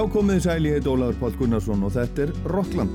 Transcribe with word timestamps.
Já, 0.00 0.06
komiði 0.08 0.40
sæli, 0.40 0.70
ég 0.70 0.78
heit 0.78 0.86
Ólaður 0.88 1.18
Pál 1.20 1.34
Gunnarsson 1.36 1.82
og 1.84 1.90
þetta 1.92 2.22
er 2.24 2.30
Rockland. 2.48 2.94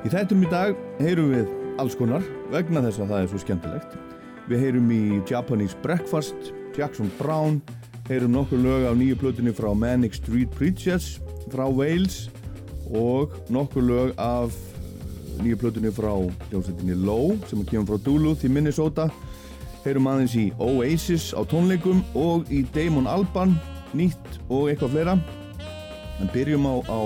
Í 0.00 0.08
þættum 0.08 0.40
í 0.40 0.48
dag 0.48 0.72
heyrum 1.02 1.34
við 1.36 1.52
alls 1.82 1.98
konar 2.00 2.24
vegna 2.48 2.80
þess 2.88 3.04
að 3.04 3.12
það 3.12 3.20
er 3.20 3.30
svo 3.34 3.44
skemmtilegt. 3.44 4.11
Við 4.50 4.58
heyrum 4.64 4.88
í 4.90 5.02
Japanese 5.30 5.76
Breakfast, 5.84 6.50
Jackson 6.74 7.10
Brown, 7.18 7.60
heyrum 8.08 8.32
nokkur 8.34 8.58
lög 8.58 8.88
af 8.88 8.96
nýju 8.98 9.20
plötunni 9.20 9.52
frá 9.54 9.70
Manic 9.78 10.16
Street 10.18 10.50
Preachers 10.56 11.20
frá 11.52 11.68
Wales 11.70 12.26
og 12.90 13.36
nokkur 13.54 13.86
lög 13.86 14.10
af 14.18 14.56
nýju 15.38 15.60
plötunni 15.62 15.92
frá 15.94 16.10
hljómsveitinni 16.48 16.98
Low 17.06 17.36
sem 17.46 17.62
kemur 17.70 17.92
frá 17.92 18.02
Duluth 18.02 18.42
í 18.42 18.50
Minnesota. 18.50 19.06
Heyrum 19.86 20.10
aðeins 20.10 20.34
í 20.38 20.48
Oasis 20.58 21.30
á 21.38 21.46
tónleikum 21.46 22.02
og 22.18 22.50
í 22.50 22.64
Damon 22.74 23.06
Albarn, 23.10 23.54
nýtt 23.94 24.42
og 24.48 24.72
eitthvað 24.72 24.96
fleira. 24.96 25.16
En 26.18 26.30
byrjum 26.34 26.66
á, 26.66 26.74
á 26.90 27.00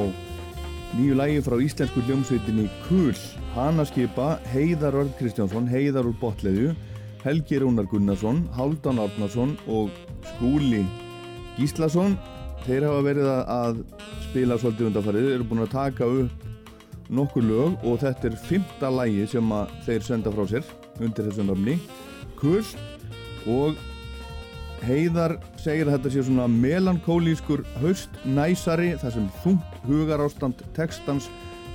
nýju 0.96 1.20
lægi 1.20 1.44
frá 1.44 1.60
íslensku 1.60 2.00
hljómsveitinni 2.08 2.70
Kull 2.88 3.16
hana 3.52 3.84
skipa 3.84 4.38
Heiðar 4.52 5.02
Örd 5.04 5.16
Kristjánsson 5.20 5.68
Heiðar 5.68 6.08
úr 6.08 6.16
Botleðju 6.20 6.72
Helgi 7.26 7.58
Rúnar 7.58 7.88
Gunnarsson 7.90 8.44
Háldan 8.54 9.00
Árnarsson 9.02 9.56
og 9.66 9.90
Skúli 10.28 10.84
Gíslason 11.56 12.14
þeir 12.66 12.86
hafa 12.86 13.00
verið 13.02 13.30
að 13.32 13.80
spila 14.28 14.58
svolítið 14.60 14.90
undanfarið, 14.90 15.26
eru 15.34 15.46
búin 15.50 15.64
að 15.64 15.72
taka 15.74 16.06
upp 16.06 16.44
nokkur 17.10 17.42
lög 17.46 17.82
og 17.86 17.98
þetta 18.02 18.30
er 18.30 18.38
fymta 18.46 18.90
lægi 18.94 19.26
sem 19.34 19.52
þeir 19.88 20.06
senda 20.06 20.32
frá 20.34 20.46
sér 20.52 20.70
undir 21.00 21.26
þessu 21.26 21.46
nöfni 21.48 21.76
Kull 22.38 22.62
og 23.50 23.82
Heiðar 24.86 25.38
segir 25.58 25.88
að 25.88 25.96
þetta 25.96 26.12
sé 26.12 26.24
svona 26.28 26.46
melankólískur 26.52 27.64
haustnæsari 27.80 28.92
þar 29.00 29.14
sem 29.16 29.26
þungt 29.42 29.78
hugarástand 29.88 30.62
textans 30.76 31.26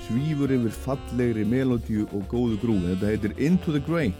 svífur 0.06 0.54
yfir 0.54 0.72
fallegri 0.86 1.44
melodíu 1.44 2.06
og 2.14 2.24
góðu 2.30 2.60
grúi. 2.62 2.80
Þetta 2.94 3.10
heitir 3.10 3.36
Into 3.42 3.74
the 3.74 3.82
Grey. 3.84 4.14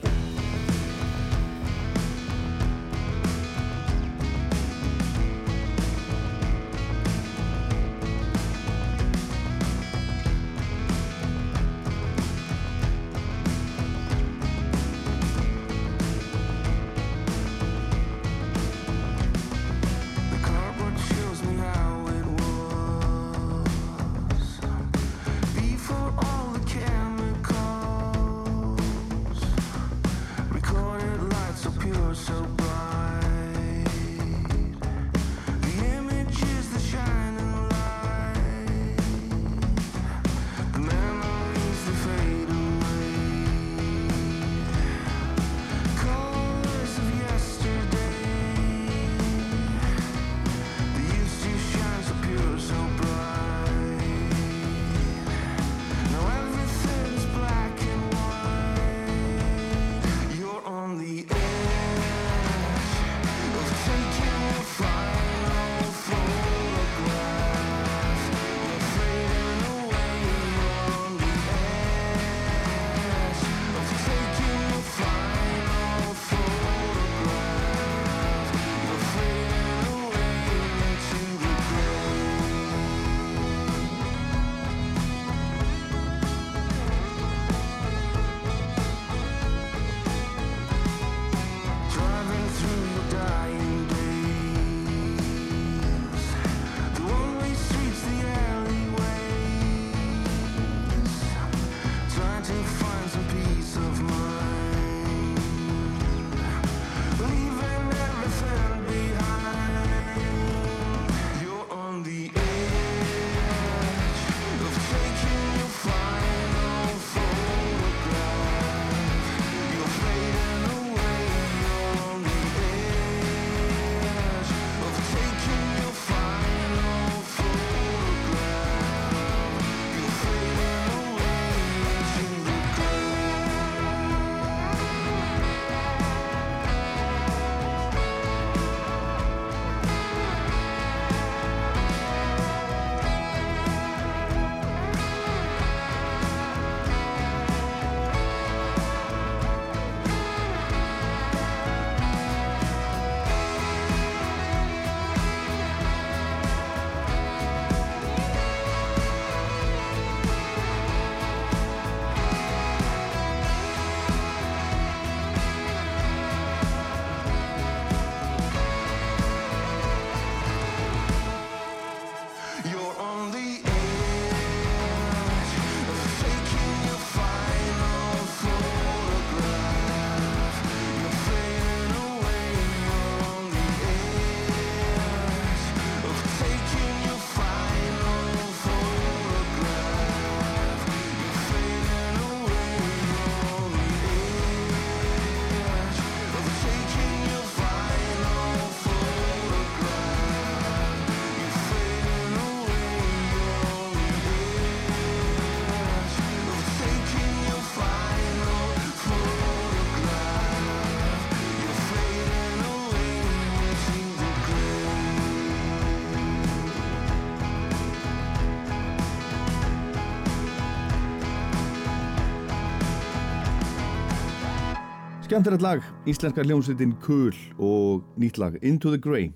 Skemmtilegt 225.33 225.63
lag, 225.65 225.85
íslenska 226.05 226.43
hljómsveitin 226.45 226.91
Kul 227.01 227.33
og 227.57 228.03
nýtt 228.21 228.37
lag 228.37 228.59
Into 228.61 228.91
the 228.93 228.99
Grey. 229.01 229.31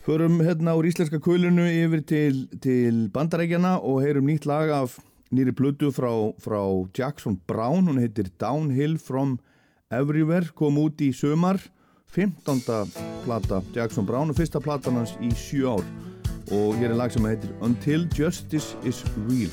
Förum 0.00 0.38
hérna 0.40 0.72
úr 0.72 0.86
íslenska 0.88 1.20
kulinu 1.20 1.66
yfir 1.68 2.00
til, 2.00 2.38
til 2.64 3.10
bandarækjana 3.12 3.74
og 3.84 4.00
heyrum 4.00 4.24
nýtt 4.24 4.48
lag 4.48 4.72
af 4.72 4.96
nýri 5.28 5.52
plötu 5.52 5.92
frá, 5.92 6.32
frá 6.40 6.62
Jackson 6.96 7.36
Brown. 7.46 7.84
Hún 7.84 8.00
heitir 8.00 8.30
Downhill 8.40 8.96
from 8.96 9.36
Everywhere 9.92 10.48
kom 10.56 10.80
út 10.80 10.96
í 11.04 11.12
sömar 11.12 11.60
15. 12.08 12.64
plata 13.26 13.60
Jackson 13.76 14.06
Brown 14.06 14.32
og 14.32 14.40
fyrsta 14.40 14.64
platan 14.64 14.96
hans 14.96 15.12
í 15.20 15.28
7 15.28 15.68
ár. 15.76 15.84
Og 16.48 16.80
hér 16.80 16.96
er 16.96 16.96
lag 16.96 17.12
sem 17.12 17.28
heitir 17.28 17.52
Until 17.60 18.08
Justice 18.16 18.80
is 18.80 19.04
Real 19.28 19.52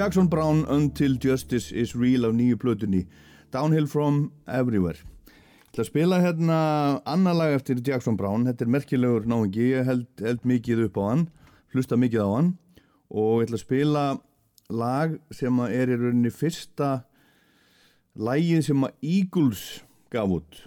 Jackson 0.00 0.28
Brown 0.28 0.64
Until 0.66 1.18
Justice 1.24 1.70
is 1.76 1.94
Real 1.94 2.24
af 2.24 2.32
nýju 2.32 2.56
plötunni 2.56 3.02
Downhill 3.52 3.86
from 3.86 4.32
Everywhere. 4.48 4.96
Ég 4.96 5.74
ætla 5.74 5.82
að 5.84 5.88
spila 5.90 6.20
hérna 6.22 6.60
annar 7.04 7.36
lag 7.36 7.52
eftir 7.52 7.82
Jackson 7.84 8.16
Brown. 8.16 8.46
Þetta 8.48 8.64
er 8.64 8.70
merkilegur 8.72 9.26
náingi, 9.28 9.66
ég 9.74 9.84
held, 9.84 10.06
held 10.24 10.46
mikið 10.48 10.86
upp 10.86 10.96
á 10.96 11.04
hann 11.04 11.26
hlusta 11.74 12.00
mikið 12.00 12.24
á 12.24 12.28
hann. 12.32 12.48
Og 13.12 13.42
ég 13.42 13.50
ætla 13.50 13.60
að 13.60 13.64
spila 13.66 14.06
lag 14.72 15.14
sem 15.36 15.60
er 15.68 15.92
í 15.92 16.00
rauninni 16.00 16.32
fyrsta 16.32 16.90
lagið 18.16 18.64
sem 18.70 18.88
að 18.88 19.08
Eagles 19.18 19.68
gaf 20.08 20.32
út. 20.40 20.64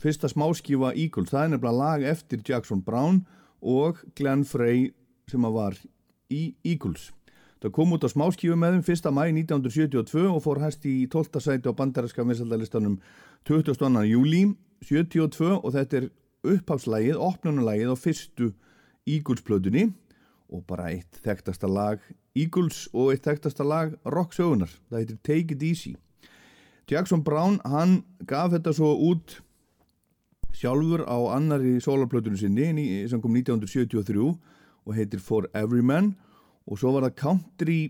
Fyrsta 0.00 0.32
smáskífa 0.32 0.94
Eagles, 0.94 1.34
það 1.34 1.42
er 1.44 1.56
nefnilega 1.58 1.82
lag 1.84 2.10
eftir 2.16 2.40
Jackson 2.48 2.80
Brown 2.80 3.26
og 3.60 4.00
Glenn 4.16 4.48
Frey 4.48 4.94
sem 5.28 5.44
að 5.44 5.58
var 5.60 5.82
í 6.32 6.46
Eagles 6.64 7.10
Það 7.60 7.72
kom 7.76 7.90
út 7.92 8.04
á 8.04 8.08
smáskífu 8.08 8.54
með 8.56 8.78
þeim 8.78 8.86
1. 8.88 9.10
mæ 9.12 9.24
1972 9.44 10.22
og 10.32 10.40
fór 10.40 10.62
hæst 10.62 10.86
í 10.88 11.04
12. 11.12 11.42
sæti 11.44 11.68
á 11.68 11.76
bandaræska 11.76 12.24
vinsaldalistanum 12.24 12.94
22. 13.44 14.04
júli 14.08 14.40
72 14.80 15.58
og 15.58 15.74
þetta 15.74 15.98
er 15.98 16.06
upphafslægið, 16.40 17.18
opnunulægið 17.20 17.92
á 17.92 17.96
fyrstu 18.00 18.48
Eagles-plötunni 19.04 19.90
og 20.48 20.64
bara 20.64 20.88
eitt 20.94 21.20
þekktasta 21.20 21.68
lag 21.68 22.00
Eagles 22.32 22.86
og 22.96 23.12
eitt 23.12 23.28
þekktasta 23.28 23.66
lag 23.66 23.92
rocksögunar, 24.08 24.72
það 24.88 25.02
heitir 25.02 25.20
Take 25.20 25.58
It 25.58 25.62
Easy. 25.62 25.92
Jackson 26.88 27.20
Brown, 27.20 27.60
hann 27.68 28.00
gaf 28.24 28.54
þetta 28.54 28.72
svo 28.72 28.94
út 29.10 29.36
sjálfur 30.56 31.04
á 31.04 31.36
annari 31.36 31.76
sólarplötunum 31.76 32.40
sinni 32.40 33.04
sem 33.04 33.20
kom 33.20 33.36
1973 33.36 34.16
og 34.24 34.96
heitir 34.96 35.20
For 35.20 35.44
Every 35.52 35.84
Man 35.84 36.14
og 36.16 36.29
svo 36.78 36.94
var 36.94 37.08
það 37.08 37.18
country 37.18 37.80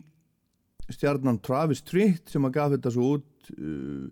stjarnan 0.90 1.40
Travis 1.44 1.82
Tritt 1.86 2.30
sem 2.32 2.44
að 2.46 2.54
gaf 2.56 2.74
þetta 2.74 2.92
svo 2.94 3.14
út 3.18 3.50
uh, 3.56 4.06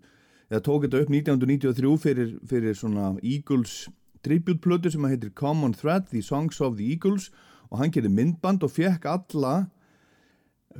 eða 0.49 0.63
tók 0.65 0.85
þetta 0.85 1.03
upp 1.03 1.13
1993 1.13 1.95
fyrir, 2.03 2.35
fyrir 2.49 2.77
svona 2.77 3.13
Eagles 3.21 3.87
tributplötu 4.25 4.91
sem 4.91 5.05
að 5.05 5.15
heitir 5.15 5.35
Common 5.37 5.75
Thread 5.77 6.09
The 6.11 6.21
Songs 6.25 6.59
of 6.61 6.77
the 6.79 6.89
Eagles. 6.91 7.29
Og 7.69 7.79
hann 7.81 7.93
gerði 7.93 8.11
myndband 8.13 8.65
og 8.65 8.73
fekk 8.73 9.05
alla 9.09 9.53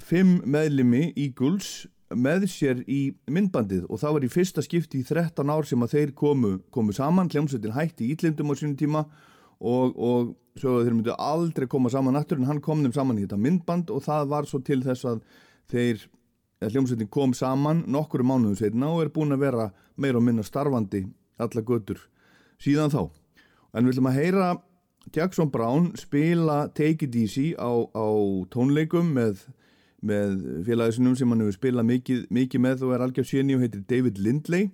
fimm 0.01 0.39
meðlimi 0.46 1.12
Eagles 1.15 1.88
með 2.10 2.48
sér 2.50 2.81
í 2.89 3.13
myndbandið. 3.29 3.86
Og 3.89 4.01
það 4.01 4.15
var 4.15 4.25
í 4.25 4.31
fyrsta 4.34 4.63
skipti 4.65 5.03
í 5.03 5.05
13 5.05 5.53
ár 5.53 5.67
sem 5.69 5.86
að 5.86 5.96
þeir 5.96 6.13
komu, 6.17 6.55
komu 6.74 6.96
saman, 6.96 7.29
hljómsveitin 7.29 7.75
hætti 7.75 8.08
í 8.08 8.15
Ítlindum 8.15 8.50
á 8.50 8.53
sínum 8.58 8.77
tíma 8.79 9.03
og, 9.59 9.95
og 9.95 10.35
svo 10.59 10.79
þeir 10.83 10.95
myndu 10.95 11.15
aldrei 11.15 11.67
koma 11.71 11.91
saman 11.91 12.19
aftur 12.19 12.39
en 12.39 12.49
hann 12.49 12.61
kom 12.63 12.83
þeim 12.83 12.95
saman 12.95 13.19
í 13.19 13.25
þetta 13.25 13.39
myndband 13.39 13.91
og 13.93 14.03
það 14.05 14.31
var 14.31 14.47
svo 14.49 14.61
til 14.65 14.81
þess 14.85 15.07
að 15.07 15.21
þeir 15.71 16.07
hljómsveitin 16.67 17.11
kom 17.11 17.33
saman 17.37 17.85
nokkuru 17.87 18.25
mánuðu 18.27 18.59
setna 18.59 18.91
og 18.91 19.05
er 19.05 19.13
búin 19.15 19.35
að 19.35 19.45
vera 19.45 19.69
meira 19.95 20.19
og 20.19 20.25
minna 20.25 20.43
starfandi 20.43 21.05
alla 21.39 21.63
götur 21.63 22.01
síðan 22.59 22.91
þá. 22.91 23.03
En 23.73 23.85
við 23.85 23.93
ætlum 23.93 24.09
að 24.09 24.19
heyra 24.19 24.49
Jackson 25.15 25.49
Brown 25.51 25.93
spila 25.97 26.67
Take 26.75 27.07
It 27.07 27.15
Easy 27.15 27.53
á, 27.55 27.71
á 27.95 28.07
tónleikum 28.51 29.13
með, 29.15 29.45
með 30.03 30.35
félagisinum 30.67 31.15
sem 31.15 31.31
hann 31.31 31.45
hefur 31.45 31.57
spilað 31.57 31.87
mikið, 31.87 32.25
mikið 32.33 32.63
með 32.65 32.85
og 32.87 32.95
er 32.95 33.05
algjör 33.05 33.29
séni 33.29 33.55
og 33.55 33.63
heitir 33.63 33.85
David 33.87 34.19
Lindley. 34.19 34.69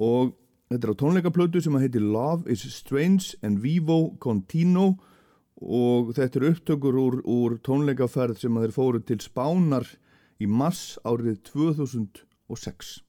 Og 0.00 0.32
þetta 0.70 0.86
er 0.86 0.92
á 0.94 1.00
tónleikaplötu 1.02 1.60
sem 1.64 1.74
heitir 1.82 2.04
Love 2.04 2.46
is 2.52 2.62
Strange 2.70 3.34
and 3.42 3.58
Vivo 3.58 4.14
Contino 4.22 5.00
og 5.58 6.14
þetta 6.14 6.38
er 6.38 6.48
upptökur 6.52 6.94
úr, 6.94 7.18
úr 7.26 7.58
tónleikaferð 7.66 8.38
sem 8.38 8.54
að 8.54 8.68
þeir 8.68 8.76
fóru 8.78 9.02
til 9.02 9.18
Spánar 9.18 9.90
í 10.38 10.46
mars 10.46 10.94
árið 11.02 11.42
2006 11.50 13.00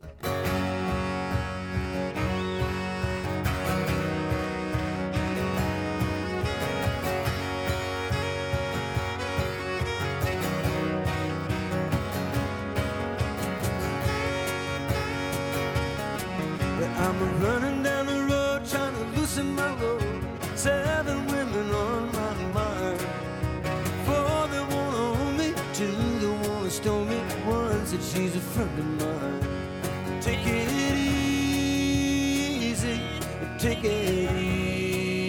take 33.62 33.84
it 33.84 34.32
easy. 34.38 35.22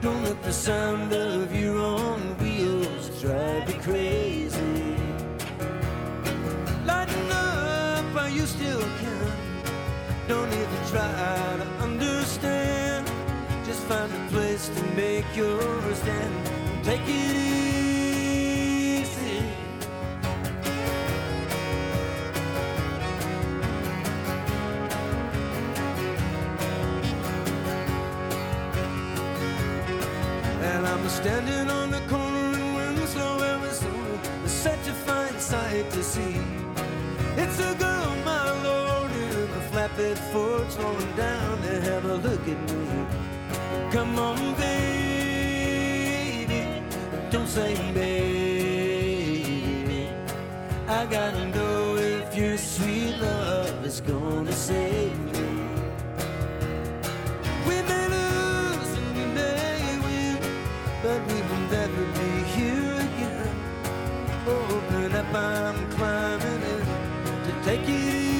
Don't 0.00 0.22
let 0.22 0.40
the 0.44 0.52
sound 0.52 1.12
of 1.12 1.52
your 1.52 1.76
own 1.78 2.38
wheels 2.38 3.10
drive 3.20 3.68
you 3.68 3.80
crazy. 3.80 4.94
Lighten 6.86 7.32
up 7.32 8.04
while 8.14 8.30
you 8.30 8.46
still 8.46 8.82
can. 9.00 9.32
Don't 10.28 10.52
even 10.52 10.86
try 10.86 11.56
to 11.56 11.66
understand. 11.82 13.10
Just 13.66 13.80
find 13.90 14.12
a 14.12 14.28
place 14.30 14.68
to 14.68 14.82
make 14.94 15.26
your 15.34 15.77
standing 31.18 31.68
on 31.68 31.90
the 31.90 32.00
corner 32.02 32.58
in 32.58 32.74
Winslow, 32.76 33.42
Arizona. 33.42 34.20
It's 34.44 34.52
such 34.52 34.86
a 34.86 34.94
fine 35.06 35.40
sight 35.40 35.90
to 35.90 36.02
see. 36.04 36.36
It's 37.36 37.58
a 37.58 37.74
girl, 37.74 38.14
my 38.24 38.52
lord, 38.62 39.10
in 39.10 39.50
a 39.60 39.62
flatbed 39.70 40.16
Ford 40.30 40.70
slowing 40.70 41.12
down 41.16 41.60
to 41.62 41.80
have 41.88 42.04
a 42.04 42.16
look 42.26 42.46
at 42.54 42.60
me. 42.70 42.86
Come 43.90 44.16
on, 44.16 44.54
baby, 44.62 46.62
don't 47.32 47.48
say 47.48 47.74
baby. 47.92 50.08
I 50.86 51.04
gotta 51.06 51.46
know 51.48 51.96
if 51.96 52.36
your 52.36 52.56
sweet 52.56 53.18
love 53.18 53.84
is 53.84 54.00
gonna 54.00 54.52
save 54.52 55.18
me. 55.32 55.37
Will 61.70 61.76
never 61.76 62.04
be 62.12 62.42
here 62.54 62.94
again. 62.94 63.56
Open 64.46 65.12
up, 65.14 65.34
I'm 65.34 65.90
climbing 65.90 66.62
in 66.62 66.84
to 67.44 67.64
take 67.64 67.82
it 67.82 67.88
easy. 67.88 68.37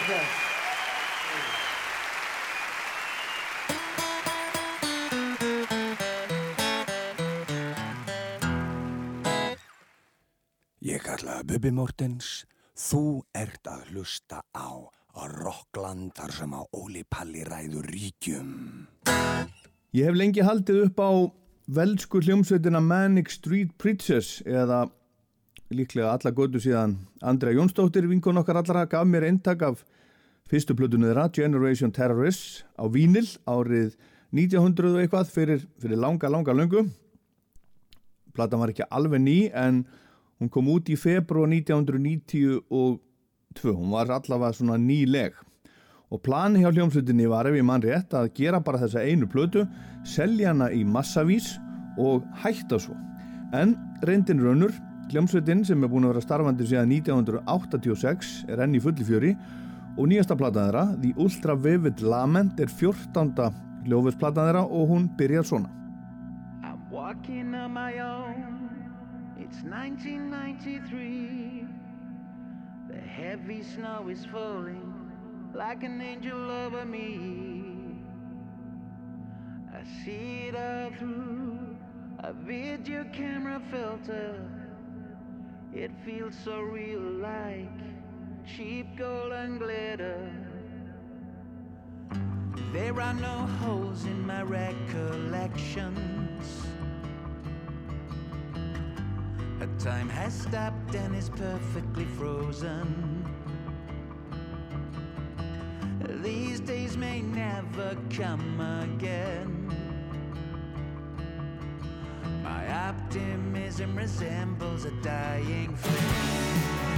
Gracias. 0.00 0.28
Ég 10.80 11.02
kalla 11.04 11.42
Bubi 11.44 11.70
Mortens, 11.70 12.46
þú 12.72 13.20
ert 13.36 13.68
að 13.68 13.90
hlusta 13.92 14.40
á 14.56 14.88
Rockland 15.36 16.14
þar 16.16 16.32
sem 16.32 16.54
á 16.56 16.62
Óli 16.72 17.04
Palli 17.04 17.44
ræður 17.44 17.90
ríkjum. 17.92 18.54
Ég 19.92 20.08
hef 20.08 20.16
lengi 20.16 20.46
haldið 20.46 20.86
upp 20.86 21.02
á 21.04 21.10
veldsku 21.76 22.22
hljómsveitina 22.24 22.80
Manic 22.80 23.28
Street 23.36 23.76
Preachers 23.76 24.38
eða 24.48 24.86
líklega 25.70 26.12
alla 26.12 26.32
götu 26.34 26.60
síðan 26.62 26.96
Andrea 27.22 27.54
Jónsdóttir, 27.54 28.08
vinkun 28.10 28.40
okkar 28.40 28.58
allra, 28.60 28.86
gaf 28.90 29.06
mér 29.06 29.28
eintak 29.28 29.62
af 29.62 29.84
fyrstu 30.50 30.74
plötunni 30.74 31.06
þeirra, 31.10 31.28
Generation 31.32 31.92
Terrorists, 31.94 32.64
á 32.74 32.84
Vínil 32.90 33.28
árið 33.46 33.94
1900 34.34 34.94
og 34.94 35.00
eitthvað 35.02 35.30
fyrir, 35.30 35.60
fyrir 35.82 35.98
langa, 35.98 36.30
langa 36.30 36.52
löngu. 36.54 36.86
Platan 38.34 38.60
var 38.62 38.70
ekki 38.72 38.86
alveg 38.90 39.22
ný 39.22 39.38
en 39.54 39.84
hún 40.40 40.50
kom 40.50 40.68
út 40.72 40.90
í 40.90 40.96
februar 40.98 41.46
1992, 41.50 42.98
hún 43.70 43.94
var 43.94 44.10
allavega 44.10 44.52
svona 44.58 44.78
nýleg. 44.78 45.32
og 46.10 46.18
plani 46.26 46.58
hjá 46.58 46.72
hljómsveitinni 46.74 47.28
var 47.30 47.46
ef 47.46 47.54
ég 47.54 47.62
mann 47.62 47.82
rétt 47.84 48.14
að 48.18 48.32
gera 48.34 48.58
bara 48.60 48.80
þessa 48.82 49.04
einu 49.06 49.28
plötu, 49.30 49.62
selja 50.02 50.50
hana 50.50 50.66
í 50.74 50.82
massavís 50.82 51.52
og 51.98 52.24
hætta 52.42 52.80
svo. 52.82 52.96
En 53.54 53.76
reyndin 54.02 54.42
raunur, 54.42 54.74
hljómsveitin 55.10 55.64
sem 55.66 55.82
er 55.82 55.90
búin 55.90 56.04
að 56.06 56.12
vera 56.12 56.22
starfandi 56.22 56.62
síðan 56.70 56.92
1986 56.94 58.44
er 58.50 58.60
enn 58.62 58.76
í 58.78 58.80
fulli 58.82 59.04
fjöri 59.06 59.32
og 59.96 60.06
nýjasta 60.06 60.36
platan 60.38 60.68
þeirra, 60.68 60.84
The 61.02 61.10
Ultra 61.18 61.54
Vivid 61.58 62.02
Lament, 62.06 62.60
er 62.62 62.70
14. 62.70 63.50
hljófusplatan 63.88 64.46
þeirra 64.46 64.62
og 64.68 64.84
hún 64.92 65.08
byrjar 65.18 65.44
svona. 65.48 65.70
I'm 66.62 66.78
walking 66.92 67.54
on 67.58 67.74
my 67.74 67.98
own. 67.98 68.70
It's 69.36 69.64
1993. 69.64 71.66
The 72.90 73.00
heavy 73.00 73.62
snow 73.62 74.08
is 74.10 74.24
falling 74.26 75.00
like 75.54 75.82
an 75.82 76.00
angel 76.00 76.50
over 76.50 76.84
me. 76.84 77.18
I 79.74 79.82
see 80.04 80.48
it 80.48 80.54
all 80.54 80.90
through 80.98 81.76
a 82.20 82.32
video 82.32 83.04
camera 83.12 83.60
filter. 83.70 84.59
It 85.74 85.90
feels 86.04 86.34
so 86.44 86.60
real 86.60 87.00
like 87.00 87.70
cheap 88.44 88.96
gold 88.96 89.32
and 89.32 89.58
glitter. 89.58 90.30
There 92.72 93.00
are 93.00 93.14
no 93.14 93.46
holes 93.60 94.04
in 94.04 94.26
my 94.26 94.42
recollections. 94.42 96.66
A 99.60 99.66
time 99.78 100.08
has 100.08 100.34
stopped 100.34 100.94
and 100.94 101.14
is 101.14 101.28
perfectly 101.28 102.04
frozen. 102.04 103.24
These 106.22 106.60
days 106.60 106.96
may 106.96 107.22
never 107.22 107.96
come 108.10 108.60
again. 108.60 109.68
My 112.42 112.64
optimism 113.10 113.96
resembles 113.96 114.84
a 114.84 114.90
dying 115.02 115.74
flame. 115.74 116.89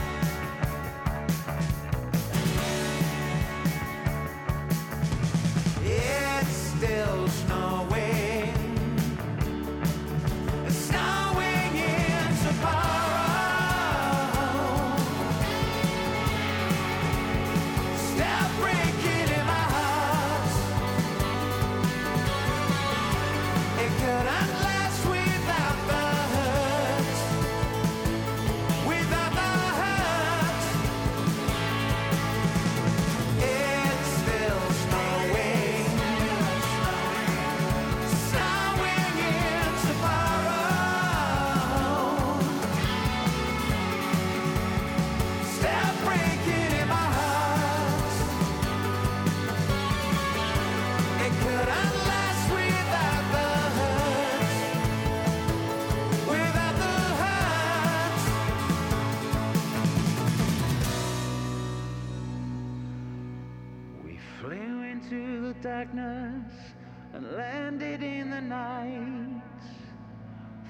And 67.14 67.32
landed 67.32 68.02
in 68.02 68.30
the 68.30 68.40
night. 68.40 69.42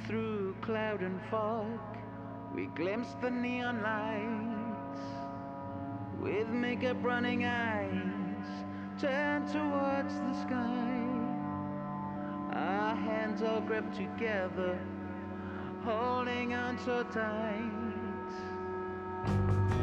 Through 0.07 0.57
cloud 0.61 1.01
and 1.01 1.21
fog, 1.31 1.79
we 2.55 2.67
glimpsed 2.75 3.21
the 3.21 3.31
neon 3.31 3.83
lights. 3.83 5.01
With 6.21 6.49
makeup 6.49 6.97
running 7.03 7.45
eyes, 7.45 8.47
turned 9.01 9.49
towards 9.49 10.15
the 10.15 10.35
sky. 10.43 10.93
Our 12.53 12.95
hands 12.95 13.43
all 13.43 13.61
gripped 13.61 13.97
together, 13.97 14.79
holding 15.85 16.55
on 16.55 16.79
so 16.79 17.03
tight. 17.05 17.83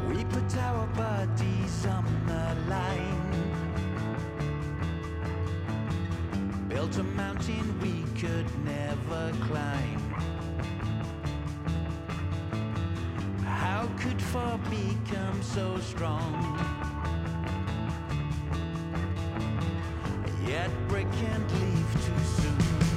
We 0.08 0.24
put 0.24 0.56
our 0.56 0.86
bodies 0.88 1.86
on 1.86 2.04
the 2.26 2.70
line. 2.70 3.49
Built 6.70 6.96
a 6.98 7.02
mountain 7.02 7.80
we 7.80 8.04
could 8.20 8.46
never 8.64 9.32
climb. 9.48 9.98
How 13.44 13.88
could 13.98 14.22
four 14.22 14.56
become 14.70 15.42
so 15.42 15.80
strong? 15.80 16.32
Yet 20.46 20.70
break 20.86 21.08
and 21.08 21.50
leave 21.60 21.92
too 22.06 22.24
soon. 22.40 22.89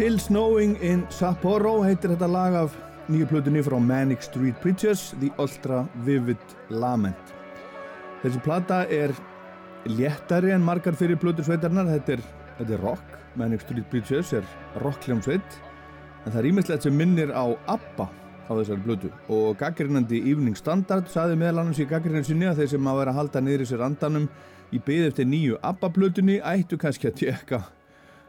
Still 0.00 0.16
Snowing 0.16 0.78
in 0.80 1.02
Sapporo 1.12 1.82
heitir 1.84 2.14
þetta 2.14 2.28
lag 2.32 2.54
af 2.56 2.76
nýju 3.12 3.26
plötunni 3.28 3.60
frá 3.60 3.74
Manic 3.84 4.22
Street 4.24 4.56
Preachers 4.62 5.10
The 5.20 5.28
Ultra 5.36 5.82
Vivid 6.06 6.54
Lament. 6.72 7.34
Þessi 8.22 8.40
plata 8.40 8.78
er 8.88 9.12
léttari 9.98 10.54
en 10.54 10.64
margar 10.64 10.96
fyrir 10.96 11.20
plötur 11.20 11.44
sveitarnar 11.44 11.90
þetta 11.90 12.16
er, 12.16 12.24
þetta 12.62 12.76
er 12.78 12.82
rock. 12.86 13.20
Manic 13.36 13.66
Street 13.66 13.92
Preachers 13.92 14.32
er 14.40 14.48
rockljómsveit 14.80 15.60
en 15.60 16.32
það 16.32 16.40
er 16.46 16.52
ímislegt 16.54 16.88
sem 16.88 16.96
minnir 16.96 17.36
á 17.36 17.44
ABBA 17.68 18.08
á 18.08 18.52
þessari 18.56 18.86
plötu. 18.88 19.14
Og 19.28 19.52
gaggrinandi 19.60 20.24
Evening 20.24 20.56
Standard 20.56 21.12
saði 21.12 21.36
meðal 21.36 21.66
annars 21.66 21.84
í 21.84 21.90
gaggrinandi 21.92 22.32
sinni 22.32 22.48
að 22.48 22.62
þeir 22.62 22.76
sem 22.78 22.88
að 22.88 23.02
vera 23.04 23.12
að 23.12 23.20
halda 23.20 23.44
niður 23.44 23.68
í 23.68 23.72
sér 23.74 23.90
andanum 23.92 24.30
í 24.72 24.80
byði 24.80 25.10
eftir 25.12 25.28
nýju 25.28 25.60
ABBA 25.60 25.96
plötunni 25.98 26.40
ættu 26.40 26.80
kannski 26.80 27.12
að 27.12 27.18
tjekka 27.20 27.66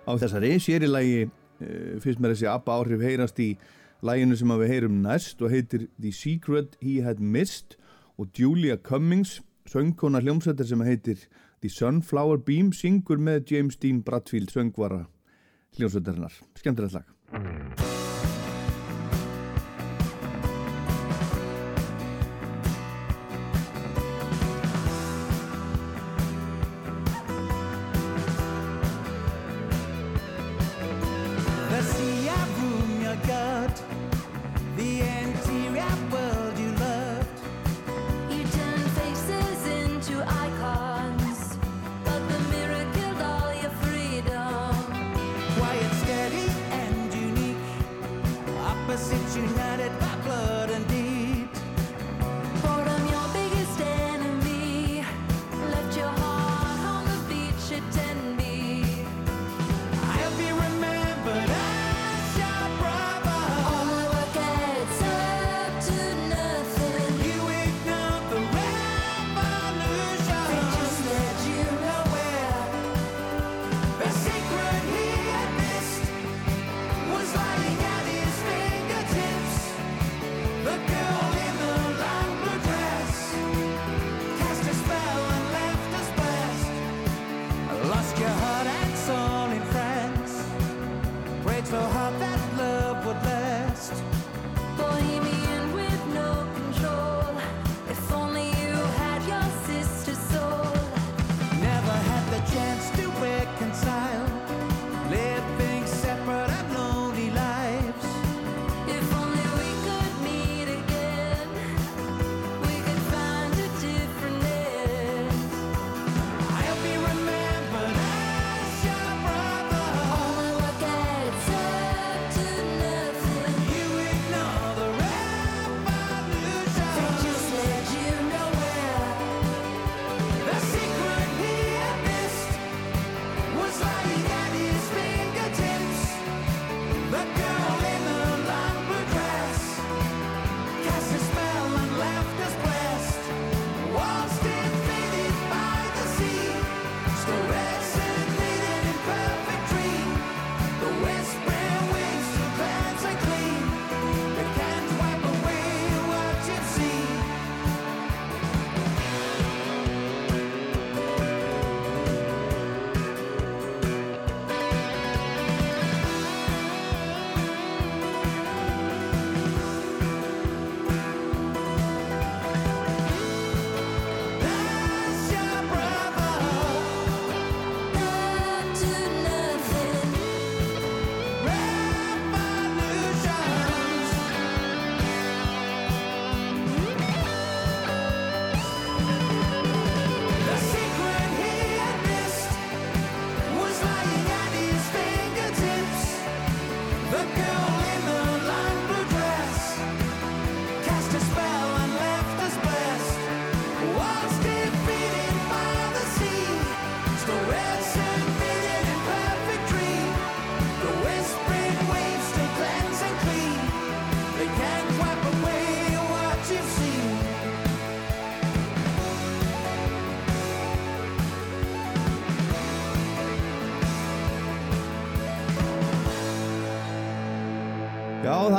á 0.04 0.12
þessari. 0.20 0.58
Sérilagi 0.60 1.30
uh, 1.62 2.00
fyrst 2.04 2.22
með 2.22 2.36
þessi 2.36 2.50
ABBA 2.52 2.80
áhrif 2.80 3.06
heyrast 3.06 3.40
í 3.42 3.52
læginu 4.06 4.38
sem 4.38 4.56
við 4.64 4.74
heyrum 4.74 4.98
næst 5.06 5.42
og 5.42 5.54
heitir 5.54 5.88
The 6.02 6.12
Secret 6.16 6.76
He 6.82 7.00
Had 7.06 7.22
Missed 7.22 7.78
og 8.18 8.34
Julia 8.38 8.78
Cummings 8.78 9.40
söngkona 9.70 10.22
hljómsveitar 10.24 10.68
sem 10.68 10.84
heitir 10.86 11.28
The 11.62 11.70
Sunflower 11.70 12.42
Beam 12.42 12.74
syngur 12.74 13.22
með 13.22 13.54
James 13.54 13.78
Dean 13.78 14.02
Bradfield 14.02 14.52
söngvara 14.54 15.06
hljómsveitarinnar. 15.78 16.42
Skemmtilegt 16.58 17.00
lag 17.00 17.91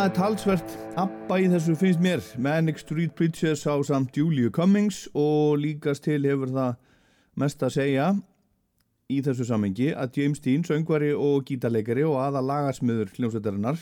það 0.02 0.08
er 0.08 0.14
talsvert 0.16 0.72
Abba 0.98 1.36
í 1.38 1.44
þessu 1.46 1.76
finnst 1.78 2.00
mér. 2.02 2.22
Manic 2.42 2.80
Street 2.80 3.12
Preachers 3.14 3.60
á 3.70 3.78
samt 3.86 4.16
Julia 4.18 4.50
Cummings 4.50 5.04
og 5.14 5.60
líkast 5.62 6.02
til 6.08 6.24
hefur 6.26 6.50
það 6.50 6.72
mest 7.38 7.62
að 7.62 7.74
segja 7.76 8.06
í 9.06 9.20
þessu 9.22 9.46
samengi 9.46 9.92
að 9.94 10.18
James 10.18 10.42
Dean, 10.42 10.64
söngvari 10.66 11.12
og 11.14 11.46
gítarleikari 11.46 12.02
og 12.08 12.18
aða 12.18 12.42
lagarsmiður 12.48 13.14
hljómsveitarinnar 13.14 13.78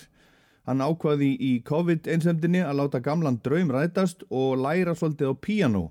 hann 0.68 0.84
ákvaði 0.84 1.30
í 1.40 1.54
COVID-einsemdinni 1.64 2.66
að 2.66 2.82
láta 2.82 3.00
gamlan 3.00 3.40
draum 3.40 3.72
rætast 3.72 4.28
og 4.28 4.60
læra 4.60 4.92
svolítið 4.92 5.32
á 5.32 5.34
píano 5.40 5.86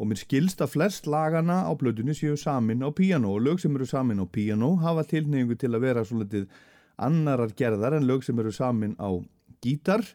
og 0.00 0.08
mér 0.08 0.24
skilst 0.24 0.64
að 0.64 0.72
flest 0.78 1.04
lagana 1.04 1.66
á 1.68 1.72
blöðunni 1.76 2.16
séu 2.16 2.40
samin 2.40 2.80
á 2.80 2.88
píano 2.96 3.36
og 3.36 3.44
lög 3.44 3.60
sem 3.60 3.76
eru 3.76 3.84
samin 3.84 4.24
á 4.24 4.26
píano 4.26 4.78
hafa 4.80 5.04
tilneyingu 5.04 5.60
til 5.60 5.74
að 5.76 5.84
vera 5.90 6.08
svolítið 6.08 6.48
annarar 6.96 7.52
gerðar 7.52 8.00
en 8.00 8.08
lög 8.08 8.24
sem 8.24 8.38
eru 8.40 8.56
samin 8.56 8.96
á 8.96 9.20
gítar. 9.66 10.06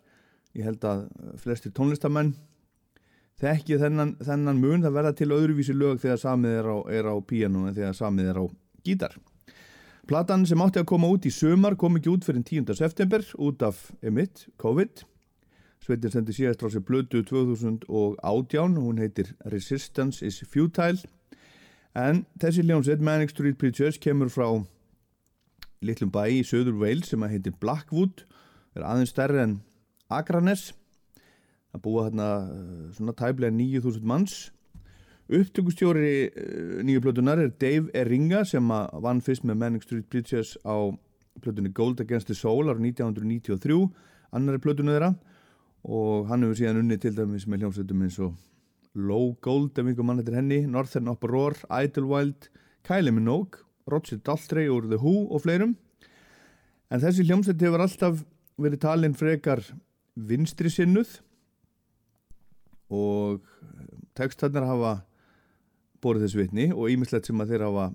Ég 0.57 0.65
held 0.67 0.87
að 0.87 1.05
flestir 1.43 1.75
tónlistamenn 1.75 2.33
þekki 3.41 3.79
þennan, 3.81 4.15
þennan 4.23 4.61
mun. 4.61 4.85
Það 4.85 4.97
verða 4.97 5.13
til 5.17 5.29
öðruvísi 5.35 5.75
lög 5.75 6.01
þegar 6.03 6.23
samið 6.23 6.57
er 6.61 6.71
á, 6.71 6.77
á 7.11 7.15
píanum 7.27 7.67
en 7.67 7.77
þegar 7.77 7.97
samið 7.97 8.31
er 8.31 8.41
á 8.41 8.45
gítar. 8.85 9.15
Platan 10.09 10.43
sem 10.49 10.59
átti 10.59 10.81
að 10.81 10.89
koma 10.89 11.09
út 11.13 11.25
í 11.29 11.31
sumar 11.31 11.77
kom 11.79 11.95
ekki 11.99 12.11
út 12.11 12.25
fyrir 12.25 12.43
10. 12.43 12.73
september 12.75 13.23
út 13.39 13.61
af 13.63 13.91
emitt, 14.03 14.47
COVID. 14.59 15.05
Sveitin 15.81 16.13
sendi 16.13 16.33
síðast 16.35 16.61
frá 16.61 16.69
sér 16.73 16.83
blödu 16.85 17.21
2018 17.25 18.75
hún 18.77 18.99
heitir 19.01 19.31
Resistance 19.49 20.25
is 20.25 20.41
Futile. 20.45 20.99
En 21.97 22.25
þessi 22.41 22.65
hljómsveit 22.65 23.01
Manic 23.03 23.33
Street 23.33 23.57
Preachers 23.61 23.97
kemur 24.01 24.29
frá 24.31 24.47
litlum 25.81 26.11
bæ 26.13 26.27
í 26.29 26.43
söður 26.45 26.77
Wales 26.81 27.09
sem 27.09 27.23
að 27.25 27.37
heitir 27.37 27.57
Blackwood 27.63 28.25
er 28.75 28.85
aðeins 28.87 29.13
stærri 29.13 29.41
en 29.43 29.59
Akranes. 30.11 30.71
Að 31.71 31.83
búa 31.85 32.07
hérna 32.07 32.27
svona 32.95 33.15
tæplega 33.15 33.53
9000 33.55 34.07
manns. 34.07 34.51
Upptökustjóri 35.31 36.11
eh, 36.27 36.81
nýju 36.83 37.03
plötunar 37.05 37.39
er 37.39 37.53
Dave 37.55 37.91
Eringa 37.95 38.43
sem 38.47 38.67
vann 38.67 39.21
fyrst 39.23 39.45
með 39.47 39.61
Manic 39.61 39.85
Street 39.85 40.09
Preachers 40.11 40.57
á 40.67 40.91
plötunni 41.39 41.71
Gold 41.71 42.01
Against 42.03 42.27
the 42.27 42.35
Soul 42.35 42.67
ára 42.67 42.81
1993 42.81 43.77
annari 44.35 44.59
plötunu 44.59 44.91
þeirra. 44.91 45.13
Og 45.87 46.27
hann 46.29 46.43
hefur 46.43 46.59
síðan 46.59 46.81
unni 46.83 46.97
til 47.01 47.15
dæmis 47.15 47.47
með 47.47 47.63
hljómsveitum 47.63 48.03
eins 48.05 48.19
og 48.21 48.35
Low 48.99 49.31
Gold 49.41 49.79
ef 49.79 49.87
einhver 49.87 50.05
mann 50.05 50.19
heitir 50.19 50.35
henni, 50.35 50.65
Northern 50.67 51.07
Uproar, 51.07 51.55
Idlewild, 51.71 52.49
Kylie 52.83 53.13
Minogue, 53.15 53.63
Roger 53.87 54.19
Daltrey 54.19 54.67
úr 54.69 54.89
The 54.91 54.99
Who 54.99 55.31
og 55.31 55.45
fleirum. 55.45 55.77
En 56.91 56.99
þessi 56.99 57.23
hljómsveit 57.23 57.63
hefur 57.63 57.85
alltaf 57.85 58.25
verið 58.65 58.83
talin 58.85 59.17
frekar 59.17 59.63
vinstri 60.15 60.71
sinnuð 60.71 61.17
og 62.91 63.43
textarnir 64.17 64.67
hafa 64.67 64.95
borið 66.03 66.25
þess 66.25 66.39
vitni 66.39 66.69
og 66.73 66.89
ímislegt 66.91 67.29
sem 67.29 67.41
að 67.41 67.53
þeir 67.53 67.67
hafa 67.69 67.89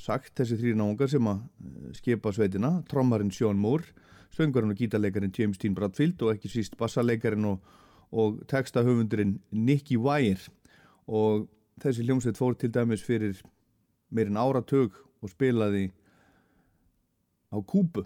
sagt 0.00 0.32
þessi 0.40 0.56
þrý 0.60 0.76
náungar 0.80 1.10
sem 1.12 1.26
að 1.28 1.42
eh, 1.42 1.90
skipa 1.98 2.32
sveitina, 2.32 2.78
trommarinn 2.88 3.32
Sean 3.34 3.58
Moore, 3.60 3.90
söngurinn 4.34 4.72
og 4.72 4.80
gítarleikarin 4.80 5.34
James 5.36 5.60
Dean 5.60 5.76
Bradfield 5.76 6.22
og 6.24 6.32
ekki 6.34 6.50
síst 6.52 6.78
bassaleikarin 6.80 7.48
og 7.50 7.60
og 8.12 8.42
textahöfundurinn 8.48 9.40
Nicky 9.50 9.96
Wire. 9.96 10.50
Og 11.06 11.48
þessi 11.82 12.04
hljómsveit 12.04 12.38
fór 12.38 12.56
til 12.58 12.72
dæmis 12.74 13.02
fyrir 13.02 13.38
meirinn 14.10 14.38
áratug 14.38 14.94
og 15.22 15.30
spilaði 15.30 15.90
á 17.50 17.58
kúpu 17.62 18.04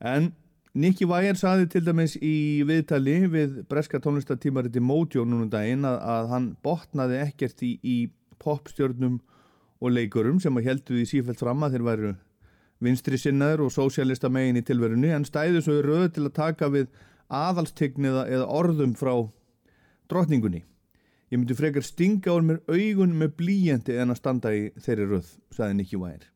en 0.00 0.32
Nicky 0.78 1.08
Wire 1.10 1.34
saði 1.34 1.64
til 1.72 1.80
dæmis 1.82 2.12
í 2.22 2.62
viðtali 2.62 3.16
við 3.32 3.54
breska 3.66 3.98
tónlistatímariti 3.98 4.78
Mojo 4.78 5.24
núna 5.26 5.48
um 5.48 5.50
daginn 5.50 5.82
að, 5.88 5.96
að 6.06 6.28
hann 6.30 6.46
botnaði 6.62 7.18
ekkert 7.24 7.64
í, 7.66 7.72
í 7.82 7.96
popstjörnum 8.38 9.16
og 9.82 9.90
leikurum 9.96 10.38
sem 10.38 10.54
að 10.60 10.68
heldu 10.70 11.00
því 11.00 11.08
sífælt 11.10 11.42
fram 11.42 11.66
að 11.66 11.74
þeir 11.74 11.86
væru 11.88 12.12
vinstri 12.86 13.18
sinnaður 13.18 13.64
og 13.66 13.74
sósjálista 13.74 14.30
megin 14.30 14.60
í 14.60 14.64
tilverunni 14.70 15.10
en 15.16 15.26
stæðu 15.26 15.64
svo 15.66 15.80
í 15.80 15.82
röðu 15.88 16.12
til 16.14 16.26
að 16.28 16.36
taka 16.38 16.70
við 16.70 16.86
aðalstegn 17.26 18.10
eða, 18.12 18.46
orðum 18.46 18.94
frá 18.94 19.16
drottningunni. 20.06 20.62
Ég 21.28 21.40
myndi 21.40 21.58
frekar 21.58 21.82
stinga 21.82 22.38
úr 22.38 22.46
mér 22.46 22.62
augun 22.70 23.18
með 23.18 23.34
blíjandi 23.42 23.98
en 23.98 24.14
að 24.14 24.22
standa 24.22 24.54
í 24.54 24.68
þeirri 24.78 25.10
röð, 25.10 25.38
sagði 25.50 25.82
Nicky 25.82 25.98
Wire. 25.98 26.30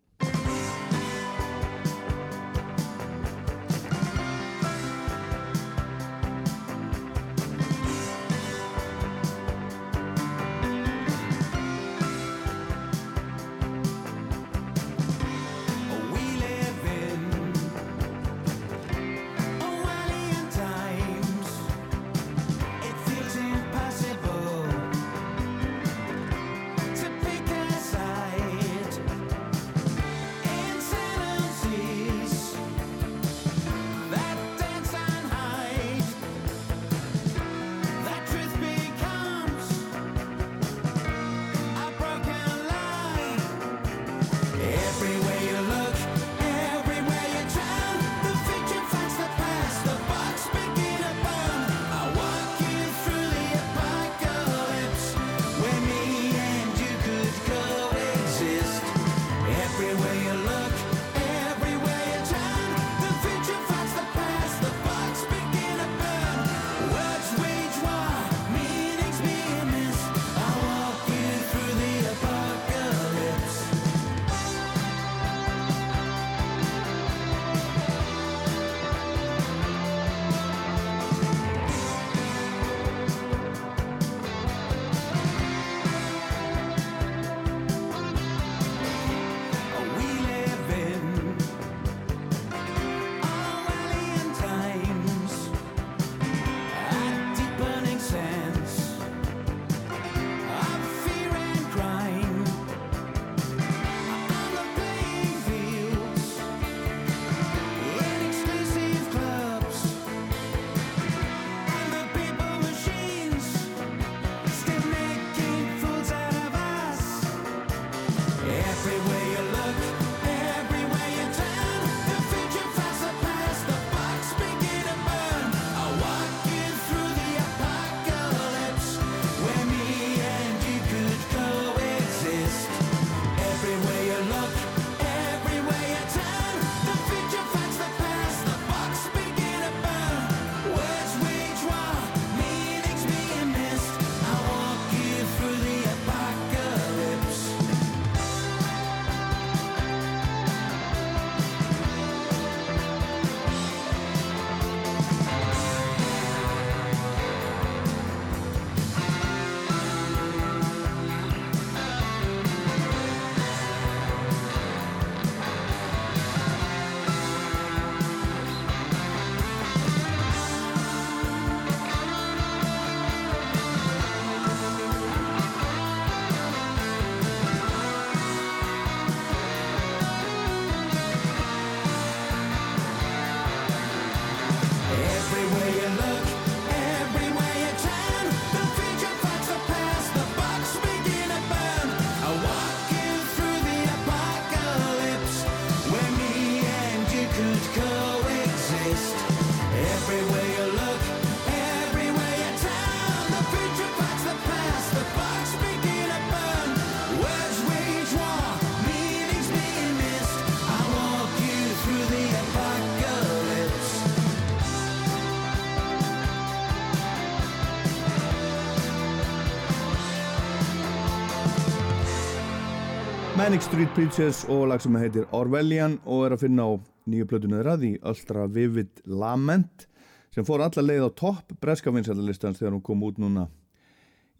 Manic 223.53 223.67
Street 223.69 223.91
Preachers 223.93 224.38
og 224.49 224.62
lag 224.71 224.81
sem 224.81 224.95
heitir 224.97 225.27
Orwellian 225.37 225.99
og 226.09 226.23
er 226.25 226.33
að 226.33 226.41
finna 226.47 226.65
á 226.65 226.73
nýju 227.05 227.27
plötunni 227.29 227.59
þeirra 227.59 227.75
því 227.83 227.91
Ultra 228.09 228.47
Vivid 228.49 229.03
Lament 229.05 229.85
sem 230.33 230.47
fór 230.49 230.65
alla 230.65 230.85
leið 230.87 231.05
á 231.05 231.11
topp 231.21 231.53
breska 231.61 231.93
vinsætlalistans 231.93 232.62
þegar 232.62 232.79
hún 232.79 232.85
kom 232.87 233.05
út 233.05 233.21
núna 233.21 233.45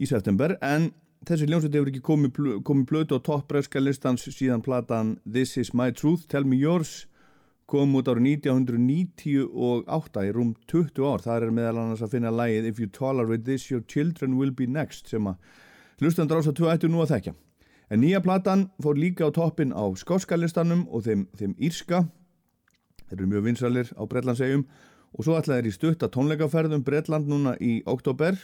í 0.01 0.09
september. 0.09 0.55
En 0.64 0.88
þessi 1.29 1.44
hljómsveit 1.44 1.77
hefur 1.77 1.92
ekki 1.92 2.01
komið, 2.09 2.33
pl- 2.38 2.64
komið 2.64 2.88
plötu 2.88 3.20
á 3.20 3.27
topp 3.29 3.53
breska 3.53 3.85
listans 3.85 4.25
síðan 4.33 4.64
platan 4.64 5.12
This 5.29 5.59
Is 5.61 5.75
My 5.77 5.92
Truth, 5.92 6.25
Tell 6.33 6.48
Me 6.48 6.57
Yours 6.57 7.05
kom 7.68 7.92
út 8.01 8.09
árið 8.09 8.40
1998 8.48 10.25
í 10.25 10.33
rúm 10.33 10.57
20 10.72 11.05
ár. 11.05 11.20
Þar 11.29 11.51
er 11.51 11.57
meðal 11.61 11.83
annars 11.85 12.01
að 12.01 12.16
finna 12.16 12.33
lagið 12.33 12.72
If 12.72 12.81
You 12.81 12.88
Tolerate 12.88 13.44
This 13.44 13.68
Your 13.68 13.85
Children 13.85 14.40
Will 14.40 14.57
Be 14.57 14.64
Next 14.64 15.12
sem 15.12 15.29
að 15.29 15.37
hlustandur 16.01 16.40
ás 16.40 16.48
að 16.48 16.62
2 16.64 16.72
ættu 16.79 16.88
nú 16.88 17.05
að 17.05 17.18
þekkja 17.18 17.40
En 17.92 18.00
nýja 18.00 18.22
platan 18.24 18.70
fór 18.81 18.96
líka 18.96 19.28
á 19.28 19.31
toppin 19.37 19.74
á 19.76 19.85
skóskalistanum 20.00 20.87
og 20.88 21.05
þeim, 21.05 21.26
þeim 21.37 21.52
írska. 21.61 22.07
Þeir 23.11 23.18
eru 23.18 23.26
mjög 23.28 23.44
vinsalir 23.44 23.90
á 23.92 24.02
Bretlandsegjum 24.09 24.62
og 25.12 25.26
svo 25.26 25.37
ætlaði 25.37 25.61
þeir 25.61 25.68
í 25.68 25.74
stutta 25.76 26.09
tónleikaferðum 26.09 26.87
Bretland 26.87 27.28
núna 27.28 27.52
í 27.61 27.83
oktober 27.85 28.38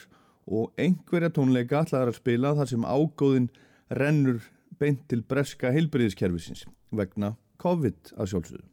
og 0.45 0.77
einhverja 0.77 1.33
tónleika 1.33 1.81
ætlaði 1.81 2.13
að 2.13 2.19
spila 2.21 2.53
þar 2.59 2.73
sem 2.75 2.85
ágóðin 2.85 3.49
rennur 3.97 4.45
beint 4.77 5.07
til 5.09 5.23
breska 5.25 5.73
heilbriðiskerfisins 5.73 6.67
vegna 6.93 7.33
COVID 7.65 8.13
að 8.21 8.35
sjálfsögðu. 8.35 8.67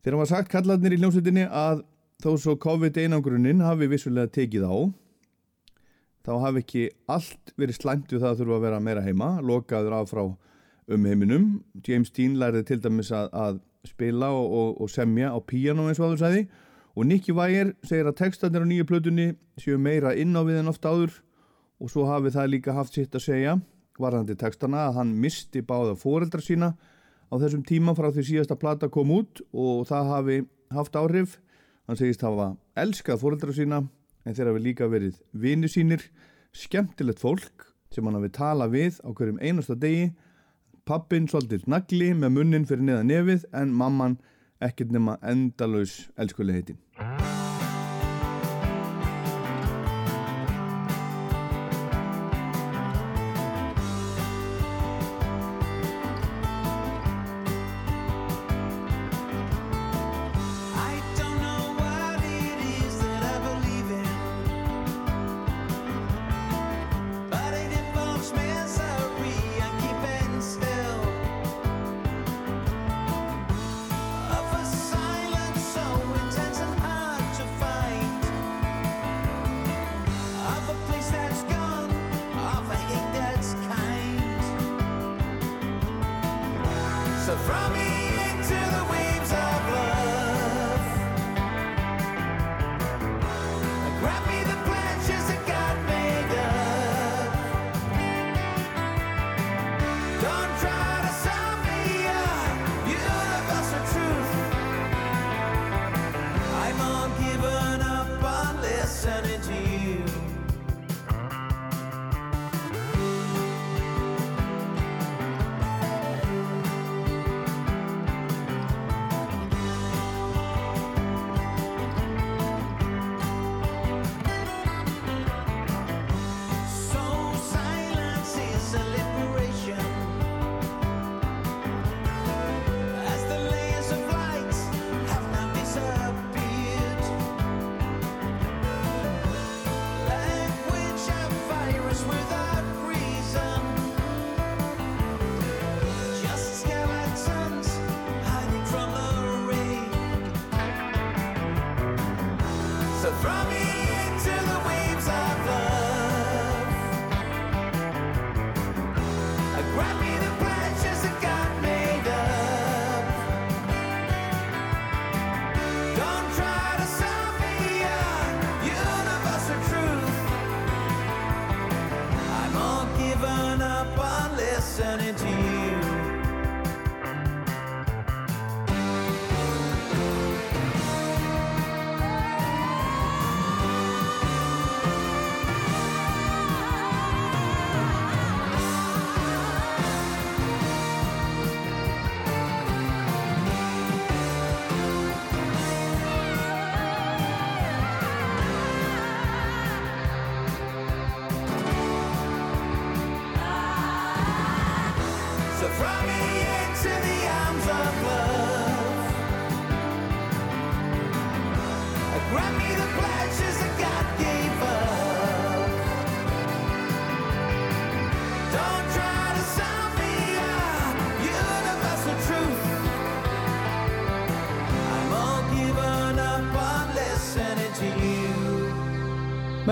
Þeir 0.00 0.16
hafa 0.16 0.30
sagt 0.32 0.52
kallarnir 0.56 0.96
í 0.96 1.02
hljómsveitinni 1.02 1.50
að 1.52 1.84
þó 2.24 2.30
svo 2.40 2.56
COVID 2.64 2.96
einangrunin 2.96 3.60
hafi 3.60 3.92
vissulega 3.92 4.32
tekið 4.40 4.64
á 4.64 4.76
þá 6.26 6.32
hafi 6.42 6.62
ekki 6.64 6.84
allt 7.12 7.54
verið 7.56 7.78
slæmt 7.78 8.12
við 8.12 8.24
það 8.24 8.32
að 8.32 8.40
þurfa 8.42 8.58
að 8.58 8.66
vera 8.66 8.82
meira 8.82 9.04
heima, 9.06 9.30
lokaður 9.46 9.96
af 10.00 10.10
frá 10.10 10.22
um 10.26 11.06
heiminum. 11.06 11.46
James 11.86 12.10
Dean 12.14 12.36
lærði 12.40 12.64
til 12.66 12.80
dæmis 12.82 13.12
að, 13.14 13.30
að 13.32 13.60
spila 13.86 14.32
og, 14.34 14.46
og, 14.50 14.80
og 14.82 14.90
semja 14.90 15.30
á 15.30 15.38
píanó 15.38 15.86
eins 15.86 16.00
og 16.02 16.10
áður 16.10 16.22
sæði 16.24 16.42
og 16.96 17.06
Nicky 17.06 17.34
Wire 17.36 17.76
segir 17.86 18.08
að 18.08 18.18
textanir 18.22 18.64
á 18.64 18.66
nýju 18.66 18.88
plötunni 18.88 19.28
séu 19.60 19.78
meira 19.78 20.14
inn 20.16 20.34
á 20.34 20.42
við 20.46 20.62
en 20.62 20.72
oft 20.72 20.86
áður 20.86 21.18
og 21.76 21.92
svo 21.92 22.06
hafi 22.08 22.32
það 22.34 22.52
líka 22.54 22.74
haft 22.74 22.96
sitt 22.96 23.14
að 23.14 23.26
segja 23.26 23.56
varðandi 24.00 24.36
textana 24.38 24.86
að 24.88 25.00
hann 25.00 25.14
misti 25.20 25.62
báða 25.64 25.94
fóreldra 26.00 26.42
sína 26.42 26.72
á 27.30 27.34
þessum 27.36 27.64
tíma 27.66 27.94
frá 27.96 28.08
því 28.10 28.24
síðasta 28.30 28.56
plata 28.58 28.88
kom 28.92 29.12
út 29.14 29.42
og 29.52 29.86
það 29.88 30.10
hafi 30.12 30.38
haft 30.72 30.96
áhrif. 30.98 31.36
Hann 31.86 31.98
segist 31.98 32.24
hafa 32.26 32.54
elskað 32.78 33.22
fóreldra 33.22 33.54
sína 33.54 33.84
en 34.26 34.34
þeir 34.34 34.50
hafi 34.50 34.62
líka 34.64 34.90
verið 34.90 35.20
vini 35.32 35.70
sínir, 35.70 36.02
skemmtilegt 36.56 37.22
fólk 37.22 37.70
sem 37.94 38.04
hann 38.06 38.18
hafi 38.18 38.32
tala 38.34 38.68
við 38.72 38.98
á 39.06 39.08
hverjum 39.14 39.40
einasta 39.40 39.78
degi, 39.78 40.10
pappin 40.86 41.30
svolítið 41.30 41.66
nagli 41.70 42.12
með 42.14 42.36
munnin 42.36 42.68
fyrir 42.68 42.86
neða 42.90 43.06
nefið 43.06 43.48
en 43.62 43.74
mamman 43.74 44.20
ekkert 44.62 44.94
nema 44.94 45.18
endalaus 45.22 46.06
elskuleitin. 46.18 46.80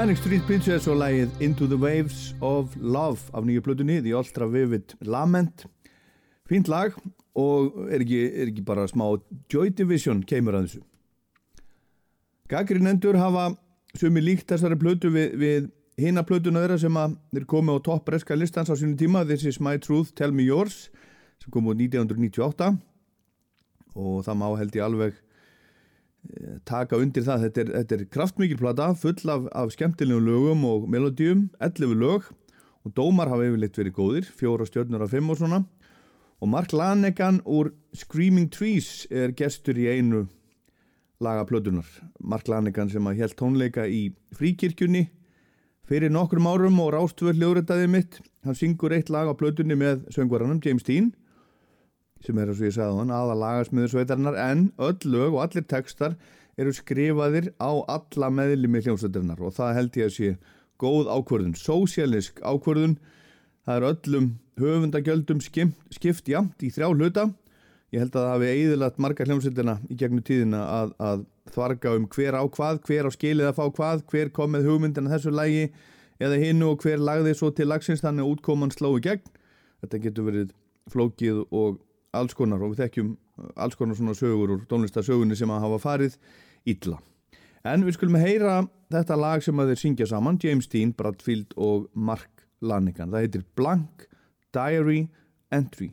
Manic 0.05 0.19
Street 0.21 0.43
Princess 0.45 0.85
og 0.85 0.99
lagið 1.01 1.39
Into 1.41 1.65
the 1.65 1.79
Waves 1.81 2.35
of 2.45 2.75
Love 2.77 3.31
af 3.33 3.47
nýju 3.49 3.63
plötunni 3.65 4.03
The 4.05 4.13
Ultra 4.13 4.45
Vivid 4.53 4.93
Lament. 5.01 5.65
Fínt 6.45 6.69
lag 6.69 6.93
og 7.33 7.79
er 7.89 8.05
ekki, 8.05 8.19
er 8.29 8.51
ekki 8.51 8.67
bara 8.69 8.85
smá 8.85 9.07
Joy 9.49 9.73
Division 9.73 10.21
kemur 10.29 10.59
að 10.59 10.67
þessu. 10.67 10.83
Gaggrinendur 12.53 13.17
hafa 13.17 13.47
sumi 13.97 14.21
líkt 14.21 14.53
þessari 14.53 14.77
plötu 14.77 15.09
við, 15.15 15.39
við 15.41 15.73
hina 15.97 16.27
plötuna 16.29 16.67
þeirra 16.67 16.79
sem 16.85 17.01
að 17.01 17.17
þeir 17.33 17.49
komið 17.55 17.81
á 17.81 17.85
topp 17.89 18.05
breska 18.11 18.37
listans 18.37 18.69
á 18.69 18.77
sínum 18.77 19.01
tíma. 19.01 19.25
This 19.25 19.49
is 19.49 19.57
my 19.57 19.79
truth, 19.81 20.13
tell 20.13 20.37
me 20.37 20.45
yours 20.45 20.91
sem 21.41 21.49
kom 21.49 21.73
úr 21.73 21.81
1998 21.81 22.75
og 23.97 24.21
það 24.29 24.43
má 24.43 24.51
held 24.53 24.77
ég 24.77 24.85
alveg 24.85 25.24
taka 26.69 26.99
undir 27.01 27.25
það. 27.27 27.47
Þetta 27.47 27.63
er, 27.63 27.73
þetta 27.79 27.97
er 27.97 28.07
kraftmikil 28.17 28.61
plata 28.61 28.91
full 28.99 29.33
af, 29.33 29.49
af 29.53 29.73
skemmtilegum 29.75 30.27
lögum 30.29 30.65
og 30.69 30.89
melodíum 30.91 31.49
11 31.61 31.99
lög. 32.01 32.31
Og 32.85 32.93
dómar 32.93 33.31
hafa 33.33 33.47
yfirleitt 33.49 33.79
verið 33.81 33.97
góðir 33.97 34.31
fjóra 34.37 34.67
stjörnur 34.69 35.05
af 35.07 35.15
fimm 35.15 35.31
og 35.33 35.41
svona. 35.41 35.63
Og 36.43 36.51
Mark 36.53 36.75
Lanegan 36.77 37.41
úr 37.49 37.73
Screaming 37.97 38.51
Trees 38.53 39.07
er 39.11 39.33
gestur 39.37 39.79
í 39.81 39.89
einu 39.89 40.27
laga 41.25 41.47
plötunar 41.49 41.87
Mark 42.21 42.49
Lanegan 42.51 42.91
sem 42.93 43.07
að 43.07 43.23
held 43.23 43.37
tónleika 43.39 43.87
í 43.89 44.11
fríkirkjunni 44.37 45.07
fyrir 45.89 46.13
nokkrum 46.13 46.49
árum 46.49 46.81
og 46.81 46.95
rástvöld 46.95 47.41
ljóðrættaði 47.41 47.89
mitt. 47.93 48.19
Hann 48.45 48.57
syngur 48.57 48.93
eitt 48.97 49.13
lag 49.13 49.29
á 49.29 49.35
plötunni 49.37 49.77
með 49.79 50.07
söngvaranum 50.13 50.61
James 50.65 50.85
Dean 50.85 51.13
sem 52.25 52.39
er 52.41 52.51
og 52.51 52.65
ég 52.65 52.75
sagði 52.75 53.03
hann 53.03 53.13
aða 53.13 53.37
lagasmiður 53.41 53.93
sveitarinnar 53.93 54.41
en 54.41 54.67
öll 54.81 55.13
lög 55.13 55.37
og 55.37 55.43
allir 55.45 55.67
textar 55.69 56.17
eru 56.61 56.73
skrifaðir 56.73 57.51
á 57.59 57.71
alla 57.91 58.31
meðlimi 58.33 58.83
hljómsveitarinnar 58.85 59.43
og 59.45 59.57
það 59.57 59.77
held 59.79 59.99
ég 60.01 60.11
að 60.11 60.15
sé 60.15 60.35
góð 60.81 61.11
ákvörðun, 61.11 61.55
sósialisk 61.59 62.41
ákvörðun. 62.43 62.99
Það 63.65 63.77
er 63.77 63.87
öllum 63.91 64.27
höfundagjöldum 64.61 65.41
skipt, 65.45 66.29
jamt 66.29 66.63
í 66.63 66.71
þrjá 66.75 66.91
hluta. 66.93 67.29
Ég 67.95 68.03
held 68.03 68.17
að 68.17 68.25
það 68.27 68.33
hafi 68.33 68.51
eðilat 68.51 68.99
marga 69.01 69.27
hljómsveitina 69.29 69.77
í 69.89 69.97
gegnum 69.99 70.25
tíðina 70.27 70.63
að, 70.67 70.95
að 70.99 71.25
þvarga 71.55 71.95
um 71.99 72.09
hver 72.11 72.37
á 72.37 72.43
hvað, 72.51 72.81
hver 72.89 73.09
á 73.09 73.11
skilið 73.15 73.51
að 73.51 73.59
fá 73.61 73.65
hvað 73.77 74.05
hver 74.11 74.33
kom 74.35 74.55
með 74.55 74.69
hugmyndina 74.69 75.13
þessu 75.13 75.33
lægi 75.35 75.69
eða 76.23 76.41
hinnu 76.43 76.73
og 76.73 76.83
hver 76.83 77.03
lagði 77.03 77.35
svo 77.39 77.53
til 77.55 77.69
lagsins 77.71 78.03
þannig 78.03 78.35
útkoman 78.35 78.75
sló 78.75 78.97
í 78.99 79.05
gegn. 79.05 79.23
Þetta 79.85 80.03
getur 80.09 80.29
verið 80.29 80.55
flókið 80.91 81.45
og 81.55 81.79
alls 82.15 82.37
konar 82.37 82.63
og 82.63 82.75
við 82.75 82.85
þekkjum 82.85 83.11
alls 83.57 83.79
konar 83.79 83.99
svona 83.99 84.15
sögur 84.19 84.55
úr 84.57 84.63
tónlistasögunni 84.71 85.37
sem 85.39 85.51
að 85.51 85.67
hafa 85.67 85.81
farið 85.83 86.17
illa. 86.71 87.01
En 87.65 87.85
við 87.87 87.97
skulum 87.97 88.21
heyra 88.21 88.63
þetta 88.93 89.19
lag 89.19 89.45
sem 89.45 89.61
að 89.61 89.73
þeir 89.73 89.83
syngja 89.83 90.09
saman 90.11 90.41
James 90.43 90.69
Dean, 90.71 90.93
Bradfield 90.93 91.55
og 91.57 91.89
Mark 91.95 92.45
Lanegan. 92.61 93.11
Það 93.11 93.27
heitir 93.27 93.47
Blank 93.57 94.09
Diary 94.55 95.07
Entry 95.55 95.93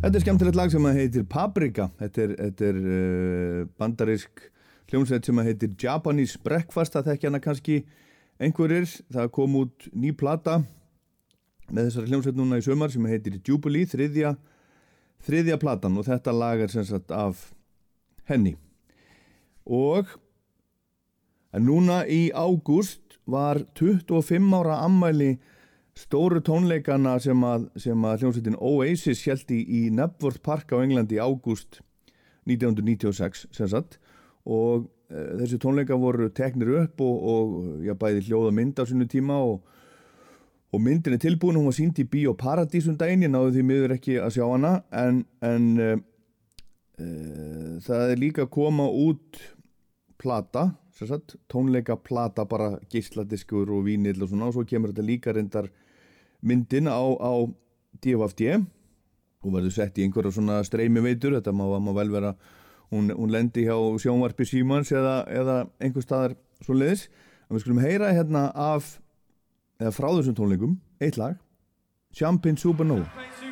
Þetta 0.00 0.16
er 0.16 0.22
skemmtilegt 0.24 0.56
lag 0.56 0.70
sem 0.72 0.86
heitir 0.96 1.24
Paprika. 1.28 1.90
Þetta 2.00 2.20
er, 2.22 2.30
þetta 2.38 2.68
er 2.70 2.76
uh, 2.80 3.56
bandarísk 3.76 4.46
hljómsveit 4.88 5.26
sem 5.28 5.40
heitir 5.44 5.74
Japanese 5.76 6.40
Breakfast. 6.40 6.94
Það 6.94 7.10
þekkja 7.10 7.28
hana 7.28 7.40
kannski 7.44 7.76
einhverjir. 8.40 8.86
Það 9.12 9.28
kom 9.36 9.58
út 9.60 9.90
ný 9.92 10.14
plata 10.16 10.62
með 11.68 11.90
þessari 11.90 12.14
hljómsveit 12.14 12.40
núna 12.40 12.62
í 12.62 12.64
sömar 12.64 12.94
sem 12.94 13.10
heitir 13.12 13.36
Jubilee, 13.44 13.90
þriðja, 13.92 14.32
þriðja 15.28 15.60
platan 15.60 16.00
og 16.00 16.08
þetta 16.08 16.32
lag 16.32 16.64
er 16.64 16.72
sem 16.72 16.88
sagt 16.88 17.12
af 17.12 17.50
henni. 18.30 18.56
Og 19.68 20.08
núna 21.60 22.06
í 22.08 22.30
ágúst 22.32 23.20
var 23.28 23.66
25 23.76 24.48
ára 24.62 24.80
ammæli 24.86 25.34
stóru 26.00 26.40
tónleikana 26.44 27.16
sem 27.22 27.42
að, 27.44 27.66
að 27.76 28.22
hljómsveitin 28.22 28.58
Oasis 28.58 29.24
held 29.28 29.52
í, 29.52 29.88
Nebworth 29.94 30.40
Park 30.44 30.72
á 30.72 30.80
Englandi 30.80 31.18
í 31.18 31.22
ágúst 31.22 31.80
1996 32.48 33.46
sem 33.56 33.70
sagt. 33.70 33.98
Og 34.48 34.88
e, 35.10 35.24
þessi 35.42 35.60
tónleika 35.60 35.98
voru 36.00 36.30
teknir 36.32 36.72
upp 36.84 37.02
og, 37.04 37.26
og 37.32 37.84
já, 37.84 37.94
bæði 37.98 38.24
hljóða 38.28 38.54
mynd 38.56 38.80
á 38.80 38.84
sinu 38.88 39.08
tíma 39.10 39.40
og, 39.44 39.60
og 40.70 40.84
myndin 40.84 41.16
er 41.16 41.22
tilbúin, 41.22 41.58
hún 41.58 41.68
var 41.68 41.76
sínd 41.76 42.00
í 42.00 42.06
Bíó 42.08 42.36
Paradís 42.38 42.88
um 42.88 42.96
daginn, 42.98 43.26
ég 43.26 43.32
náðu 43.34 43.56
því 43.58 43.66
miður 43.68 43.96
ekki 43.98 44.20
að 44.22 44.36
sjá 44.38 44.46
hana. 44.46 44.74
En, 44.96 45.24
en 45.44 45.70
e, 45.76 45.90
e, 46.96 47.10
það 47.84 48.14
er 48.14 48.22
líka 48.22 48.46
að 48.46 48.54
koma 48.56 48.88
út 48.88 49.42
plata, 50.20 50.70
sagt, 50.96 51.36
tónleika 51.48 51.96
plata, 51.96 52.44
bara 52.48 52.74
geisladiskur 52.92 53.70
og 53.72 53.86
vínill 53.86 54.20
og 54.20 54.32
svona. 54.32 54.48
Og 54.48 54.56
svo 54.56 54.66
kemur 54.68 54.92
þetta 54.92 55.06
líka 55.06 55.36
reyndar 55.36 55.70
myndin 56.42 56.88
á, 56.90 57.00
á 57.00 57.32
DFFD 58.00 58.60
og 59.40 59.54
verður 59.54 59.74
sett 59.74 59.98
í 59.98 60.04
einhverja 60.04 60.34
svona 60.36 60.60
streymi 60.66 61.02
veitur, 61.04 61.36
þetta 61.38 61.54
má, 61.56 61.64
má 61.80 61.92
vel 61.96 62.10
vera 62.12 62.34
hún, 62.92 63.10
hún 63.16 63.32
lendi 63.32 63.66
hjá 63.68 63.76
sjónvarpi 64.02 64.46
Símans 64.48 64.92
eða, 64.92 65.20
eða 65.28 65.60
einhver 65.80 66.04
staðar 66.04 66.36
svo 66.64 66.76
leiðis, 66.76 67.08
en 67.48 67.56
við 67.56 67.64
skulum 67.64 67.84
heyra 67.84 68.12
hérna 68.16 68.48
af, 68.54 68.98
eða 69.80 69.94
frá 69.96 70.10
þessum 70.12 70.36
tónleikum 70.38 70.76
eitt 71.00 71.20
lag, 71.20 71.38
Champagne 72.16 72.60
Supernova 72.60 73.49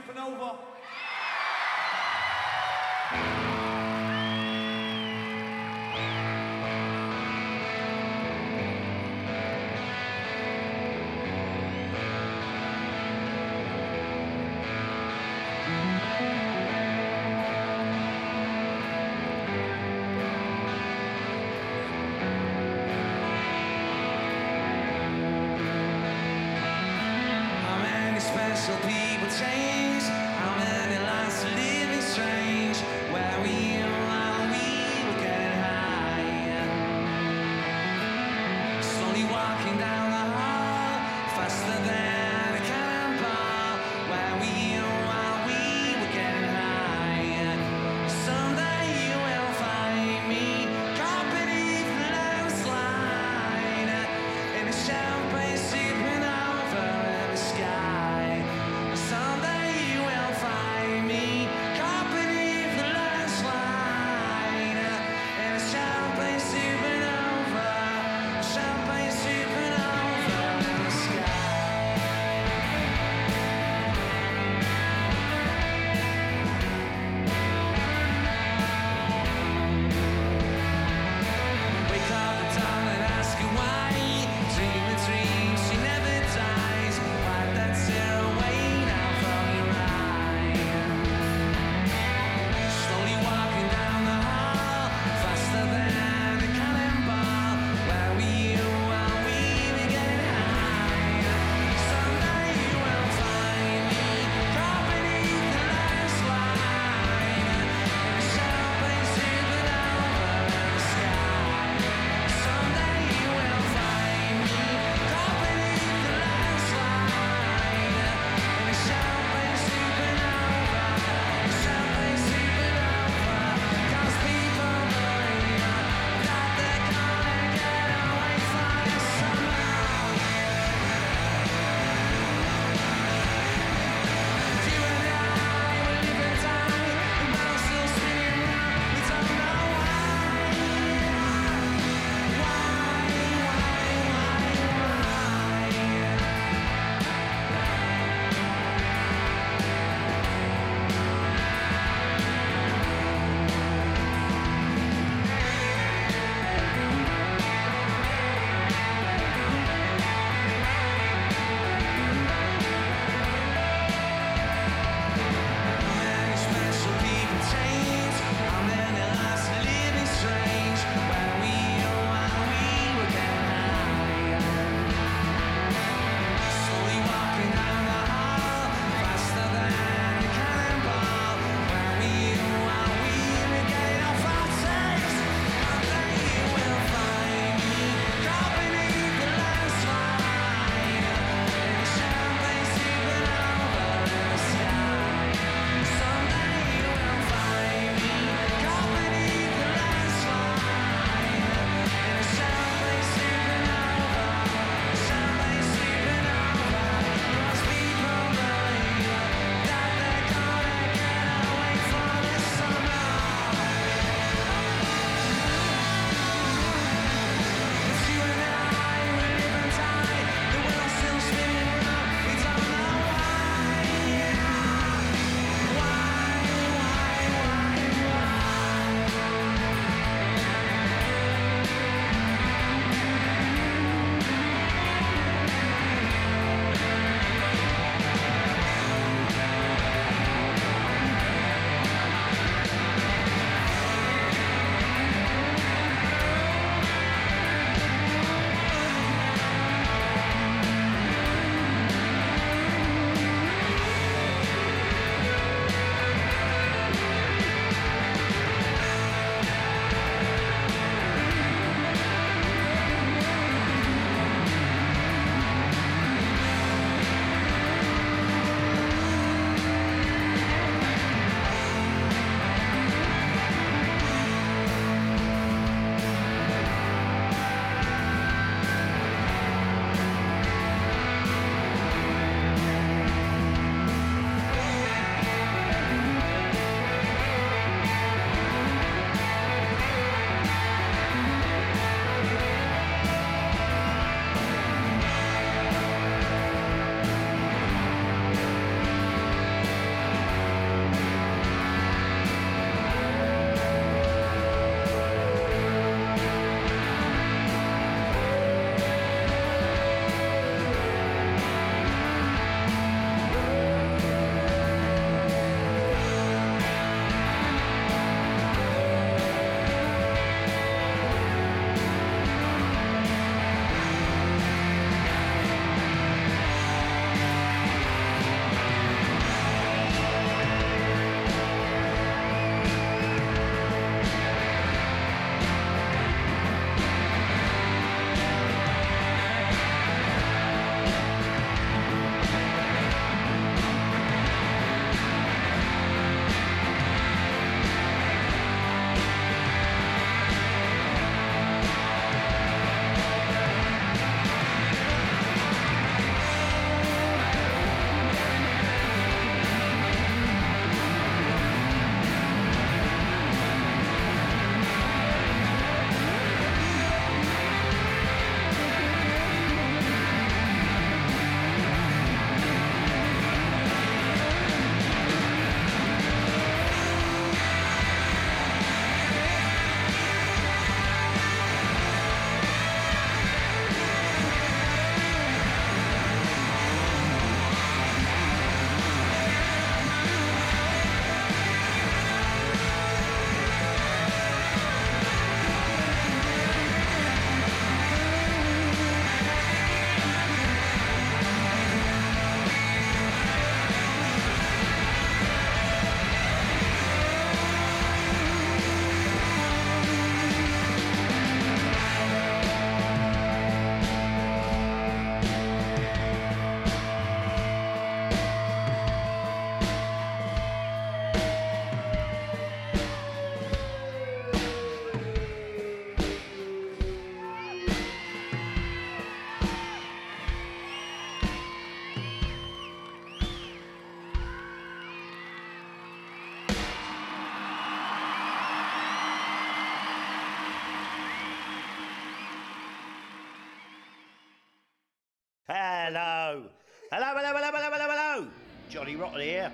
Hello, 447.00 447.14
hello, 447.14 447.32
hello, 447.32 447.50
hello, 447.52 447.70
hello, 447.70 447.94
hello. 447.94 448.28
Johnny 448.68 448.96
Rotten 448.96 449.20
here. 449.20 449.52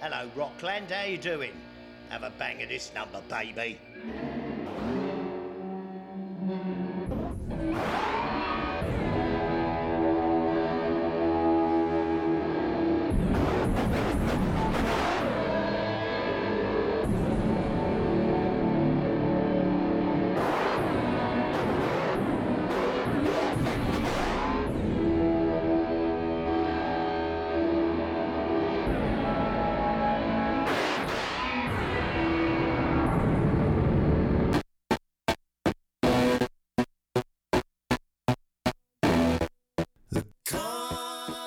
Hello, 0.00 0.30
Rockland. 0.36 0.88
How 0.88 1.02
you 1.02 1.18
doing? 1.18 1.60
Have 2.10 2.22
a 2.22 2.30
bang 2.38 2.62
of 2.62 2.68
this 2.68 2.94
number, 2.94 3.20
baby. 3.28 3.80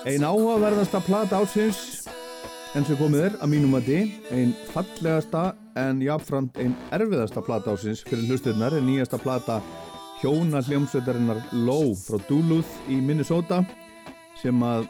Ein 0.10 0.24
áhugaverðasta 0.26 1.04
plata 1.06 1.38
átsins 1.38 2.08
enn 2.74 2.86
sem 2.88 2.98
komið 2.98 3.28
er 3.28 3.34
að 3.44 3.52
mínum 3.52 3.76
að 3.78 3.90
ein 4.34 4.56
fallegasta 4.72 5.52
en 5.78 6.00
jáfnframt 6.02 6.58
ein 6.64 6.72
erfiðasta 6.96 7.44
plata 7.46 7.76
átsins 7.76 8.02
fyrir 8.08 8.26
hlusturnar 8.26 8.74
er 8.74 8.82
nýjasta 8.88 9.20
plata 9.22 9.60
hjóna 10.24 10.64
hljómsveitarinnar 10.66 11.44
Low 11.68 11.94
frá 11.94 12.18
Duluth 12.26 12.90
í 12.90 12.98
Minnesota 13.06 13.62
sem 14.42 14.66
að 14.66 14.88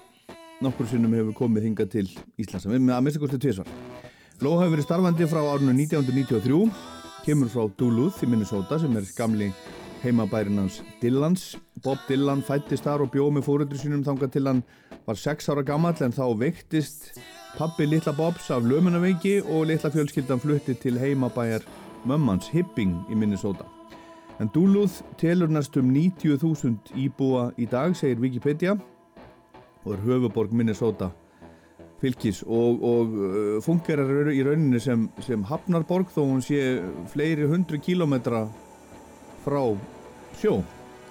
nokkur 0.63 0.87
sinnum 0.87 1.17
hefur 1.17 1.35
komið 1.41 1.67
hingað 1.67 1.91
til 1.97 2.07
Íslands 2.39 2.69
að 2.69 2.79
minnst 2.79 3.19
kosti 3.19 3.41
tvisvar. 3.43 3.67
Low 4.39 4.55
hefur 4.61 4.77
verið 4.77 4.87
starfandi 4.87 5.27
frá 5.27 5.43
árinu 5.43 5.75
1993 5.75 6.63
kemur 7.27 7.51
frá 7.51 7.67
Duluth 7.75 8.23
í 8.23 8.31
Minnesota 8.31 8.79
sem 8.79 8.95
er 8.95 9.11
gamli 9.19 9.51
heimabærin 9.99 10.63
hans 10.63 10.79
Dillans. 11.01 11.57
Bob 11.83 11.99
Dylan 12.07 12.39
fættist 12.39 12.87
þar 12.87 13.03
og 13.03 13.11
bjóð 13.11 13.33
með 13.35 13.49
fóröldur 13.49 13.81
sínum 13.81 14.07
þangað 14.07 14.37
til 14.37 14.47
hann 14.47 14.63
var 15.07 15.15
6 15.15 15.49
ára 15.49 15.63
gammal 15.65 15.95
en 16.01 16.15
þá 16.15 16.25
veiktist 16.39 17.11
pappi 17.57 17.85
litla 17.85 18.13
Bobs 18.13 18.49
af 18.51 18.63
lömunaveiki 18.63 19.39
og 19.41 19.67
litla 19.67 19.89
fjölskyldan 19.89 20.39
flutti 20.39 20.73
til 20.73 20.99
heimabæjar 20.99 21.65
mömmans 22.05 22.49
Hipping 22.51 22.95
í 23.11 23.15
Minnesota. 23.15 23.65
En 24.39 24.49
Duluth 24.53 25.01
telur 25.17 25.47
næstum 25.51 25.89
90.000 25.91 26.95
íbúa 26.95 27.49
í 27.57 27.65
dag, 27.65 27.95
segir 27.95 28.21
Wikipedia 28.21 28.77
og 29.85 29.93
er 29.93 30.05
höfuborg 30.05 30.53
Minnesota 30.53 31.09
fylgis 31.99 32.43
og, 32.47 32.83
og 32.83 33.15
uh, 33.15 33.61
fungerar 33.63 34.31
í 34.31 34.43
rauninni 34.45 34.79
sem, 34.83 35.07
sem 35.25 35.43
Hafnarborg 35.43 36.11
þó 36.13 36.23
hún 36.23 36.43
sé 36.43 36.79
fleiri 37.11 37.47
hundru 37.49 37.79
kílometra 37.83 38.45
frá 39.43 39.63
sjó. 40.39 40.59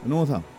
En 0.04 0.14
nú 0.14 0.22
er 0.22 0.32
það. 0.32 0.57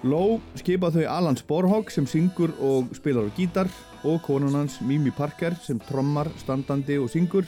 Low 0.00 0.38
skipa 0.56 0.88
þau 0.88 1.02
Alan 1.12 1.36
Sporhawk 1.36 1.90
sem 1.92 2.06
syngur 2.08 2.54
og 2.64 2.88
spilar 2.96 3.26
á 3.28 3.36
gítar 3.36 3.68
og 4.08 4.22
konan 4.24 4.54
hans 4.56 4.78
Mimi 4.80 5.10
Parker 5.12 5.52
sem 5.60 5.76
trommar, 5.90 6.30
standandi 6.40 6.96
og 6.96 7.10
syngur. 7.12 7.44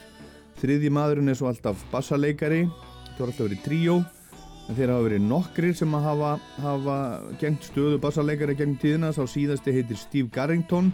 Þriði 0.60 0.90
maðurinn 0.92 1.32
er 1.32 1.38
svo 1.38 1.48
alltaf 1.48 1.80
bassaleikari, 1.88 2.66
það 3.14 3.22
var 3.22 3.30
alltaf 3.30 3.46
verið 3.46 3.62
tríó 3.64 3.94
en 4.68 4.76
þeir 4.76 4.92
hafa 4.92 5.06
verið 5.06 5.24
nokkrir 5.30 5.78
sem 5.78 5.96
hafa, 5.96 6.34
hafa 6.60 6.96
gengt 7.40 7.70
stöðu 7.70 8.00
bassaleikari 8.02 8.56
gegn 8.58 8.76
tíðina, 8.82 9.14
sá 9.16 9.24
síðasti 9.24 9.72
heitir 9.72 9.96
Steve 9.96 10.28
Garrington 10.32 10.92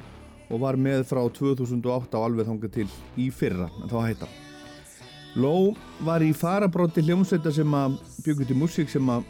og 0.49 0.63
var 0.63 0.79
með 0.79 1.09
frá 1.11 1.25
2008 1.27 2.15
á 2.15 2.21
alveg 2.23 2.47
þangað 2.47 2.77
til 2.79 2.87
í 3.19 3.33
fyrra, 3.35 3.67
en 3.83 3.91
þá 3.91 3.99
heita. 4.07 4.31
Low 5.35 5.75
var 6.07 6.23
í 6.23 6.31
farabróti 6.33 7.03
hljómsveita 7.03 7.51
sem 7.53 7.75
að 7.75 7.99
byggur 8.23 8.47
til 8.47 8.57
músík 8.63 8.95
sem 8.95 9.11
að 9.11 9.27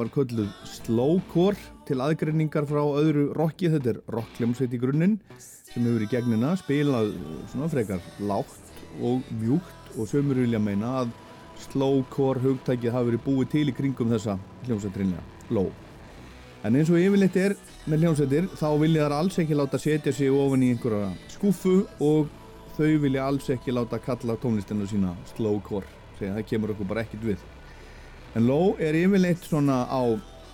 var 0.00 0.10
kölluð 0.14 0.48
slowcore 0.64 1.58
til 1.88 2.00
aðgreiningar 2.00 2.64
frá 2.68 2.80
öðru 2.80 3.28
rocki, 3.36 3.68
þetta 3.68 3.94
er 3.94 3.98
rockljómsveit 4.14 4.76
í 4.76 4.80
grunninn 4.80 5.18
sem 5.36 5.84
hefur 5.84 6.04
í 6.06 6.08
gegnina 6.10 6.54
spilað 6.58 7.12
svona 7.52 7.68
frekar 7.72 8.00
lágt 8.24 8.80
og 9.04 9.26
mjúkt 9.42 9.98
og 9.98 10.08
sömur 10.08 10.40
vilja 10.40 10.60
meina 10.62 11.02
að 11.02 11.12
slowcore 11.66 12.40
hugtækið 12.40 12.96
hafi 12.96 13.10
verið 13.10 13.24
búið 13.26 13.52
til 13.52 13.66
í 13.68 13.76
kringum 13.76 14.12
þessa 14.14 14.38
hljómsveitrinja, 14.64 15.20
low. 15.52 15.68
En 16.64 16.76
eins 16.76 16.90
og 16.92 17.00
yfirleitt 17.00 17.36
er 17.40 17.56
með 17.88 18.04
hljómsveitir 18.04 18.50
þá 18.56 18.68
vilja 18.80 19.06
þar 19.06 19.16
alls 19.18 19.38
ekki 19.42 19.56
láta 19.56 19.80
setja 19.80 20.16
sig 20.16 20.32
ofan 20.32 20.64
í 20.64 20.72
einhverja 20.74 21.12
skúfu 21.32 21.78
og 22.04 22.32
þau 22.76 22.90
vilja 23.04 23.28
alls 23.28 23.52
ekki 23.52 23.76
láta 23.76 24.00
kalla 24.00 24.40
tónlistina 24.40 24.88
sína 24.88 25.14
slowcore, 25.34 25.88
segja 26.18 26.36
það 26.38 26.52
kemur 26.54 26.74
okkur 26.76 26.94
bara 26.94 27.04
ekkit 27.04 27.32
við. 27.32 27.48
En 28.38 28.46
Low 28.46 28.76
er 28.78 28.94
yfirleitt 28.94 29.42
svona 29.42 29.82
á 29.90 30.02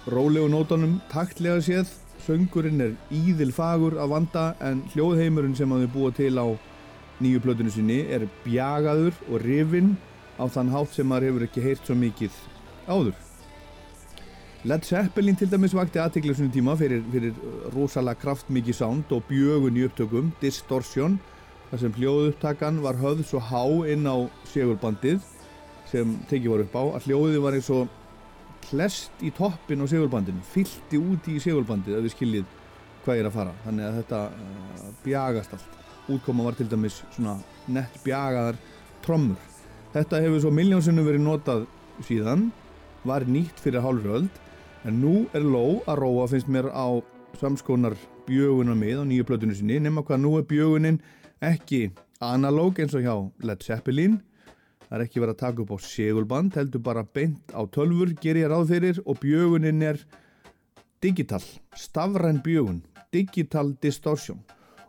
rólegu 0.08 0.48
nótunum, 0.48 0.96
taktlega 1.12 1.60
séð, 1.60 1.90
söngurinn 2.24 2.80
er 2.80 2.94
íðil 3.12 3.52
fagur 3.52 3.98
að 4.00 4.14
vanda 4.14 4.44
en 4.64 4.80
hljóðheimurinn 4.94 5.56
sem 5.58 5.74
að 5.74 5.84
þau 5.84 5.92
búa 5.92 6.14
til 6.16 6.32
á 6.40 6.46
nýju 7.20 7.42
plötunum 7.44 7.74
sinni 7.74 7.98
er 8.12 8.24
bjagaður 8.46 9.20
og 9.28 9.44
rifinn 9.44 9.92
á 10.40 10.48
þann 10.48 10.72
hátt 10.72 10.96
sem 10.96 11.08
maður 11.08 11.28
hefur 11.28 11.46
ekki 11.50 11.66
heyrt 11.66 11.84
svo 11.84 11.98
mikið 12.00 12.40
áður. 12.88 13.14
Led 14.66 14.88
Zeppelin 14.88 15.36
til 15.36 15.52
dæmis 15.52 15.76
vakti 15.76 16.00
aðtikla 16.00 16.32
svona 16.34 16.56
tíma 16.56 16.74
fyrir, 16.80 17.04
fyrir 17.12 17.36
rosalega 17.76 18.22
kraftmikið 18.24 18.80
sound 18.80 19.12
og 19.12 19.28
bjögun 19.28 19.76
í 19.76 19.84
upptökum, 19.86 20.32
Distortion, 20.40 21.20
þar 21.68 21.84
sem 21.84 21.96
hljóðupptakan 22.00 22.80
var 22.82 22.96
höfð 23.04 23.26
svo 23.28 23.44
há 23.52 23.62
inn 23.92 24.08
á 24.08 24.16
segurbandið 24.48 25.20
sem 25.90 26.16
tekið 26.30 26.52
var 26.52 26.64
upp 26.64 26.76
á 26.76 26.82
að 26.98 27.08
hljóðið 27.08 27.42
var 27.44 27.56
eins 27.58 27.70
og 27.74 27.88
klest 28.66 29.22
í 29.22 29.30
toppin 29.34 29.82
á 29.82 29.86
segurbandinu 29.86 30.42
fyllti 30.50 30.98
úti 30.98 31.36
í 31.36 31.42
segurbandið 31.42 31.98
að 31.98 32.06
við 32.06 32.14
skiljið 32.16 32.54
hvað 33.04 33.20
er 33.20 33.28
að 33.28 33.36
fara. 33.36 33.52
Þannig 33.64 33.86
að 33.86 33.98
þetta 34.00 34.22
uh, 34.30 34.86
bjagast 35.04 35.56
allt. 35.56 35.76
Útkoma 36.10 36.46
var 36.46 36.56
til 36.58 36.68
dæmis 36.70 37.00
svona 37.14 37.36
nett 37.70 38.00
bjagaðar 38.04 38.58
trommur. 39.06 39.38
Þetta 39.94 40.22
hefur 40.22 40.42
svo 40.42 40.52
miljónsinu 40.54 41.04
verið 41.06 41.22
notað 41.24 41.66
síðan 42.06 42.50
var 43.06 43.26
nýtt 43.30 43.62
fyrir 43.62 43.84
hálfröld 43.84 44.42
en 44.86 45.00
nú 45.02 45.14
er 45.34 45.46
ló 45.46 45.82
að 45.86 46.02
róa 46.02 46.26
finnst 46.30 46.50
mér 46.50 46.68
á 46.74 46.98
samskonar 47.40 47.96
bjöguna 48.26 48.74
mið 48.78 49.02
á 49.02 49.04
nýju 49.06 49.26
plötunum 49.28 49.56
sinni 49.56 49.78
nema 49.82 50.02
hvað 50.06 50.22
nú 50.22 50.32
er 50.38 50.46
bjögunin 50.50 50.98
ekki 51.44 51.90
analóg 52.24 52.80
eins 52.82 52.94
og 52.96 53.04
hjá 53.06 53.14
Led 53.46 53.62
Zeppelin 53.62 54.18
Það 54.86 54.98
er 54.98 55.04
ekki 55.06 55.22
verið 55.22 55.34
að 55.34 55.40
taka 55.40 55.62
upp 55.64 55.72
á 55.74 55.78
segulband, 55.82 56.58
heldur 56.60 56.82
bara 56.86 57.02
beint 57.16 57.50
á 57.50 57.60
tölfur, 57.74 58.12
ger 58.22 58.38
ég 58.38 58.50
ráð 58.52 58.68
fyrir 58.70 59.00
og 59.02 59.18
bjögunin 59.22 59.82
er 59.82 59.98
digital, 61.02 61.42
stafræn 61.74 62.38
bjögun, 62.44 62.84
digital 63.14 63.74
distortion. 63.82 64.38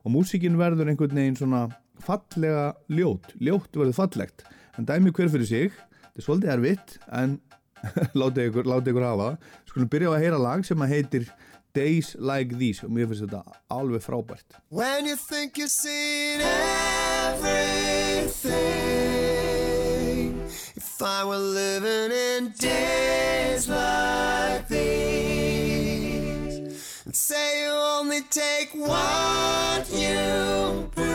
Og 0.06 0.14
músikinn 0.14 0.60
verður 0.60 0.92
einhvern 0.92 1.18
veginn 1.18 1.40
svona 1.40 1.66
fallega 2.06 2.70
ljót, 2.94 3.34
ljót 3.42 3.74
verður 3.74 3.98
fallegt, 3.98 4.46
en 4.78 4.86
dæmi 4.86 5.12
hver 5.12 5.34
fyrir 5.34 5.50
sig, 5.50 5.74
þetta 6.06 6.22
er 6.22 6.28
svolítið 6.28 6.54
erfitt 6.54 6.98
en 7.18 7.40
látið 8.20 8.52
ykkur, 8.52 8.66
ykkur 8.78 9.06
hafa. 9.06 9.30
Skulum 9.70 9.90
byrja 9.92 10.14
á 10.14 10.16
að 10.16 10.24
heyra 10.26 10.40
lag 10.42 10.62
sem 10.66 10.82
að 10.82 10.94
heitir 10.94 11.24
Days 11.78 12.16
Like 12.18 12.58
These 12.58 12.86
og 12.86 12.92
mér 12.94 13.10
finnst 13.10 13.26
þetta 13.26 13.42
alveg 13.74 14.02
frábært. 14.06 14.62
When 14.70 15.06
you 15.06 15.16
think 15.18 15.58
you've 15.58 15.70
seen 15.70 16.42
everything, 17.26 18.38
if 21.00 21.04
I 21.04 21.24
were 21.24 21.38
living 21.38 22.12
in 22.12 22.50
days 22.58 23.70
like 23.70 24.68
these, 24.68 26.58
and 27.06 27.16
say 27.16 27.62
you 27.62 27.70
only 27.70 28.22
take 28.32 28.72
what 28.74 29.88
you 29.92 30.90
bring, 30.96 31.08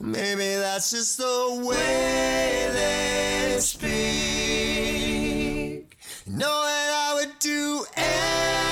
maybe 0.00 0.56
that's 0.56 0.90
just 0.90 1.18
the 1.18 1.62
way 1.64 2.70
they 2.72 3.60
speak. 3.60 3.86
Know 6.26 6.64
that 6.64 6.90
I 7.08 7.14
would 7.14 7.38
do 7.38 7.86
anything. 7.96 8.63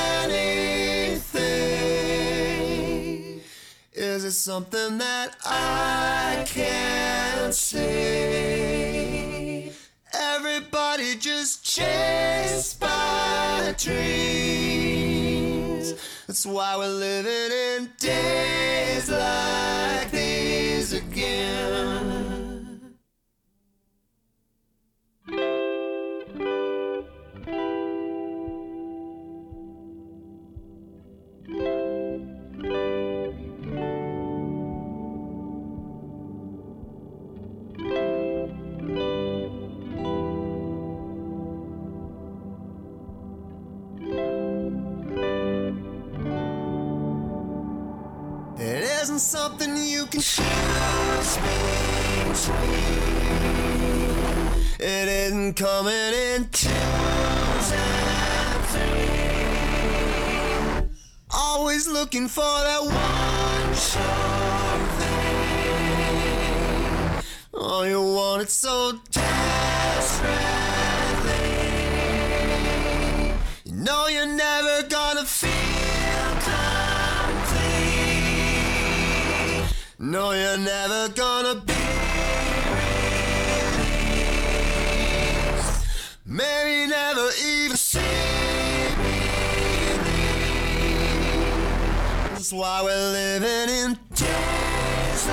Is 4.33 4.39
something 4.39 4.97
that 4.97 5.37
I 5.45 6.43
can't 6.47 7.55
see? 7.55 7.81
Everybody 10.15 11.17
just 11.17 11.63
chased 11.63 12.81
by 12.81 13.75
dreams. 13.77 14.73
That's 16.27 16.47
why 16.47 16.79
we're 16.79 16.89
living 16.89 17.53
in 17.53 17.91
days 17.99 19.11
like 19.11 20.11
these 20.11 20.95
again. 20.95 22.12
Isn't 49.03 49.19
something 49.19 49.77
you 49.77 50.07
can 50.07 50.21
choose 50.21 51.37
between. 52.23 52.77
It 54.79 55.09
isn't 55.09 55.55
coming 55.55 55.93
in 55.93 56.49
twos 56.51 57.73
and 57.73 58.65
three. 58.71 59.01
Always 61.31 61.89
looking 61.89 62.29
for 62.29 62.43
that 62.43 62.83
one 62.83 63.75
sure 63.75 64.79
thing. 65.01 65.23
Oh, 67.55 67.83
you 67.83 68.01
want 68.01 68.43
it 68.43 68.51
so 68.51 69.01
desperately. 69.11 70.33
You 73.65 73.73
know 73.73 74.07
you're 74.07 74.27
never 74.27 74.62
No, 80.13 80.33
you're 80.33 80.59
never 80.59 81.09
gonna 81.15 81.55
be 81.55 81.73
released. 85.33 85.87
Maybe 86.27 86.91
never 86.91 87.31
even 87.43 87.79
see 87.79 87.99
me. 87.99 89.17
That's 92.29 92.53
why 92.53 92.83
we're 92.83 93.13
living 93.13 93.75
in 93.75 93.99
days 94.15 95.29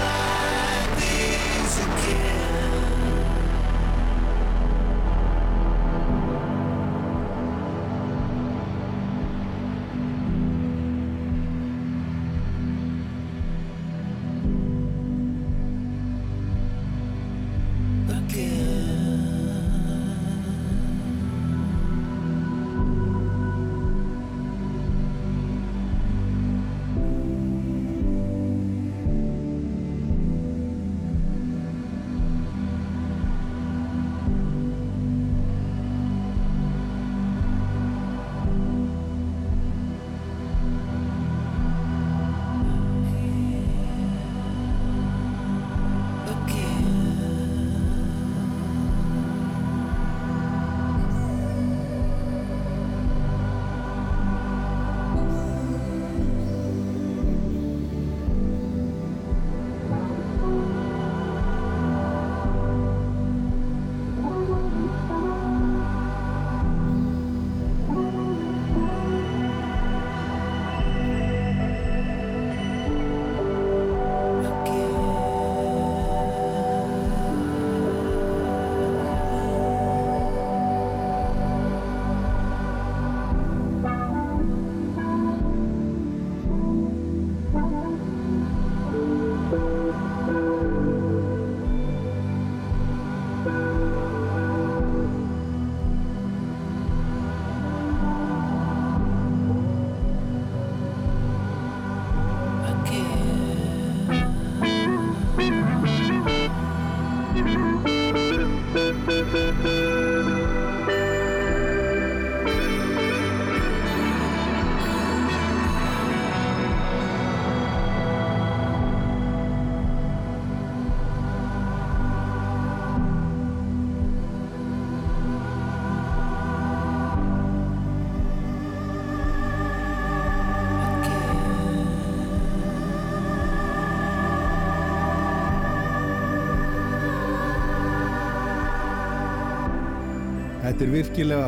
Þetta 140.79 140.93
er 140.93 140.95
virkilega 140.95 141.47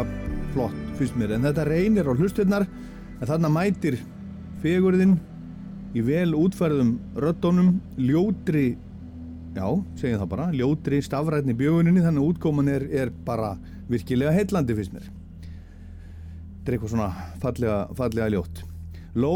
flott, 0.52 0.80
fyrst 1.00 1.14
mér, 1.16 1.30
en 1.38 1.46
þetta 1.48 1.64
reynir 1.64 2.04
á 2.04 2.12
hlusturnar, 2.12 2.66
en 3.16 3.30
þarna 3.30 3.48
mætir 3.56 3.96
fegurðin 4.60 5.14
í 5.96 6.04
vel 6.04 6.34
útfærðum 6.36 6.90
röddónum, 7.16 7.70
ljótri, 7.96 8.74
já, 9.56 9.64
segjum 10.02 10.20
það 10.20 10.30
bara, 10.34 10.50
ljótri 10.52 11.00
stafrætni 11.08 11.56
bjöguninni, 11.62 12.04
þannig 12.04 12.26
að 12.26 12.34
útkoman 12.34 12.74
er, 12.74 12.84
er 12.92 13.14
bara 13.24 13.54
virkilega 13.88 14.36
heillandi 14.36 14.76
fyrst 14.82 14.98
mér. 14.98 15.08
Þetta 15.08 16.68
er 16.68 16.76
eitthvað 16.76 16.94
svona 16.98 17.10
fallega, 17.46 17.80
fallega 18.02 18.30
ljótt. 18.36 18.64
Ló 19.16 19.34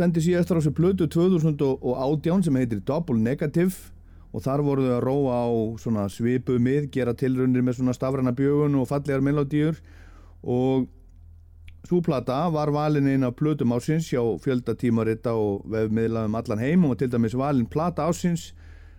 sendi 0.00 0.24
síðast 0.24 0.48
frá 0.48 0.64
sér 0.64 0.78
blödu 0.80 1.12
2018 1.12 2.48
sem 2.48 2.62
heitir 2.62 2.80
Double 2.88 3.20
Negative 3.20 3.97
og 4.32 4.44
þar 4.44 4.62
voru 4.66 4.84
þau 4.86 4.94
að 4.96 5.04
róa 5.06 5.38
á 5.40 5.48
svona 5.80 6.04
svipu 6.12 6.58
mið, 6.60 6.90
gera 6.92 7.16
tilraunir 7.16 7.64
með 7.64 7.80
svona 7.80 7.96
stafræna 7.96 8.34
bjögun 8.36 8.76
og 8.80 8.88
fallegar 8.90 9.24
melodíur 9.24 9.80
og 10.42 10.88
Súplata 11.88 12.50
var 12.52 12.68
valin 12.74 13.06
einn 13.08 13.24
af 13.24 13.36
plötum 13.38 13.72
ásins 13.72 14.10
hjá 14.10 14.20
fjöldatímarita 14.44 15.32
og 15.32 15.62
vefmiðla 15.72 16.26
um 16.26 16.34
allan 16.36 16.60
heim 16.60 16.84
og 16.84 16.98
til 16.98 17.08
dæmis 17.08 17.36
valin 17.38 17.68
plata 17.70 18.04
ásins, 18.10 18.50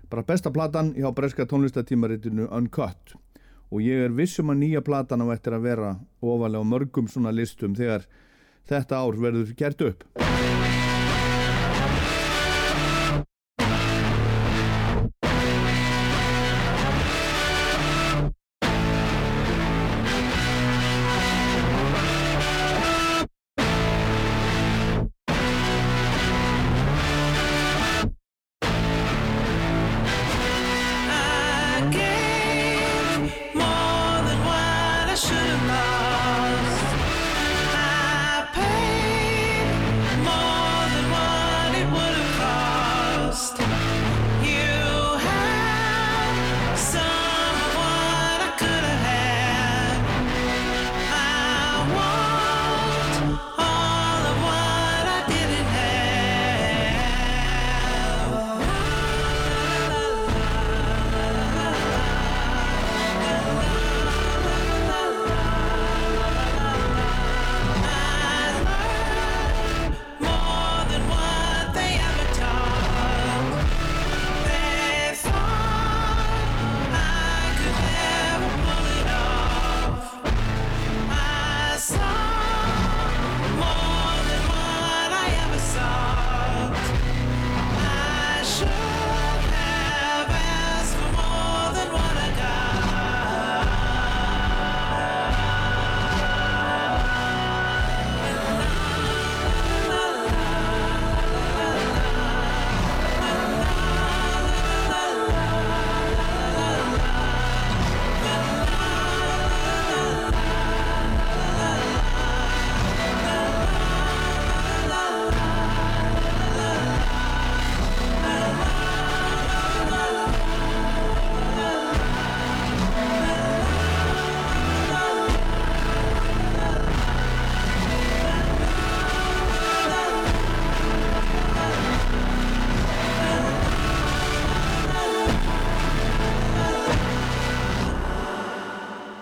bara 0.09 0.23
besta 0.25 0.49
platan 0.49 0.95
hjá 0.95 1.11
breska 1.13 1.45
tónlistatímaritinu 1.45 2.47
Uncut 2.49 3.13
og 3.69 3.85
ég 3.85 4.07
er 4.07 4.15
vissum 4.15 4.49
að 4.49 4.63
nýja 4.63 4.81
platan 4.85 5.21
á 5.21 5.27
eftir 5.35 5.53
að 5.53 5.67
vera 5.67 5.91
ofalega 6.21 6.65
mörgum 6.65 7.11
svona 7.11 7.35
listum 7.35 7.77
þegar 7.77 8.07
þetta 8.69 9.03
ár 9.03 9.21
verður 9.21 9.53
gert 9.57 9.85
upp. 9.85 10.03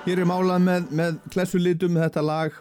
Hér 0.07 0.21
er 0.23 0.27
málað 0.29 0.61
með, 0.63 0.83
með 0.95 1.15
klessulitum 1.33 1.97
þetta 1.99 2.21
lag 2.23 2.53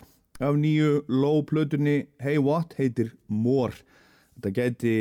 af 0.43 0.57
nýju 0.59 1.05
low 1.07 1.45
plötunni 1.47 2.09
Hey 2.19 2.41
What 2.43 2.73
heitir 2.75 3.13
More. 3.31 3.77
Þetta 4.35 4.51
gæti 4.57 4.95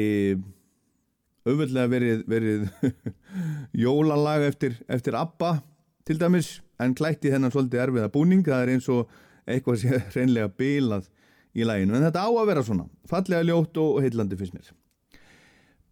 auðvöldlega 1.41 1.89
verið, 1.89 2.22
verið 2.30 2.68
jólalag 3.86 4.46
eftir, 4.52 4.78
eftir 4.86 5.18
ABBA 5.18 5.56
til 6.06 6.20
dæmis 6.22 6.52
en 6.78 6.93
klætti 6.93 7.34
þennan 7.34 7.56
svolítið 7.56 7.82
erfiða 7.88 8.14
búning. 8.14 8.46
Það 8.46 8.62
er 8.62 8.74
eins 8.76 8.91
og 8.93 9.18
eitthvað 9.50 9.82
sé 9.82 10.04
reynlega 10.20 10.54
bilað 10.54 11.10
í 11.58 11.66
laginu. 11.66 11.98
En 11.98 12.06
þetta 12.12 12.28
á 12.28 12.30
að 12.30 12.50
vera 12.52 12.66
svona. 12.70 12.86
Fallega 13.10 13.50
ljótt 13.50 13.82
og 13.82 14.04
heillandi 14.06 14.38
finnst 14.38 14.54
mér. 14.54 14.70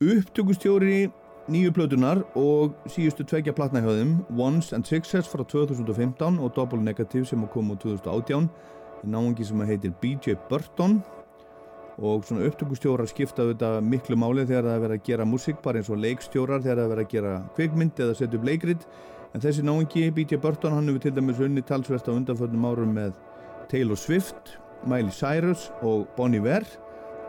Upptökustjóri 0.05 1.07
nýju 1.51 1.73
plötunar 1.75 2.21
og 2.39 2.75
síðustu 2.87 3.25
tveggja 3.27 3.53
platna 3.55 3.81
hjá 3.83 3.89
þeim 3.91 4.13
Ones 4.39 4.71
and 4.75 4.87
Sixes 4.87 5.27
frá 5.27 5.43
2015 5.43 6.39
og 6.39 6.53
Double 6.55 6.79
Negative 6.79 7.27
sem 7.27 7.41
kom 7.51 7.73
úr 7.73 7.79
2018 7.81 8.47
náungi 9.03 9.45
sem 9.45 9.63
heitir 9.67 9.91
BJ 10.01 10.37
Burton. 10.49 11.01
Og 11.99 12.23
svona 12.25 12.47
upptökustjórar 12.47 13.09
skipta 13.11 13.45
þetta 13.51 13.75
miklu 13.85 14.17
máli 14.17 14.47
þegar 14.47 14.65
það 14.65 14.77
er 14.77 14.85
verið 14.85 14.97
að 14.97 15.09
gera 15.09 15.27
músík 15.29 15.59
bara 15.61 15.81
eins 15.81 15.91
og 15.93 15.99
leikstjórar 16.01 16.63
þegar 16.63 16.79
það 16.79 16.85
er 16.85 16.93
verið 16.93 17.05
að 17.05 17.11
gera 17.11 17.33
kvikmynd 17.57 17.99
eða 18.05 18.15
setja 18.17 18.39
upp 18.39 18.47
leikrit. 18.47 18.87
En 19.33 19.43
þessi 19.43 19.65
náungi 19.65 20.07
BJ 20.15 20.39
Burton 20.41 20.73
hann 20.73 20.89
hefur 20.89 21.03
til 21.03 21.13
dæmis 21.17 21.43
unni 21.43 21.61
talsvert 21.61 22.07
á 22.09 22.15
undanförnum 22.15 22.65
árum 22.69 22.95
með 22.95 23.19
Taylor 23.69 23.99
Swift, 23.99 24.55
Miley 24.87 25.13
Cyrus 25.13 25.69
og 25.81 26.07
Bon 26.17 26.33
Iver 26.33 26.65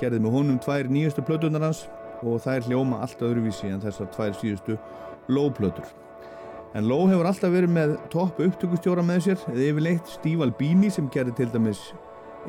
gerði 0.00 0.22
með 0.22 0.38
honum 0.38 0.62
tvær 0.62 0.88
nýjustu 0.90 1.22
plötunar 1.26 1.68
hans 1.68 1.84
og 2.22 2.40
það 2.44 2.56
er 2.56 2.68
hljóma 2.68 3.02
allt 3.04 3.22
öðruvísi 3.24 3.70
en 3.72 3.82
þessar 3.82 4.10
tvær 4.14 4.34
síðustu 4.38 4.78
Low-plötur. 5.32 5.86
En 6.74 6.88
Low 6.90 7.06
hefur 7.10 7.28
alltaf 7.28 7.52
verið 7.54 7.70
með 7.74 7.94
topp 8.12 8.40
upptökustjóra 8.44 9.04
með 9.06 9.20
sér, 9.28 9.44
eða 9.52 9.68
yfirleitt 9.68 10.10
Steve 10.10 10.42
Albini 10.46 10.90
sem 10.92 11.06
gerði 11.12 11.36
til 11.38 11.50
dæmis 11.54 11.86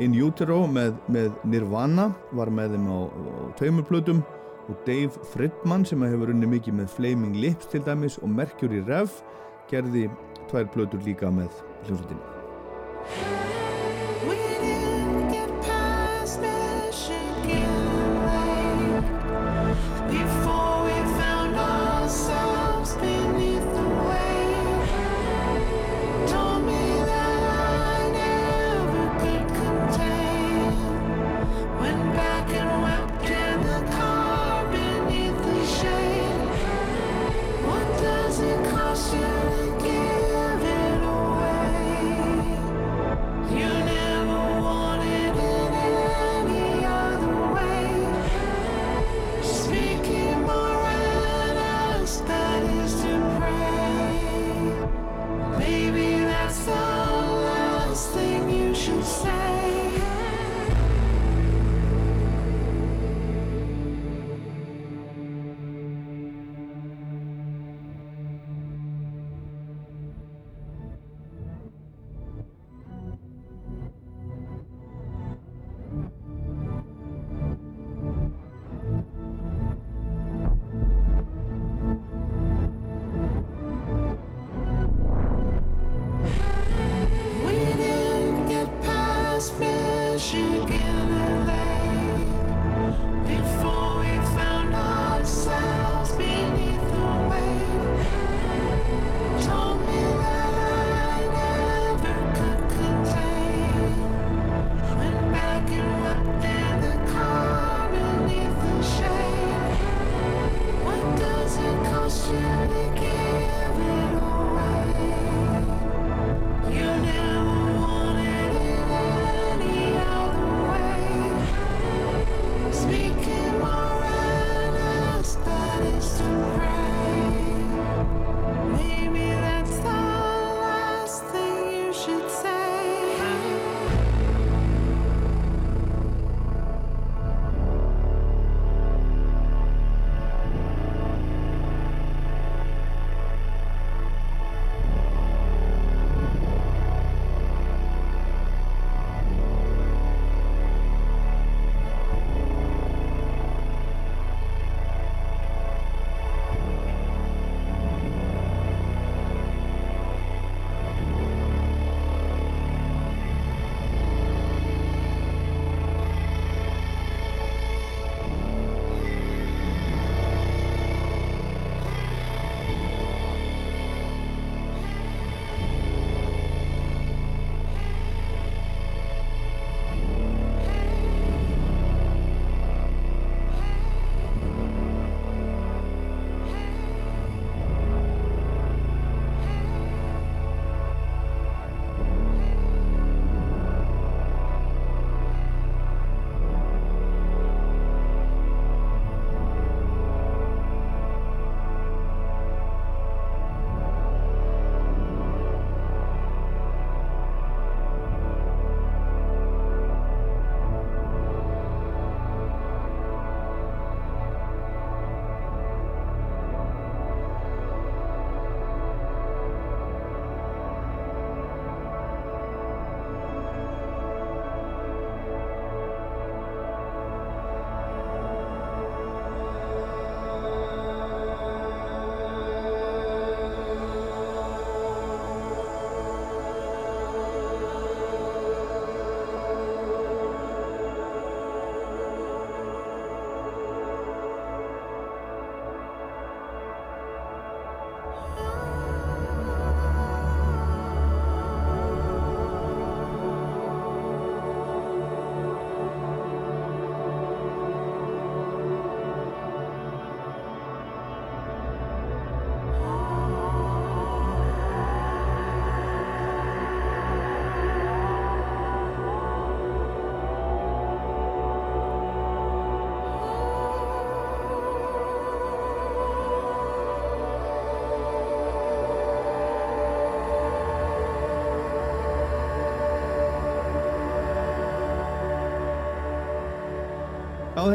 In 0.01 0.15
Utero 0.19 0.65
með, 0.67 0.97
með 1.07 1.37
Nirvana, 1.47 2.09
var 2.35 2.49
með 2.51 2.75
þeim 2.75 2.87
á, 2.91 2.99
á 3.07 3.55
tveimur 3.55 3.85
plötum 3.87 4.25
og 4.65 4.75
Dave 4.87 5.13
Fridman 5.31 5.85
sem 5.87 6.03
hefur 6.03 6.33
unni 6.33 6.49
mikið 6.49 6.81
með 6.81 6.91
Flaming 6.97 7.37
Lips 7.39 7.69
til 7.71 7.83
dæmis 7.85 8.19
og 8.21 8.33
Mercury 8.33 8.81
Rev 8.87 9.09
gerði 9.71 10.09
tvær 10.49 10.67
plötur 10.73 11.01
líka 11.05 11.31
með 11.31 11.51
hljómsveitinu. 11.85 12.23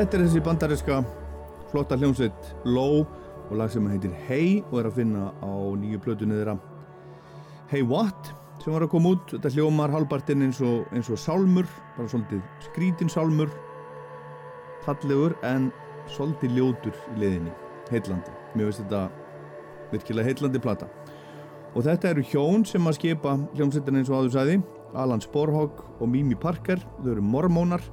Þetta 0.00 0.16
er 0.16 0.22
þessi 0.24 0.40
bandariska 0.40 0.98
flotta 1.68 1.96
hljómsveit 2.00 2.46
Low 2.64 3.02
og 3.02 3.50
lag 3.58 3.68
sem 3.68 3.84
heitir 3.90 4.14
Hey 4.24 4.62
og 4.70 4.78
er 4.80 4.86
að 4.88 4.94
finna 4.96 5.26
á 5.44 5.52
nýju 5.76 6.00
plötunni 6.00 6.38
þeirra. 6.38 6.54
Hey 7.68 7.84
What 7.84 8.30
sem 8.62 8.72
var 8.72 8.86
að 8.86 8.94
koma 8.94 9.12
út, 9.12 9.34
þetta 9.34 9.52
hljómar 9.52 9.92
halvpartinn 9.92 10.46
eins 10.46 10.62
og, 10.64 10.86
eins 10.96 11.10
og 11.12 11.20
sálmur, 11.20 11.68
bara 11.98 12.08
svolítið 12.08 12.40
skrítin 12.70 13.12
sálmur 13.12 13.52
fallegur 14.86 15.36
en 15.44 15.68
svolítið 16.08 16.56
ljótur 16.56 16.96
í 17.12 17.20
liðinni, 17.20 17.52
heitlandi 17.92 18.32
mér 18.54 18.70
finnst 18.70 18.86
þetta 18.86 19.04
virkilega 19.92 20.32
heitlandi 20.32 20.64
plata. 20.64 20.88
Og 21.76 21.84
þetta 21.84 22.14
eru 22.14 22.24
hjón 22.32 22.64
sem 22.64 22.88
að 22.88 23.02
skipa 23.02 23.36
hljómsveitin 23.52 24.00
eins 24.00 24.08
og 24.08 24.22
áður 24.22 24.36
sagði. 24.38 24.60
Alan 24.96 25.20
Sporhog 25.22 25.84
og 26.00 26.08
Mimi 26.08 26.34
Parker. 26.40 26.80
Þau 27.02 27.12
eru 27.12 27.22
mormónar, 27.22 27.84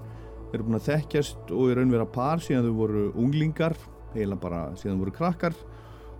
eru 0.53 0.68
búin 0.68 0.80
að 0.80 0.88
þekkjast 0.91 1.52
og 1.52 1.72
í 1.72 1.78
raun 1.78 1.91
vera 1.91 2.07
par 2.07 2.41
síðan 2.44 2.68
þau 2.69 2.76
voru 2.78 3.06
unglingar, 3.19 3.76
heila 4.14 4.38
bara 4.40 4.68
síðan 4.80 4.98
þau 4.98 5.03
voru 5.06 5.15
krakkar. 5.18 5.57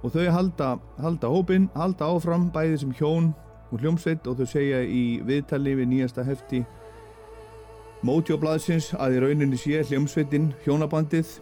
Og 0.06 0.14
þau 0.14 0.28
halda, 0.32 0.72
halda 1.02 1.30
hópin, 1.32 1.70
halda 1.76 2.10
áfram 2.12 2.50
bæði 2.54 2.82
sem 2.84 2.92
hjón 3.00 3.32
og 3.72 3.82
hljómsveit 3.82 4.28
og 4.30 4.38
þau 4.40 4.50
segja 4.52 4.84
í 4.84 5.20
viðtali 5.28 5.76
við 5.80 5.90
nýjasta 5.94 6.26
hefti 6.28 6.64
Mótjóblaðsins 8.06 8.92
að 9.02 9.18
í 9.18 9.22
rauninni 9.24 9.58
sé 9.58 9.82
hljómsveitin 9.88 10.52
hjónabandið. 10.68 11.40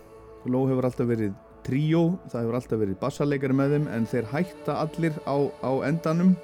Ló 0.47 0.61
hefur 0.69 0.87
alltaf 0.87 1.09
verið 1.09 1.33
tríó, 1.65 2.15
það 2.31 2.45
hefur 2.45 2.57
alltaf 2.61 2.79
verið 2.79 2.99
bassarleikari 3.01 3.57
með 3.57 3.75
þeim 3.75 3.89
en 3.91 4.07
þeir 4.07 4.29
hætta 4.31 4.77
allir 4.85 5.17
á, 5.27 5.37
á 5.65 5.71
endanum. 5.89 6.35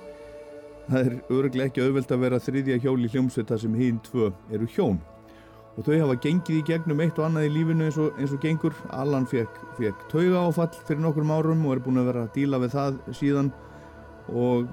Það 0.90 1.08
er 1.08 1.16
öruglega 1.32 1.72
ekki 1.72 1.86
auðvelt 1.86 2.12
að 2.12 2.26
vera 2.26 2.44
þriðja 2.44 2.82
hjól 2.84 3.00
í 3.00 3.12
hljómsveit 3.14 3.54
þar 3.54 3.64
sem 3.64 3.80
hinn 3.80 4.04
tvö 4.10 4.34
eru 4.52 4.68
hjón 4.76 5.00
og 5.78 5.86
þau 5.88 5.94
hafa 5.96 6.18
gengið 6.26 6.58
í 6.60 6.64
gegnum 6.68 7.02
eitt 7.04 7.20
og 7.20 7.28
annað 7.28 7.48
í 7.48 7.52
lífinu 7.56 7.86
eins 7.88 8.00
og, 8.02 8.18
eins 8.20 8.34
og 8.36 8.42
gengur. 8.44 8.76
Allan 8.92 9.28
fekk, 9.30 9.60
fekk 9.78 10.08
tauga 10.12 10.46
áfall 10.48 10.72
fyrir 10.88 11.04
nokkrum 11.06 11.32
árum 11.32 11.64
og 11.68 11.76
er 11.76 11.84
búin 11.86 12.02
að 12.02 12.10
vera 12.12 12.26
að 12.26 12.34
díla 12.36 12.60
við 12.62 12.76
það 12.76 12.98
síðan. 13.20 13.54
Og 14.32 14.68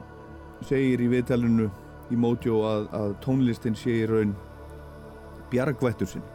segir 0.67 1.05
í 1.05 1.11
viðtælinu 1.13 1.69
í 2.11 2.19
Mojo 2.19 2.65
að, 2.67 2.89
að 2.97 3.15
tónlistin 3.23 3.79
sé 3.79 4.03
í 4.03 4.09
raun 4.11 4.35
bjargvættur 5.53 6.11
sinn. 6.11 6.27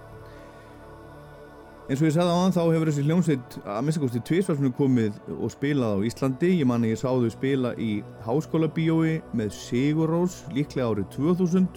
Eins 1.84 2.00
og 2.00 2.08
ég 2.08 2.14
sagði 2.16 2.32
á 2.32 2.40
hann 2.40 2.54
þá 2.56 2.62
hefur 2.64 2.88
þessi 2.88 3.04
hljómsveit 3.04 3.56
að 3.68 3.82
minnstakosti 3.84 4.22
tvísvarsinu 4.24 4.70
komið 4.78 5.18
og 5.36 5.52
spilað 5.52 6.00
á 6.00 6.06
Íslandi. 6.08 6.54
Ég 6.62 6.70
man 6.70 6.86
að 6.86 6.94
ég 6.94 7.02
sá 7.02 7.10
þau 7.12 7.32
spila 7.34 7.74
í 7.76 7.90
háskóla 8.24 8.70
bíói 8.72 9.18
með 9.36 9.52
Sigur 9.58 10.14
Rós 10.14 10.40
líklega 10.56 10.88
árið 10.88 11.10
2000 11.18 11.68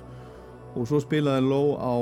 og 0.76 0.86
svo 0.86 1.00
spilaði 1.02 1.48
Ló 1.50 1.60
á 1.74 1.94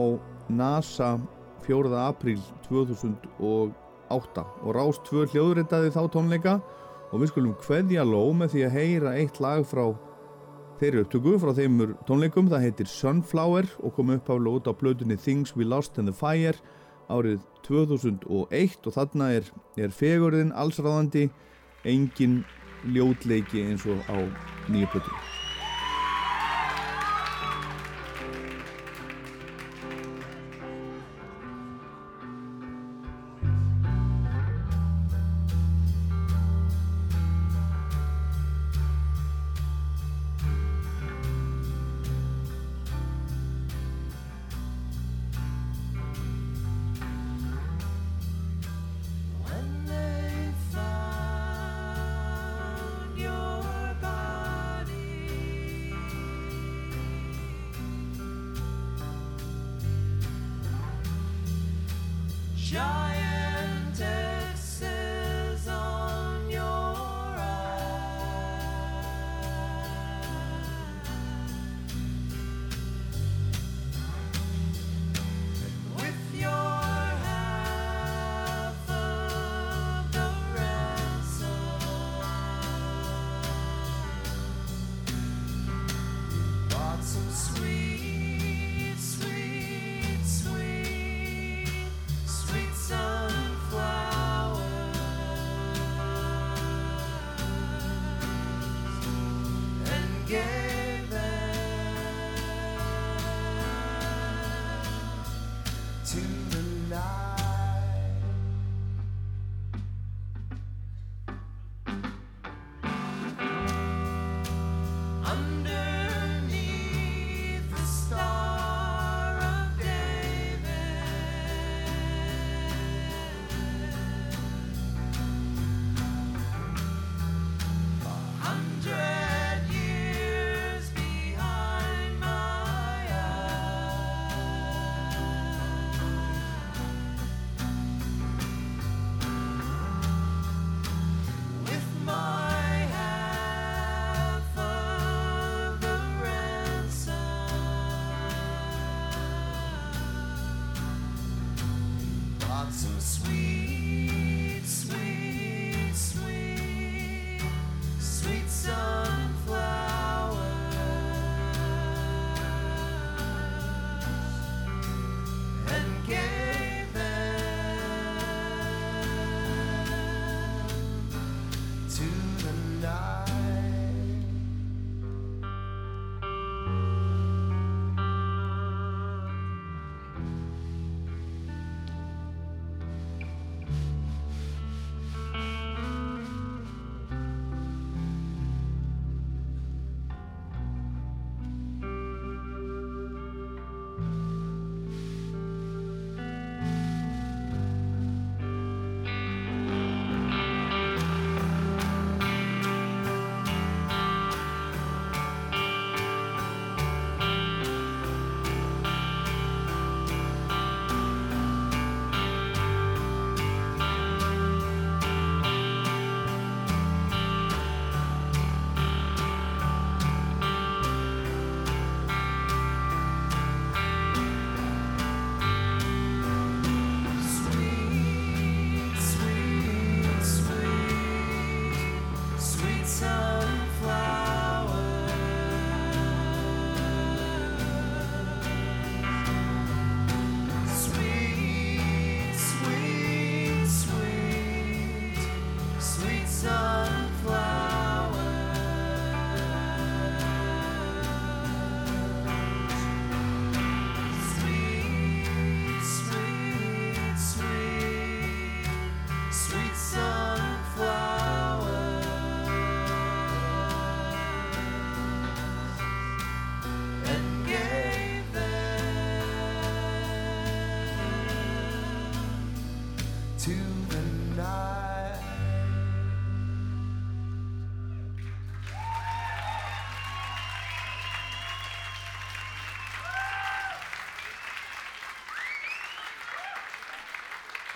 NASA 0.49 1.19
4. 1.66 1.93
apríl 2.05 2.41
2008 2.69 4.45
og 4.65 4.75
Rás 4.77 5.01
2 5.09 5.29
hljóðritaði 5.33 5.93
þá 5.95 6.03
tónleika 6.12 6.59
og 7.12 7.23
við 7.23 7.31
skulum 7.33 7.55
kveðja 7.62 8.05
Ló 8.07 8.33
með 8.37 8.55
því 8.55 8.65
að 8.66 8.77
heyra 8.79 9.15
eitt 9.21 9.41
lag 9.41 9.65
frá 9.69 9.87
þeirri 10.81 11.05
upptöku 11.05 11.37
frá 11.41 11.53
þeimur 11.57 11.95
tónleikum. 12.09 12.51
Það 12.53 12.66
heitir 12.66 12.91
Sunflower 12.91 13.69
og 13.81 13.95
kom 13.97 14.12
upp 14.16 14.29
á 14.29 14.37
lót 14.37 14.69
á 14.69 14.73
plötunni 14.77 15.16
Things 15.16 15.55
We 15.57 15.65
Lost 15.69 15.99
in 15.99 16.11
the 16.11 16.16
Fire 16.16 16.59
árið 17.12 17.45
2001 17.66 18.89
og 18.89 18.97
þarna 18.97 19.31
er, 19.39 19.49
er 19.77 19.93
fegurðin 19.93 20.53
allsráðandi 20.57 21.29
engin 21.85 22.43
ljótleiki 22.85 23.65
eins 23.69 23.87
og 23.89 24.01
á 24.09 24.19
nýju 24.69 24.93
plötunni 24.93 25.34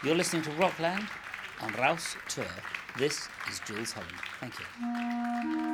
You're 0.09 0.17
listening 0.17 0.41
to 0.45 0.51
Rockland 0.53 1.07
on 1.61 1.71
Rouse 1.75 2.17
Tour. 2.29 2.47
This 2.97 3.29
is 3.51 3.61
Jules 3.67 3.93
Holland. 3.93 4.11
Thank 4.41 4.55
you. 4.59 5.68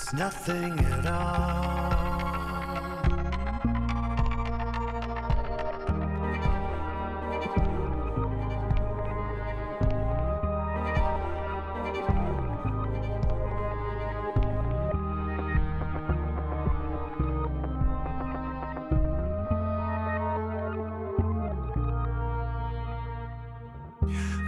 It's 0.00 0.12
nothing 0.12 0.78
at 0.78 1.06
all. 1.06 1.88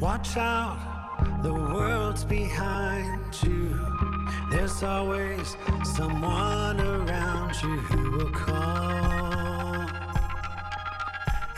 Watch 0.00 0.36
out, 0.36 1.42
the 1.42 1.52
world's 1.52 2.22
behind 2.22 3.42
you. 3.42 4.09
There's 4.50 4.82
always 4.82 5.56
someone 5.84 6.80
around 6.80 7.54
you 7.62 7.76
who 7.88 8.10
will 8.18 8.30
call. 8.30 9.86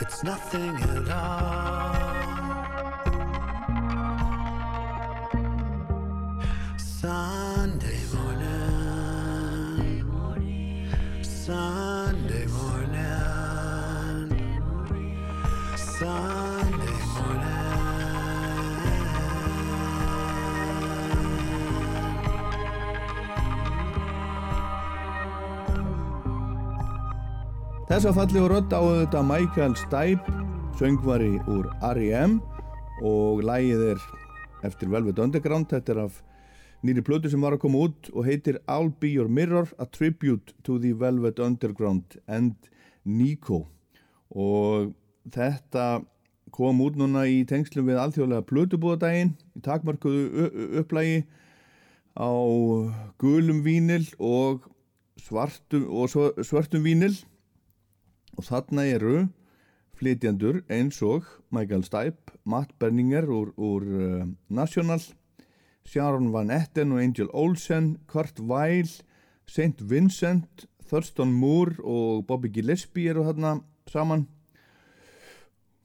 It's 0.01 0.23
nothing 0.23 0.77
at 0.77 1.09
all. 1.11 1.82
Þessa 27.93 28.09
fallegu 28.17 28.47
rödd 28.49 28.73
á 28.73 28.81
þetta 28.81 29.21
Michael 29.29 29.75
Stipe, 29.77 30.33
söngvari 30.81 31.35
úr 31.45 31.67
R.E.M. 31.85 32.39
og 33.05 33.43
lægið 33.45 33.83
er 33.91 34.05
eftir 34.65 34.89
Velvet 34.89 35.19
Underground, 35.21 35.67
þetta 35.69 35.93
er 35.93 35.99
af 36.07 36.15
nýri 36.81 37.03
plötu 37.05 37.29
sem 37.29 37.43
var 37.45 37.53
að 37.53 37.67
koma 37.67 37.83
út 37.85 38.09
og 38.15 38.25
heitir 38.25 38.57
I'll 38.65 38.89
Be 38.97 39.11
Your 39.13 39.29
Mirror, 39.29 39.69
a 39.77 39.85
tribute 39.85 40.55
to 40.65 40.79
the 40.81 40.95
Velvet 40.97 41.37
Underground 41.37 42.17
and 42.25 42.55
Nico 43.05 43.67
og 44.33 44.95
þetta 45.29 46.01
kom 46.57 46.81
út 46.87 46.97
núna 46.97 47.27
í 47.29 47.43
tengslum 47.45 47.91
við 47.91 48.01
alþjóðlega 48.07 48.47
plötubúðadaginn 48.49 49.35
í 49.53 49.61
takmarkuðu 49.69 50.47
upplægi 50.81 51.27
á 52.17 52.33
gulum 53.21 53.61
vínil 53.69 54.09
og 54.17 54.65
svartum, 55.21 55.85
og 55.93 56.09
svörtum 56.41 56.89
vínil 56.89 57.21
og 58.37 58.47
þarna 58.47 58.87
eru 58.89 59.17
flytjandur 59.99 60.63
eins 60.73 61.01
og 61.05 61.27
Michael 61.55 61.85
Stipe, 61.87 62.35
Matt 62.45 62.73
Berninger 62.81 63.29
úr, 63.29 63.53
úr 63.57 63.83
uh, 63.87 64.27
National 64.49 65.03
Sharon 65.85 66.33
Van 66.33 66.51
Etten 66.51 66.93
og 66.93 67.03
Angel 67.03 67.31
Olsen 67.33 67.97
Kurt 68.07 68.41
Weill, 68.41 68.91
St. 69.47 69.83
Vincent 69.83 70.67
Thurston 70.89 71.33
Moore 71.33 71.79
og 71.85 72.27
Bobby 72.27 72.51
Gillespie 72.53 73.11
eru 73.11 73.25
þarna 73.25 73.61
saman 73.89 74.27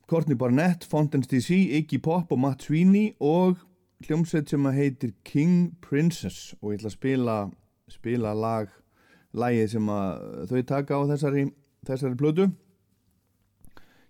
Courtney 0.07 0.38
Barnett, 0.40 0.86
Fountains 0.88 1.28
DC, 1.28 1.52
Iggy 1.52 1.99
Pop 2.03 2.32
og 2.32 2.40
Matt 2.40 2.64
Sweeney 2.64 3.11
og 3.19 3.57
hljómsveit 4.06 4.49
sem 4.49 4.65
heitir 4.72 5.14
King 5.26 5.74
Princess 5.82 6.53
og 6.61 6.72
ég 6.72 6.80
ætla 6.80 6.91
að 6.91 6.98
spila 6.98 7.38
spila 7.91 8.34
lag 8.36 8.72
lagið 9.38 9.72
sem 9.74 9.90
þau 10.49 10.61
taka 10.68 10.99
á 10.99 11.02
þessari 11.11 11.48
þessari 11.86 12.18
blödu 12.18 12.48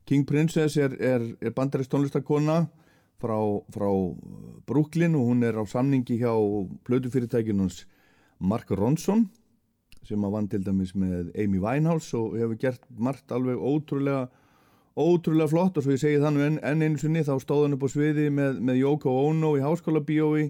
King 0.07 0.23
Princess 0.27 0.77
er, 0.79 0.95
er, 1.03 1.23
er 1.41 1.51
bandarist 1.51 1.91
tónlistakona 1.91 2.61
frá, 3.19 3.37
frá 3.73 3.89
Brooklyn 4.69 5.17
og 5.19 5.33
hún 5.33 5.43
er 5.43 5.59
á 5.59 5.63
samningi 5.67 6.21
hjá 6.21 6.31
blödufyrirtækinans 6.87 7.83
Mark 8.39 8.71
Ronson 8.71 9.27
sem 10.07 10.23
að 10.23 10.35
vann 10.37 10.47
til 10.47 10.63
dæmis 10.63 10.93
með 10.95 11.33
Amy 11.35 11.59
Winehouse 11.59 12.15
og 12.15 12.37
hefur 12.39 12.59
gert 12.61 12.85
margt 12.95 13.33
alveg 13.35 13.59
ótrúlega 13.59 14.29
ótrúlega 14.97 15.49
flott. 15.51 15.77
Og 15.77 15.85
svo 15.85 15.93
ég 15.93 16.01
segi 16.01 16.21
þannig 16.21 16.45
enn 16.47 16.59
en 16.65 16.85
eins 16.87 17.05
og 17.05 17.13
niður 17.13 17.29
þá 17.29 17.43
stóð 17.43 17.65
hann 17.65 17.77
upp 17.77 17.85
á 17.85 17.89
sviði 17.93 18.29
með, 18.33 18.61
með 18.65 18.79
Yoko 18.81 19.13
Ono 19.27 19.53
í 19.57 19.63
háskóla 19.63 20.01
bíói 20.05 20.47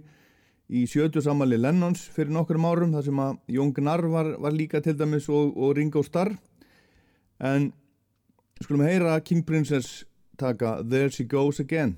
í 0.68 0.84
sjötu 0.90 1.24
samanli 1.24 1.60
Lennons 1.60 2.06
fyrir 2.16 2.34
nokkrum 2.36 2.68
árum 2.68 2.94
þar 2.96 3.08
sem 3.08 3.20
að 3.24 3.38
Jón 3.56 3.74
Gnarr 3.76 4.08
var, 4.12 4.34
var 4.44 4.56
líka 4.56 4.82
til 4.84 4.98
dæmis 5.00 5.28
og, 5.32 5.56
og 5.56 5.76
Ringo 5.78 6.04
Starr 6.04 6.36
en 7.40 7.74
skulum 8.62 8.82
heyra 8.82 9.20
King 9.20 9.46
Princess 9.46 10.06
taka 10.38 10.84
There 10.90 11.10
She 11.10 11.24
Goes 11.24 11.60
Again. 11.60 11.98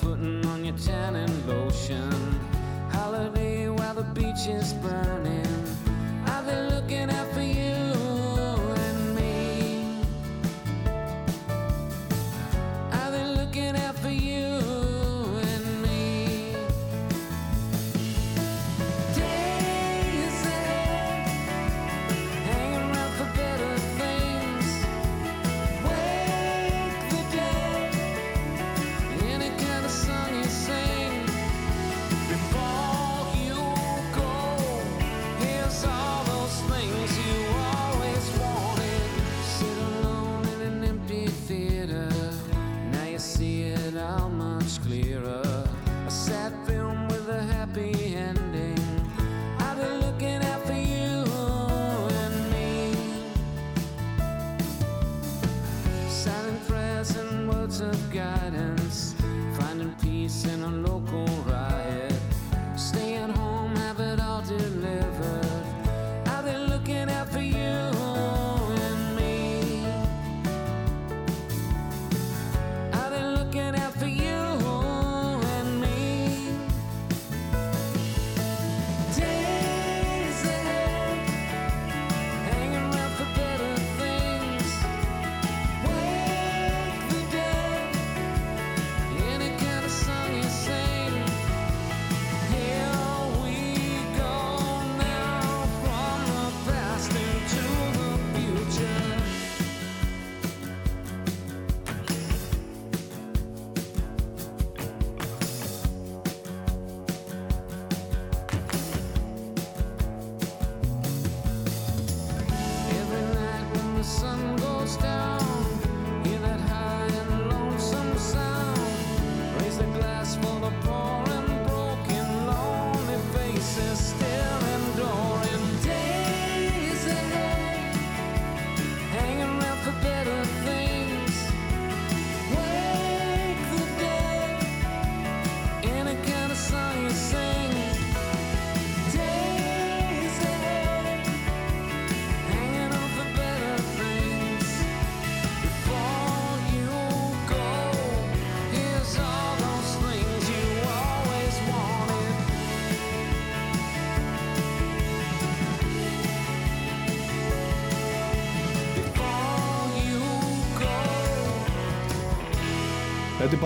putting 0.00 0.44
on 0.46 0.64
your 0.64 0.76
tie. 0.76 1.05
much 44.28 44.80
clearer. 44.82 45.64
A 46.06 46.10
sad 46.10 46.52
film 46.66 47.08
with 47.08 47.28
a 47.28 47.42
happy 47.42 48.14
ending. 48.14 48.78
I've 49.58 49.76
been 49.76 50.00
looking 50.00 50.40
out 50.44 50.62
for 50.64 50.74
you 50.74 51.24
and 52.22 52.36
me. 52.52 52.94
Silent 56.08 56.66
prayers 56.68 57.16
and 57.16 57.48
words 57.48 57.80
of 57.80 57.98
guidance. 58.12 59.14
Finding 59.58 59.94
peace 60.00 60.44
in 60.44 60.62
a 60.62 60.70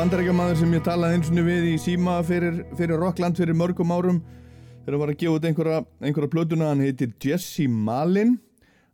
bandarækjamaður 0.00 0.56
sem 0.56 0.70
ég 0.72 0.84
talaði 0.86 1.16
eins 1.18 1.28
og 1.28 1.38
við 1.44 1.64
í 1.68 1.72
síma 1.76 2.12
fyrir, 2.24 2.62
fyrir 2.78 2.96
Rockland 3.02 3.36
fyrir 3.36 3.56
mörgum 3.58 3.90
árum 3.92 4.20
þegar 4.22 4.94
hann 4.94 5.02
var 5.02 5.10
að 5.12 5.18
gefa 5.20 5.34
út 5.36 5.48
einhverja, 5.48 5.80
einhverja 6.00 6.30
plötuna, 6.32 6.70
hann 6.70 6.80
heitir 6.80 7.10
Jesse 7.20 7.66
Malin. 7.68 8.38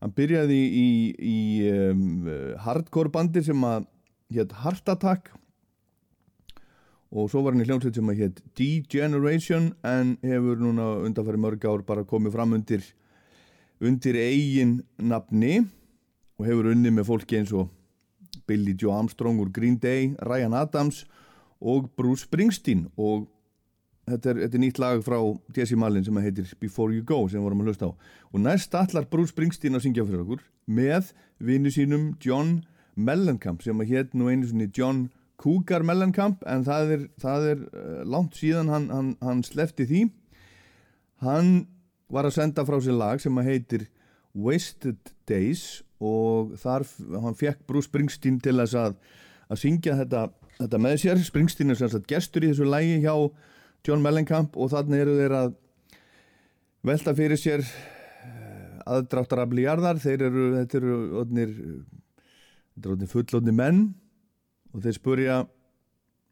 Hann 0.02 0.14
byrjaði 0.16 0.56
í, 0.66 0.88
í 1.14 1.36
um, 1.70 2.26
hardcore 2.64 3.12
bandi 3.14 3.44
sem 3.46 3.62
að 3.68 3.86
hétt 4.34 4.56
Heart 4.64 4.92
Attack. 4.96 5.30
Og 7.14 7.30
svo 7.30 7.44
var 7.46 7.54
hann 7.54 7.62
í 7.62 7.68
hljómsveit 7.70 8.00
sem 8.00 8.10
að 8.10 8.24
hétt 8.24 8.42
D-Generation 8.58 9.70
en 9.86 10.16
hefur 10.26 10.58
núna 10.58 10.90
undanfæri 11.06 11.44
mörg 11.44 11.70
ár 11.70 11.86
bara 11.86 12.08
komið 12.08 12.34
fram 12.34 12.58
undir 12.58 12.82
undir 13.78 14.18
eigin 14.26 14.80
nafni 14.98 15.60
og 16.34 16.50
hefur 16.50 16.72
unni 16.74 16.90
með 16.90 17.12
fólki 17.12 17.38
eins 17.38 17.54
og 17.54 17.70
Billy 18.46 18.74
Joe 18.78 18.94
Armstrong 18.94 19.40
úr 19.42 19.50
Green 19.52 19.78
Day, 19.82 20.14
Ryan 20.22 20.54
Adams 20.54 21.04
og 21.60 21.90
Bruce 21.96 22.26
Springsteen. 22.26 22.86
Og 22.96 23.26
þetta 24.06 24.32
er, 24.32 24.40
þetta 24.44 24.58
er 24.58 24.64
nýtt 24.64 24.80
lag 24.82 25.02
frá 25.06 25.18
Jesse 25.56 25.78
Malin 25.78 26.04
sem 26.06 26.22
heitir 26.22 26.52
Before 26.62 26.94
You 26.94 27.04
Go 27.06 27.24
sem 27.28 27.40
við 27.40 27.48
vorum 27.48 27.64
að 27.64 27.72
hlusta 27.72 27.90
á. 27.90 27.92
Og 28.32 28.42
næst 28.42 28.74
allar 28.78 29.08
Bruce 29.10 29.34
Springsteen 29.34 29.78
að 29.78 29.86
syngja 29.86 30.06
fyrir 30.06 30.24
okkur 30.24 30.44
með 30.66 31.12
vinnu 31.42 31.72
sínum 31.74 32.10
John 32.22 32.60
Mellencamp 32.96 33.64
sem 33.64 33.80
að 33.82 33.92
hétt 33.92 34.14
nú 34.16 34.30
einu 34.30 34.48
sinni 34.48 34.70
John 34.72 35.08
Cougar 35.36 35.84
Mellencamp 35.84 36.44
en 36.48 36.64
það 36.64 36.92
er, 36.94 37.02
það 37.20 37.48
er 37.50 37.64
uh, 37.66 38.04
langt 38.08 38.38
síðan 38.38 38.72
hann, 38.72 38.86
hann, 38.92 39.10
hann 39.20 39.42
slefti 39.44 39.84
því. 39.88 40.06
Hann 41.24 41.50
var 42.12 42.28
að 42.28 42.38
senda 42.38 42.64
frá 42.64 42.78
sér 42.80 42.96
lag 42.96 43.20
sem 43.20 43.36
að 43.36 43.50
heitir 43.50 43.86
Wasted 44.36 45.12
Days 45.28 45.82
og 46.02 46.56
þar 46.60 46.84
hann 47.22 47.38
fekk 47.38 47.64
Bruce 47.68 47.88
Springsteen 47.88 48.40
til 48.44 48.56
þess 48.60 48.76
að, 48.80 48.96
að 49.48 49.62
syngja 49.62 49.96
þetta, 50.02 50.26
þetta 50.58 50.80
með 50.82 50.96
sér 51.02 51.22
Springsteen 51.24 51.72
er 51.72 51.80
sagt 51.80 52.08
gestur 52.10 52.44
í 52.44 52.52
þessu 52.52 52.68
lægi 52.68 53.02
hjá 53.04 53.14
John 53.86 54.02
Mellencamp 54.04 54.56
og 54.58 54.72
þannig 54.74 55.04
eru 55.04 55.18
þeir 55.20 55.36
að 55.40 55.52
velta 56.86 57.14
fyrir 57.16 57.40
sér 57.40 57.64
aðdráttarafli 58.86 59.66
jarðar 59.66 60.00
þeir 60.02 60.28
eru, 60.28 60.46
þetta 60.60 60.78
eru 60.80 60.96
odnir, 61.22 61.52
þetta 62.76 62.86
eru 62.86 62.96
odnir 62.96 63.10
fullodni 63.10 63.54
menn 63.56 63.84
og 64.72 64.84
þeir 64.84 64.98
spurja 65.00 65.44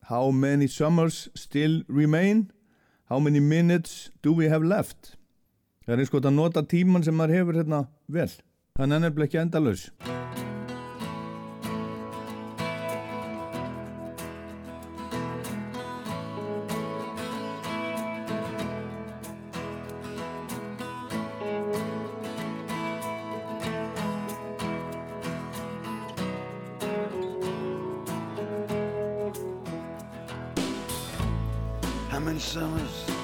How 0.04 0.30
many 0.30 0.66
summers 0.68 1.30
still 1.34 1.82
remain? 1.88 2.50
How 3.08 3.18
many 3.18 3.40
minutes 3.40 4.10
do 4.22 4.34
we 4.34 4.50
have 4.52 4.62
left? 4.62 5.14
Það 5.84 5.94
er 5.94 6.02
eins 6.02 6.12
og 6.12 6.26
að 6.28 6.34
nota 6.36 6.62
tíman 6.64 7.04
sem 7.04 7.16
maður 7.16 7.38
hefur 7.38 7.56
hérna 7.56 7.78
vel. 8.12 8.28
Þannig 8.74 9.05
er 9.06 9.22
ekki 9.22 9.38
endalaus. 9.38 9.82
How 32.10 32.18
many 32.18 32.40
summers 32.40 33.23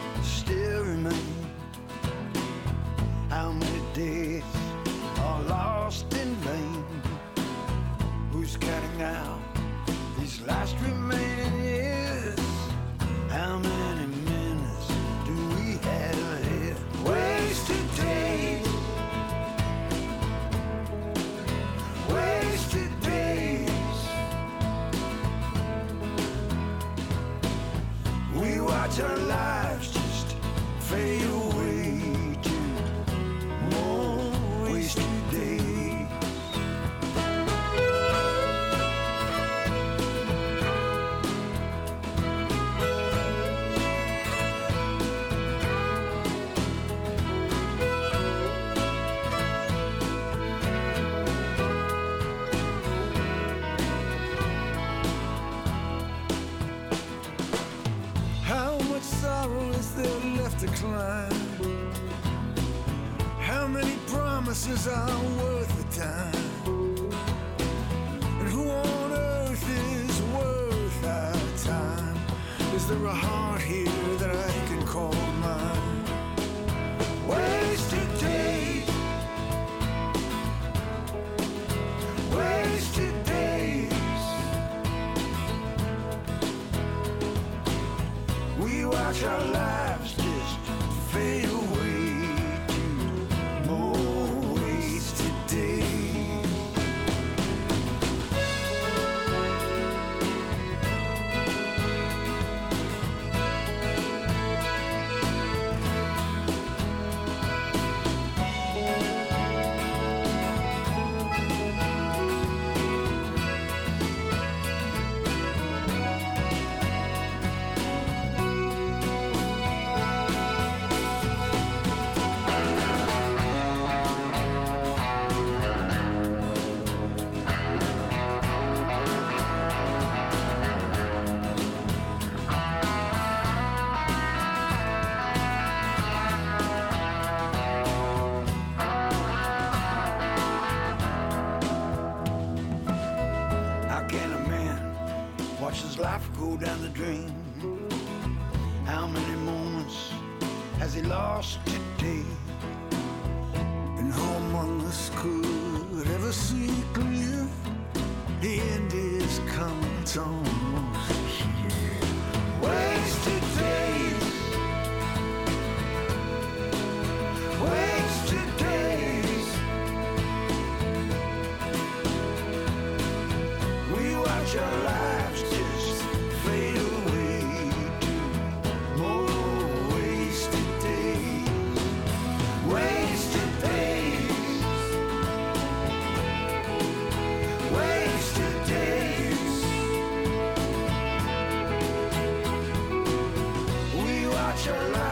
your 194.67 194.75
life. 194.91 195.10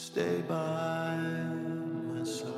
Stay 0.00 0.40
by 0.48 1.12
my 2.08 2.24
side. 2.24 2.48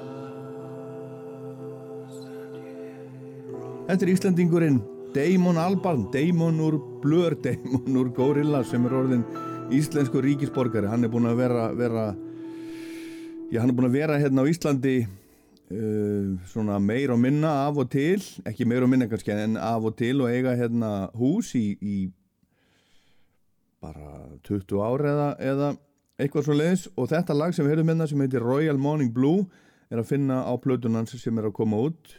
Þetta 3.89 4.07
er 4.07 4.13
Íslandingurinn 4.13 4.79
Damon 5.13 5.59
Albarn, 5.59 6.05
Damon 6.15 6.63
úr 6.63 6.79
Blur, 7.03 7.35
Damon 7.43 7.99
úr 7.99 8.13
Gorilla 8.15 8.63
sem 8.65 8.87
er 8.87 8.95
orðin 8.95 9.27
íslensku 9.75 10.23
ríkisborgari. 10.23 10.87
Hann 10.87 11.03
er 11.03 11.11
búinn 11.11 11.27
að 11.33 11.43
vera, 11.43 11.67
vera 11.75 12.07
já, 13.51 13.59
hann 13.59 13.73
er 13.73 13.75
búinn 13.75 13.91
að 13.91 13.99
vera 13.99 14.23
hérna 14.23 14.47
á 14.47 14.51
Íslandi 14.55 14.97
uh, 15.03 16.33
svona 16.55 16.79
meir 16.79 17.11
og 17.11 17.19
minna 17.27 17.57
af 17.67 17.83
og 17.83 17.91
til, 17.91 18.23
ekki 18.47 18.71
meir 18.71 18.87
og 18.87 18.95
minna 18.95 19.11
kannski 19.11 19.35
en 19.35 19.59
af 19.59 19.91
og 19.91 19.99
til 19.99 20.23
og 20.23 20.31
eiga 20.31 20.55
hérna 20.55 21.09
hús 21.19 21.57
í, 21.59 21.73
í 21.83 21.97
bara 23.83 24.29
20 24.47 24.87
ár 24.87 25.11
eða, 25.11 25.33
eða 25.43 25.79
eitthvað 26.21 26.47
svo 26.47 26.57
leiðis 26.57 26.87
og 26.97 27.11
þetta 27.13 27.37
lag 27.37 27.55
sem 27.55 27.67
við 27.67 27.77
höfum 27.77 27.93
hérna 27.93 28.09
sem 28.11 28.25
heitir 28.25 28.45
Royal 28.45 28.81
Morning 28.81 29.13
Blue 29.15 29.47
er 29.93 30.01
að 30.01 30.11
finna 30.15 30.43
á 30.45 30.53
plötunans 30.61 31.15
sem 31.21 31.39
er 31.39 31.49
að 31.49 31.57
koma 31.61 31.81
út. 31.89 32.17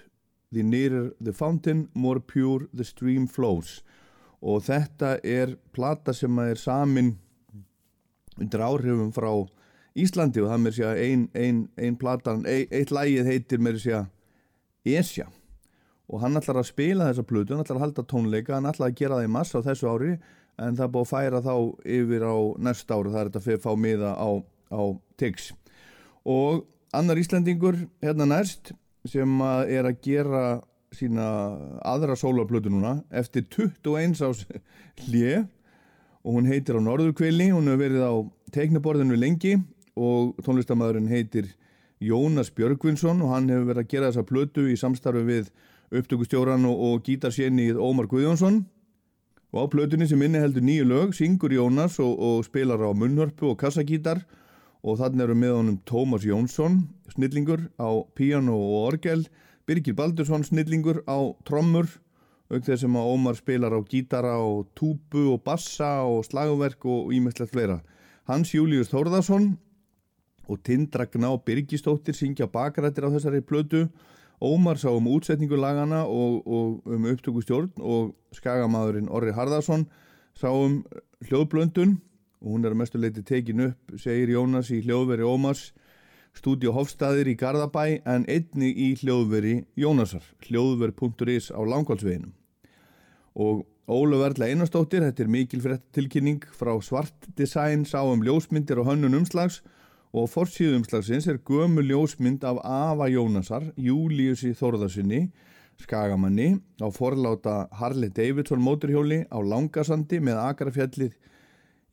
The 0.53 0.64
nearer 0.64 1.11
the 1.22 1.34
fountain, 1.34 1.88
more 1.94 2.20
pure 2.20 2.68
the 2.74 2.86
stream 2.86 3.28
flows. 3.28 3.82
Og 4.41 4.65
þetta 4.68 5.18
er 5.24 5.56
plata 5.74 6.14
sem 6.14 6.40
er 6.44 6.60
samin 6.61 7.15
undir 8.38 8.61
áhrifum 8.65 9.14
frá 9.14 9.32
Íslandi 9.94 10.41
og 10.41 10.49
það 10.49 10.61
með 10.64 10.76
sér 10.78 10.99
ein, 10.99 11.24
ein, 11.38 11.64
ein 11.78 11.98
platan, 12.02 12.45
ein, 12.49 12.65
eitt 12.74 12.94
lagið 12.94 13.30
heitir 13.30 13.61
með 13.61 13.80
sér 13.84 14.06
Esja. 14.84 15.28
Og 16.10 16.22
hann 16.22 16.38
ætlar 16.38 16.60
að 16.60 16.70
spila 16.70 17.10
þessa 17.10 17.26
plötu, 17.26 17.53
hann 17.53 17.64
ætlar 17.64 17.80
að 17.80 17.86
halda 17.86 18.06
tónleika, 18.10 18.57
hann 18.57 18.70
ætlar 18.70 18.90
að 18.90 18.98
gera 18.99 19.20
það 19.20 19.28
í 19.28 19.34
massa 19.34 19.61
á 19.61 19.65
þessu 19.70 19.90
ári 19.90 20.15
en 20.61 20.77
það 20.77 20.85
er 20.85 20.93
búið 20.93 21.05
að 21.05 21.11
færa 21.11 21.41
þá 21.43 21.55
yfir 21.97 22.25
á 22.30 22.35
næsta 22.67 22.97
ári, 22.97 23.13
það 23.13 23.21
er 23.21 23.31
þetta 23.31 23.55
að 23.55 23.63
fá 23.63 23.71
miða 23.80 24.13
á, 24.13 24.30
á 24.73 24.81
Tix. 25.17 25.49
Og 26.23 26.63
annar 26.93 27.19
Íslandingur 27.21 27.80
hérna 28.03 28.30
næst 28.30 28.73
sem 29.09 29.41
að 29.43 29.73
er 29.73 29.89
að 29.89 29.99
gera 30.05 30.43
sína 30.93 31.25
aðra 31.81 32.15
sólarplötu 32.19 32.71
núna 32.71 32.99
eftir 33.09 33.47
21 33.49 34.21
ás 34.21 34.43
hlje 35.07 35.43
og 36.23 36.38
hún 36.38 36.47
heitir 36.47 36.77
á 36.77 36.81
Norðurkvili, 36.85 37.49
hún 37.51 37.67
hefur 37.67 37.81
verið 37.81 38.05
á 38.05 38.13
teiknaborðinu 38.53 39.17
lengi 39.19 39.57
og 39.97 40.38
tónlistamæðurinn 40.45 41.11
heitir 41.11 41.49
Jónas 42.03 42.51
Björgvinsson 42.53 43.21
og 43.25 43.34
hann 43.34 43.49
hefur 43.51 43.71
verið 43.71 43.84
að 43.84 43.91
gera 43.91 44.11
þessa 44.11 44.27
plötu 44.30 44.67
í 44.69 44.77
samstarfi 44.80 45.25
við 45.27 45.51
upptökustjóran 45.93 46.65
og, 46.69 46.80
og 46.88 47.03
gítarsjennið 47.05 47.81
Ómar 47.81 48.07
Guðjónsson 48.11 48.63
og 49.53 49.69
á 49.69 49.71
plötunni 49.71 50.07
sem 50.09 50.21
inni 50.25 50.41
heldur 50.41 50.65
nýju 50.65 50.85
lög 50.89 51.11
syngur 51.13 51.53
Jónas 51.53 51.99
og, 52.01 52.13
og 52.17 52.45
spilar 52.45 52.81
á 52.81 52.89
munnhörpu 52.89 53.51
og 53.51 53.59
kassagítar. 53.61 54.23
Og 54.84 54.97
þannig 54.99 55.23
eru 55.23 55.35
með 55.38 55.53
honum 55.55 55.77
Tómas 55.85 56.25
Jónsson 56.25 56.88
snillingur 57.13 57.69
á 57.77 57.89
píano 58.17 58.57
og 58.57 58.88
orgel. 58.89 59.27
Birgir 59.69 59.93
Baldursson 59.93 60.43
snillingur 60.43 61.03
á 61.05 61.21
trommur. 61.45 61.85
Auk 62.49 62.65
þess 62.65 62.81
sem 62.81 62.97
að 62.97 63.11
Ómar 63.13 63.38
spilar 63.38 63.77
á 63.77 63.80
gítara 63.85 64.34
og 64.41 64.73
túbu 64.75 65.30
og 65.35 65.43
bassa 65.45 66.01
og 66.01 66.25
slagverk 66.25 66.84
og 66.89 67.13
ímestlegt 67.13 67.53
fleira. 67.53 67.84
Hans 68.25 68.55
Július 68.55 68.89
Þórðarsson 68.89 69.53
og 70.49 70.59
Tindra 70.65 71.05
Gná 71.05 71.30
Birgistóttir 71.45 72.17
syngja 72.17 72.49
bakrættir 72.49 73.05
á 73.05 73.13
þessari 73.13 73.45
plötu 73.45 73.85
Ómar 74.44 74.76
sá 74.82 74.90
um 74.91 75.07
útsetningu 75.07 75.56
lagana 75.56 76.03
og, 76.03 76.41
og 76.44 76.82
um 76.90 77.06
upptökustjórn 77.07 77.80
og 77.80 78.11
skagamadurinn 78.36 79.07
Orri 79.07 79.32
Harðarsson 79.32 79.88
sá 80.36 80.49
um 80.52 80.82
hljóðblöndun. 81.30 82.02
Og 82.44 82.57
hún 82.57 82.68
er 82.68 82.74
að 82.76 82.82
mestu 82.82 82.99
leiti 82.99 83.24
tekin 83.24 83.70
upp, 83.70 83.94
segir 83.95 84.34
Jónas 84.36 84.68
í 84.76 84.82
hljóðveri 84.84 85.24
Ómars 85.24 85.70
stúdíu 86.36 86.74
Hofstaðir 86.76 87.30
í 87.32 87.38
Garðabæ 87.40 88.02
en 88.10 88.26
einni 88.28 88.72
í 88.74 88.94
hljóðveri 88.99 89.61
Jónasar 89.80 90.26
hljóðver.is 90.48 91.52
á 91.53 91.61
langkválsveginum 91.61 92.34
og 93.34 93.64
Ólaf 93.90 94.30
Erla 94.30 94.48
Einarstóttir 94.48 95.03
þetta 95.03 95.24
er 95.26 95.32
mikil 95.32 95.61
fyrir 95.61 95.78
þetta 95.78 95.98
tilkynning 95.98 96.44
frá 96.56 96.74
Svart 96.82 97.30
Design 97.38 97.84
sá 97.86 97.99
um 98.02 98.24
ljósmyndir 98.24 98.80
og 98.82 98.88
hönnun 98.88 99.18
umslags. 99.20 99.61
og 99.61 99.82
forsíðu 100.14 100.77
umslagsins 100.77 101.26
er 101.27 101.40
gömu 101.41 101.81
ljósmynd 101.81 102.44
af 102.45 102.60
Ava 102.61 103.07
Jónasar 103.10 103.65
Júliusi 103.81 104.53
Þórðarsinni 104.53 105.31
skagamanni 105.81 106.60
á 106.77 106.88
forláta 106.94 107.68
Harley 107.73 108.11
Davidson 108.14 108.61
móturhjóli 108.61 109.23
á 109.34 109.38
Langasandi 109.41 110.19
með 110.22 110.41
Akrafjallið 110.44 111.15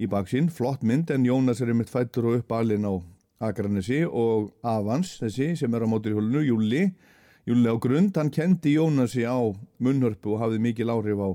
í 0.00 0.08
baksinn, 0.08 0.50
flott 0.52 0.84
mynd 0.84 1.10
en 1.12 1.24
Jónas 1.24 1.60
er 1.64 1.72
einmitt 1.72 1.92
fættur 1.92 2.28
og 2.28 2.42
upp 2.42 2.52
alinn 2.52 2.84
á 2.84 3.00
Akranesi 3.40 4.02
og 4.04 4.50
Avans 4.68 5.16
þessi 5.22 5.54
sem 5.56 5.74
er 5.74 5.84
á 5.84 5.88
móturhjólinu, 5.88 6.44
Júli 6.44 6.84
Júli 7.48 7.72
á 7.72 7.76
grund, 7.80 8.12
hann 8.16 8.30
kendi 8.30 8.76
Jónasi 8.76 9.24
á 9.24 9.40
munnhörpu 9.80 10.36
og 10.36 10.42
hafði 10.44 10.60
mikil 10.60 10.92
áhrif 10.92 11.18
á, 11.18 11.30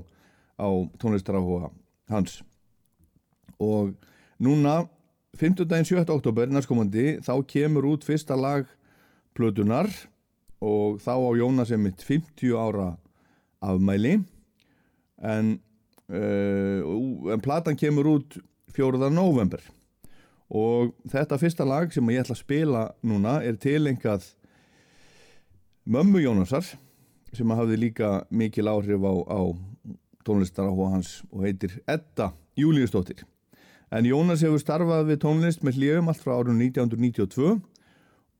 á 0.62 0.68
tónlistarafóa 1.02 1.72
hans. 2.08 2.44
Og 3.58 3.96
núna 4.38 4.86
5. 5.36 5.66
daginn 5.68 5.84
7. 5.84 6.00
oktober 6.14 6.48
næstkomandi 6.48 7.18
þá 7.24 7.32
kemur 7.50 7.84
út 7.90 8.04
fyrsta 8.06 8.36
lag 8.38 8.64
plötunar 9.36 9.90
og 10.64 10.96
þá 11.04 11.12
á 11.12 11.30
Jónas 11.36 11.72
er 11.74 11.80
mitt 11.82 12.00
50 12.00 12.56
ára 12.56 12.94
afmæli 13.60 14.14
en, 15.20 15.50
uh, 16.08 16.80
en 17.34 17.44
platan 17.44 17.76
kemur 17.76 18.08
út 18.14 18.38
4. 18.72 19.10
november 19.12 19.60
og 20.48 20.94
þetta 21.12 21.40
fyrsta 21.42 21.68
lag 21.68 21.92
sem 21.92 22.12
ég 22.14 22.24
ætla 22.24 22.38
að 22.38 22.42
spila 22.42 22.88
núna 23.04 23.36
er 23.44 23.60
tilengað 23.60 24.30
mömmu 25.84 26.24
Jónasar 26.24 26.64
sem 27.36 27.52
hafði 27.52 27.82
líka 27.82 28.22
mikil 28.30 28.72
áhrif 28.72 29.04
á, 29.04 29.14
á 29.36 29.40
tónlistar 30.24 30.72
á 30.72 30.74
hans 30.96 31.18
og 31.28 31.44
heitir 31.44 31.76
Edda 31.84 32.32
Júliusdóttir 32.56 33.26
en 33.94 34.08
Jónas 34.08 34.42
hefur 34.42 34.60
starfað 34.62 35.10
við 35.12 35.22
tónlist 35.22 35.64
með 35.66 35.80
hljöfum 35.80 36.10
allt 36.10 36.22
frá 36.22 36.34
árun 36.36 36.62
1992 36.64 37.56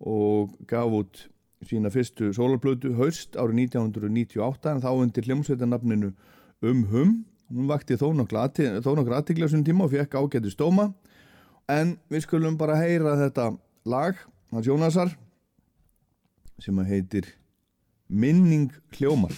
og 0.06 0.56
gaf 0.68 0.96
út 1.00 1.22
sína 1.66 1.90
fyrstu 1.92 2.32
sólarplötu 2.36 2.94
haust 2.98 3.36
árið 3.38 3.62
1998 3.70 4.72
en 4.74 4.82
þá 4.84 4.90
undir 4.94 5.28
hljómsveitarnafninu 5.28 6.12
Um 6.64 6.86
Hum. 6.88 7.24
Hún 7.52 7.68
vakti 7.68 7.94
þó 7.94 8.14
nokkur 8.16 8.40
aðtikla 9.14 9.46
þessum 9.46 9.64
tíma 9.64 9.84
og 9.84 9.92
fekk 9.92 10.16
ágæti 10.18 10.50
stóma 10.50 10.88
en 11.70 11.96
við 12.10 12.24
skulum 12.24 12.56
bara 12.58 12.78
heyra 12.80 13.14
þetta 13.20 13.52
lag 13.86 14.18
hans 14.50 14.66
Jónasar 14.66 15.12
sem 16.58 16.78
heitir 16.88 17.28
Minning 18.08 18.72
hljómar 18.96 19.34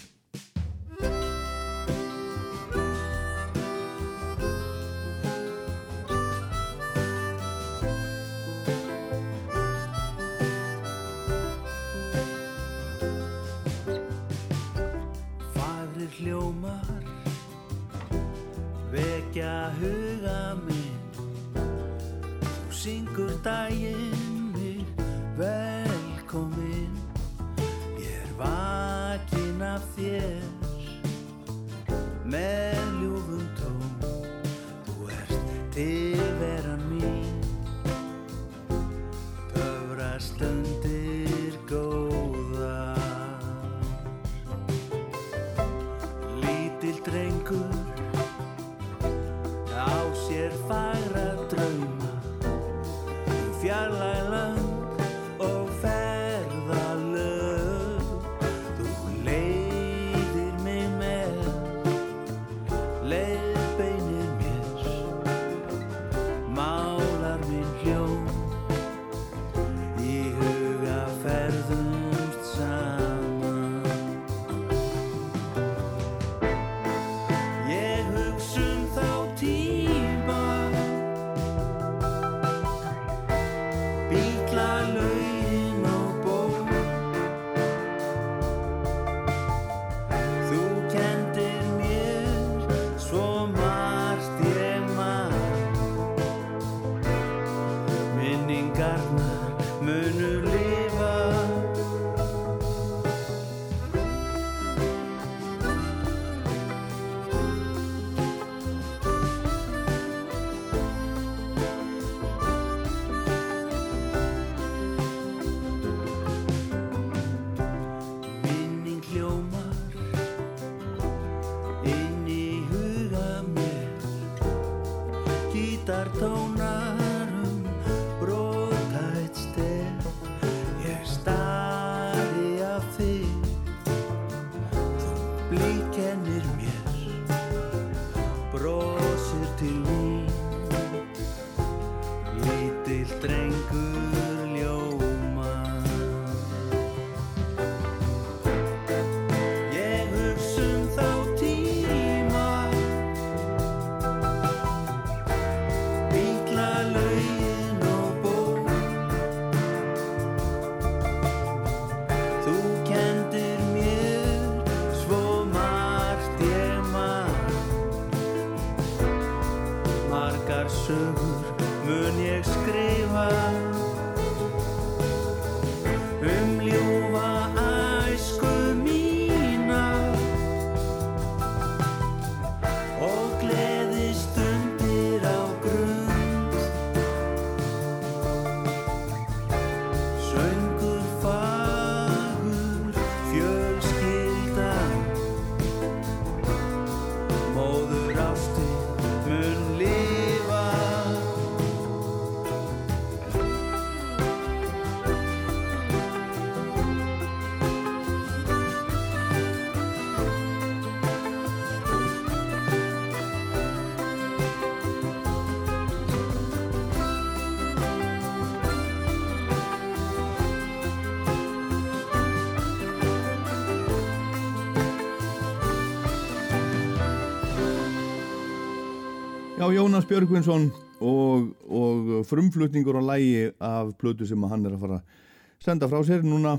Já, 229.69 229.75
Jónas 229.75 230.07
Björgvinsson 230.09 230.71
og, 231.05 231.49
og 231.69 232.07
frumflutningur 232.25 232.97
á 232.97 233.05
lægi 233.05 233.51
af 233.61 233.91
plötu 234.01 234.25
sem 234.25 234.41
hann 234.49 234.65
er 234.65 234.73
að 234.73 234.81
fara 234.81 234.97
að 234.97 235.27
senda 235.61 235.89
frá 235.91 235.99
sér 236.09 236.25
núna 236.25 236.55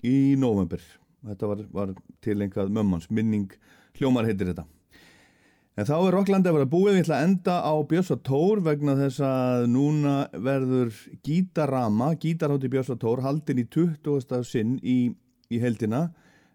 í 0.00 0.38
november. 0.40 0.80
Þetta 1.20 1.50
var, 1.50 1.60
var 1.68 1.92
tilengað 2.24 2.72
mömmans, 2.72 3.10
minning 3.12 3.52
hljómar 3.98 4.24
heitir 4.24 4.54
þetta. 4.54 4.64
En 5.76 5.84
þá 5.84 5.94
er 5.98 6.16
Rocklandi 6.16 6.48
að 6.48 6.56
vera 6.56 6.70
búið, 6.72 6.94
við 6.94 7.02
ætla 7.02 7.20
að 7.20 7.28
enda 7.28 7.60
á 7.60 7.74
Björsa 7.92 8.16
Tór 8.24 8.64
vegna 8.64 8.96
þess 9.02 9.20
að 9.28 9.68
núna 9.76 10.16
verður 10.32 10.96
gítarama, 11.20 12.14
gítarhátti 12.24 12.72
Björsa 12.72 12.96
Tór, 12.96 13.20
haldin 13.26 13.60
í 13.60 13.68
20. 13.68 14.40
sinn 14.48 14.78
í, 14.80 15.10
í 15.52 15.60
heldina 15.60 16.06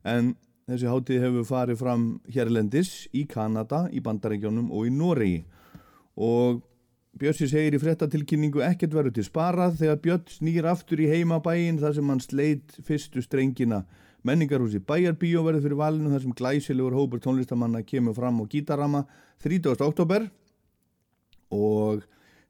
en 0.02 0.34
þessi 0.66 0.90
hátíð 0.90 1.28
hefur 1.28 1.52
farið 1.54 1.84
fram 1.84 2.14
hérlendis 2.26 3.04
í 3.14 3.28
Kanada, 3.30 3.86
í 3.94 4.02
Bandaríkjónum 4.02 4.74
og 4.74 4.90
í 4.90 4.96
Noregi 5.04 5.44
og 6.16 6.64
Björsi 7.16 7.48
segir 7.48 7.78
í 7.78 7.80
frettatilkynningu 7.80 8.60
ekkert 8.66 8.96
verður 8.96 9.14
til 9.16 9.24
sparað 9.24 9.78
þegar 9.80 10.00
Björn 10.04 10.26
snýr 10.34 10.66
aftur 10.68 11.00
í 11.00 11.08
heimabæin 11.08 11.78
þar 11.80 11.94
sem 11.96 12.10
hann 12.12 12.24
sleit 12.24 12.76
fyrstu 12.84 13.24
strengina 13.24 13.86
menningarhúsi 14.28 14.82
Bæjarbíó 14.84 15.46
verður 15.46 15.64
fyrir 15.64 15.80
valinu 15.80 16.12
þar 16.12 16.26
sem 16.26 16.36
glæsilegur 16.36 16.98
hópur 16.98 17.22
tónlistamanna 17.24 17.86
kemur 17.88 18.18
fram 18.18 18.42
á 18.42 18.46
gítarama 18.52 19.06
30. 19.46 19.80
oktober 19.86 20.28
og 21.56 22.04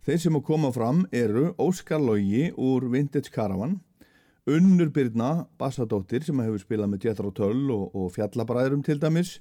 þeir 0.08 0.22
sem 0.24 0.40
að 0.40 0.48
koma 0.50 0.72
fram 0.74 1.04
eru 1.14 1.52
Óskar 1.62 2.02
Lógi 2.02 2.48
úr 2.58 2.90
Vintage 2.90 3.30
Caravan 3.30 3.78
Unnur 4.46 4.92
Byrna, 4.94 5.48
bassadóttir 5.58 6.22
sem 6.26 6.38
hefur 6.42 6.62
spilað 6.62 6.92
með 6.92 7.06
Jethro 7.08 7.32
Tull 7.34 7.70
og, 7.74 7.94
og 7.98 8.12
Fjallabræðurum 8.14 8.84
til 8.86 9.00
dæmis 9.02 9.40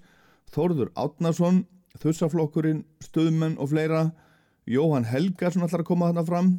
Þórður 0.53 0.93
Átnason, 0.97 1.65
Þussaflokkurinn 2.03 2.85
Stöðmenn 3.05 3.59
og 3.63 3.71
fleira. 3.71 4.09
Jóhann 4.67 5.07
Helgarsson 5.07 5.67
ætlar 5.67 5.85
að 5.85 5.91
koma 5.91 6.11
þarna 6.11 6.25
fram. 6.29 6.53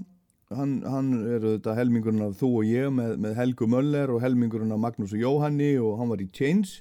Hann, 0.55 0.75
hann 0.85 1.11
er 1.25 1.41
þetta 1.41 1.73
helmingurinn 1.79 2.27
af 2.27 2.35
þú 2.39 2.51
og 2.59 2.67
ég 2.69 2.91
með, 2.93 3.15
með 3.23 3.37
Helgu 3.39 3.67
Möller 3.69 4.13
og 4.13 4.21
helmingurinn 4.21 4.75
af 4.75 4.81
Magnús 4.83 5.15
og 5.15 5.23
Jóhanni 5.23 5.73
og 5.81 5.97
hann 5.99 6.11
var 6.13 6.21
í 6.21 6.29
Chains. 6.31 6.77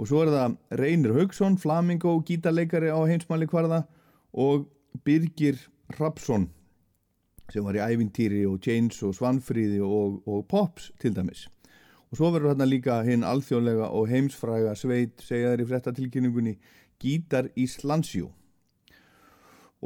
Og 0.00 0.08
svo 0.10 0.24
er 0.24 0.32
það 0.32 0.56
Reynir 0.80 1.14
Haugsson, 1.16 1.58
Flamingo, 1.60 2.16
gítarleikari 2.26 2.90
á 2.92 3.00
heimsmæli 3.04 3.48
hvarða 3.52 3.84
og 4.36 4.66
Birgir 5.04 5.60
Rapsson 6.00 6.48
sem 7.52 7.64
var 7.64 7.76
í 7.78 7.84
Ævintýri 7.84 8.42
og 8.48 8.58
Chains 8.64 8.98
og 9.06 9.14
Svanfríði 9.14 9.78
og, 9.84 10.18
og 10.26 10.46
Pops 10.50 10.90
til 11.00 11.14
dæmis. 11.14 11.46
Og 12.10 12.18
svo 12.18 12.30
verður 12.34 12.52
hérna 12.52 12.66
líka 12.68 13.00
hinn 13.06 13.26
alþjóðlega 13.26 13.90
og 13.94 14.10
heimsfræga 14.10 14.74
sveit 14.78 15.22
segja 15.22 15.52
þeir 15.52 15.62
í 15.62 15.68
frettatilkynningunni 15.70 16.56
Gítar 17.02 17.50
Íslandsjú 17.58 18.30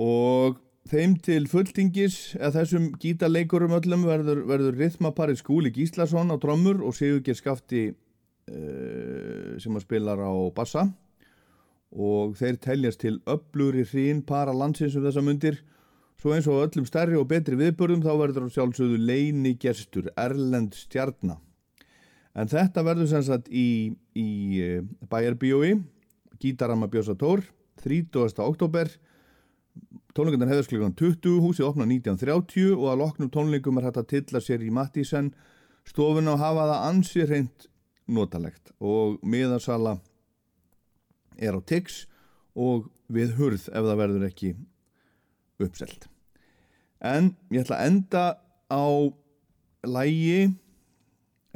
og 0.01 0.61
þeim 0.91 1.16
til 1.23 1.45
fulltingis 1.51 2.37
eða 2.39 2.61
þessum 2.61 2.87
gítarleikurum 3.03 3.74
öllum 3.77 4.07
verður, 4.09 4.45
verður 4.49 4.78
rithmaparið 4.78 5.41
Skúli 5.43 5.73
Gíslason 5.74 6.32
á 6.32 6.37
trommur 6.41 6.81
og 6.87 6.95
Sigurger 6.97 7.37
Skafti 7.37 7.89
uh, 7.91 9.59
sem 9.61 9.77
að 9.77 9.85
spilar 9.85 10.23
á 10.23 10.32
bassa. 10.55 10.87
Og 11.91 12.37
þeir 12.39 12.61
teljast 12.62 13.03
til 13.03 13.19
öbluri 13.27 13.82
hrín 13.82 14.23
para 14.23 14.55
landsins 14.55 14.95
um 14.95 15.03
þessa 15.05 15.24
mundir. 15.27 15.59
Svo 16.23 16.37
eins 16.37 16.47
og 16.47 16.62
öllum 16.62 16.87
stærri 16.87 17.19
og 17.19 17.27
betri 17.28 17.59
viðbörðum 17.59 18.05
þá 18.07 18.12
verður 18.15 18.51
sjálfsögðu 18.55 18.99
leini 19.03 19.57
gestur 19.59 20.12
Erlend 20.15 20.78
Stjarnar 20.78 21.41
en 22.39 22.51
þetta 22.51 22.85
verður 22.87 23.09
sem 23.11 23.24
sagt 23.27 23.49
í, 23.51 23.93
í 24.15 24.28
eh, 24.62 24.82
bæjarbíói 25.11 25.74
Gítarama 26.41 26.89
Björsatór 26.89 27.45
30. 27.85 28.41
oktober 28.41 28.89
tónleikundan 30.17 30.51
hefðast 30.51 30.73
klukkan 30.73 30.95
20 30.99 31.41
húsið 31.45 31.69
opna 31.69 31.87
1930 31.87 32.75
og 32.75 32.87
að 32.91 33.01
loknum 33.03 33.31
tónleikum 33.33 33.79
er 33.79 33.89
hægt 33.89 34.01
að 34.01 34.09
tilla 34.15 34.43
sér 34.43 34.65
í 34.65 34.71
Mattísen 34.75 35.31
stofuna 35.89 36.35
og 36.35 36.43
hafa 36.43 36.67
það 36.71 36.87
ansi 36.89 37.27
reynd 37.29 37.67
notalegt. 38.11 38.73
Og 38.83 39.21
miðarsala 39.23 39.99
er 41.39 41.57
á 41.57 41.61
tix 41.62 42.05
og 42.59 42.91
við 43.11 43.37
hurð 43.39 43.69
ef 43.71 43.87
það 43.87 44.01
verður 44.03 44.27
ekki 44.29 44.55
uppselt. 45.61 46.09
En 47.01 47.35
ég 47.53 47.65
ætla 47.65 47.81
að 47.81 47.91
enda 47.91 48.25
á 48.69 48.87
lægi 49.87 50.51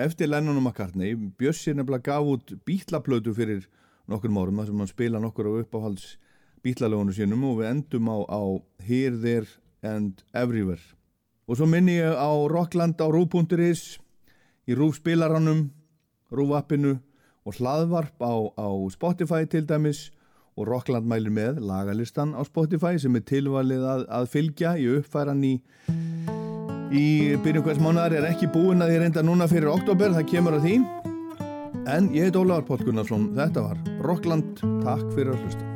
eftir 0.00 0.30
Lennon 0.30 0.58
og 0.58 0.68
McCartney. 0.68 1.14
Bjössi 1.14 1.74
nefnilega 1.74 2.14
gaf 2.14 2.30
út 2.34 2.54
bítlaplötu 2.66 3.34
fyrir 3.36 3.66
nokkur 4.10 4.30
árum 4.30 4.60
þar 4.60 4.68
sem 4.70 4.82
hann 4.82 4.90
spila 4.90 5.20
nokkur 5.22 5.48
á 5.48 5.52
uppáhalds 5.62 6.16
bítlalögunum 6.64 7.14
sínum 7.14 7.44
og 7.44 7.60
við 7.60 7.70
endum 7.70 8.08
á, 8.08 8.16
á 8.28 8.42
Here, 8.80 9.16
There 9.20 9.48
and 9.84 10.24
Everywhere. 10.32 10.82
Og 11.48 11.58
svo 11.58 11.68
minni 11.68 11.98
ég 12.00 12.16
á 12.16 12.32
Rockland 12.48 13.00
á 13.00 13.06
Rú.is 13.08 13.98
í 14.64 14.76
Rú 14.76 14.92
spilaranum 14.96 15.68
Rú 16.32 16.48
appinu 16.56 16.98
og 17.44 17.58
hlaðvarp 17.60 18.16
á, 18.24 18.34
á 18.56 18.68
Spotify 18.90 19.44
til 19.44 19.68
dæmis. 19.68 20.10
Og 20.56 20.68
Rockland 20.70 21.08
mælir 21.10 21.34
með 21.34 21.58
lagalistan 21.66 22.32
á 22.32 22.40
Spotify 22.46 22.96
sem 22.96 23.16
er 23.18 23.24
tilvalið 23.26 23.84
að, 23.84 24.04
að 24.08 24.28
fylgja 24.30 24.76
í 24.78 24.86
uppfæran 25.00 25.42
í 25.44 25.56
í 26.94 27.34
byrjum 27.42 27.64
hvers 27.66 27.80
mánuðar 27.82 28.14
er 28.20 28.28
ekki 28.30 28.46
búin 28.54 28.84
að 28.84 28.94
ég 28.94 29.02
reynda 29.02 29.24
núna 29.26 29.50
fyrir 29.50 29.72
oktober, 29.72 30.14
það 30.14 30.30
kemur 30.30 30.60
að 30.60 30.68
því 30.68 31.13
en 31.86 32.10
ég 32.14 32.28
heit 32.28 32.36
Ólafur 32.40 32.68
Pótt 32.70 32.88
Gunnarsson. 32.88 33.30
Þetta 33.36 33.68
var 33.68 33.84
Rockland, 34.04 34.58
takk 34.84 35.06
fyrir 35.16 35.34
að 35.34 35.44
hlusta 35.44 35.73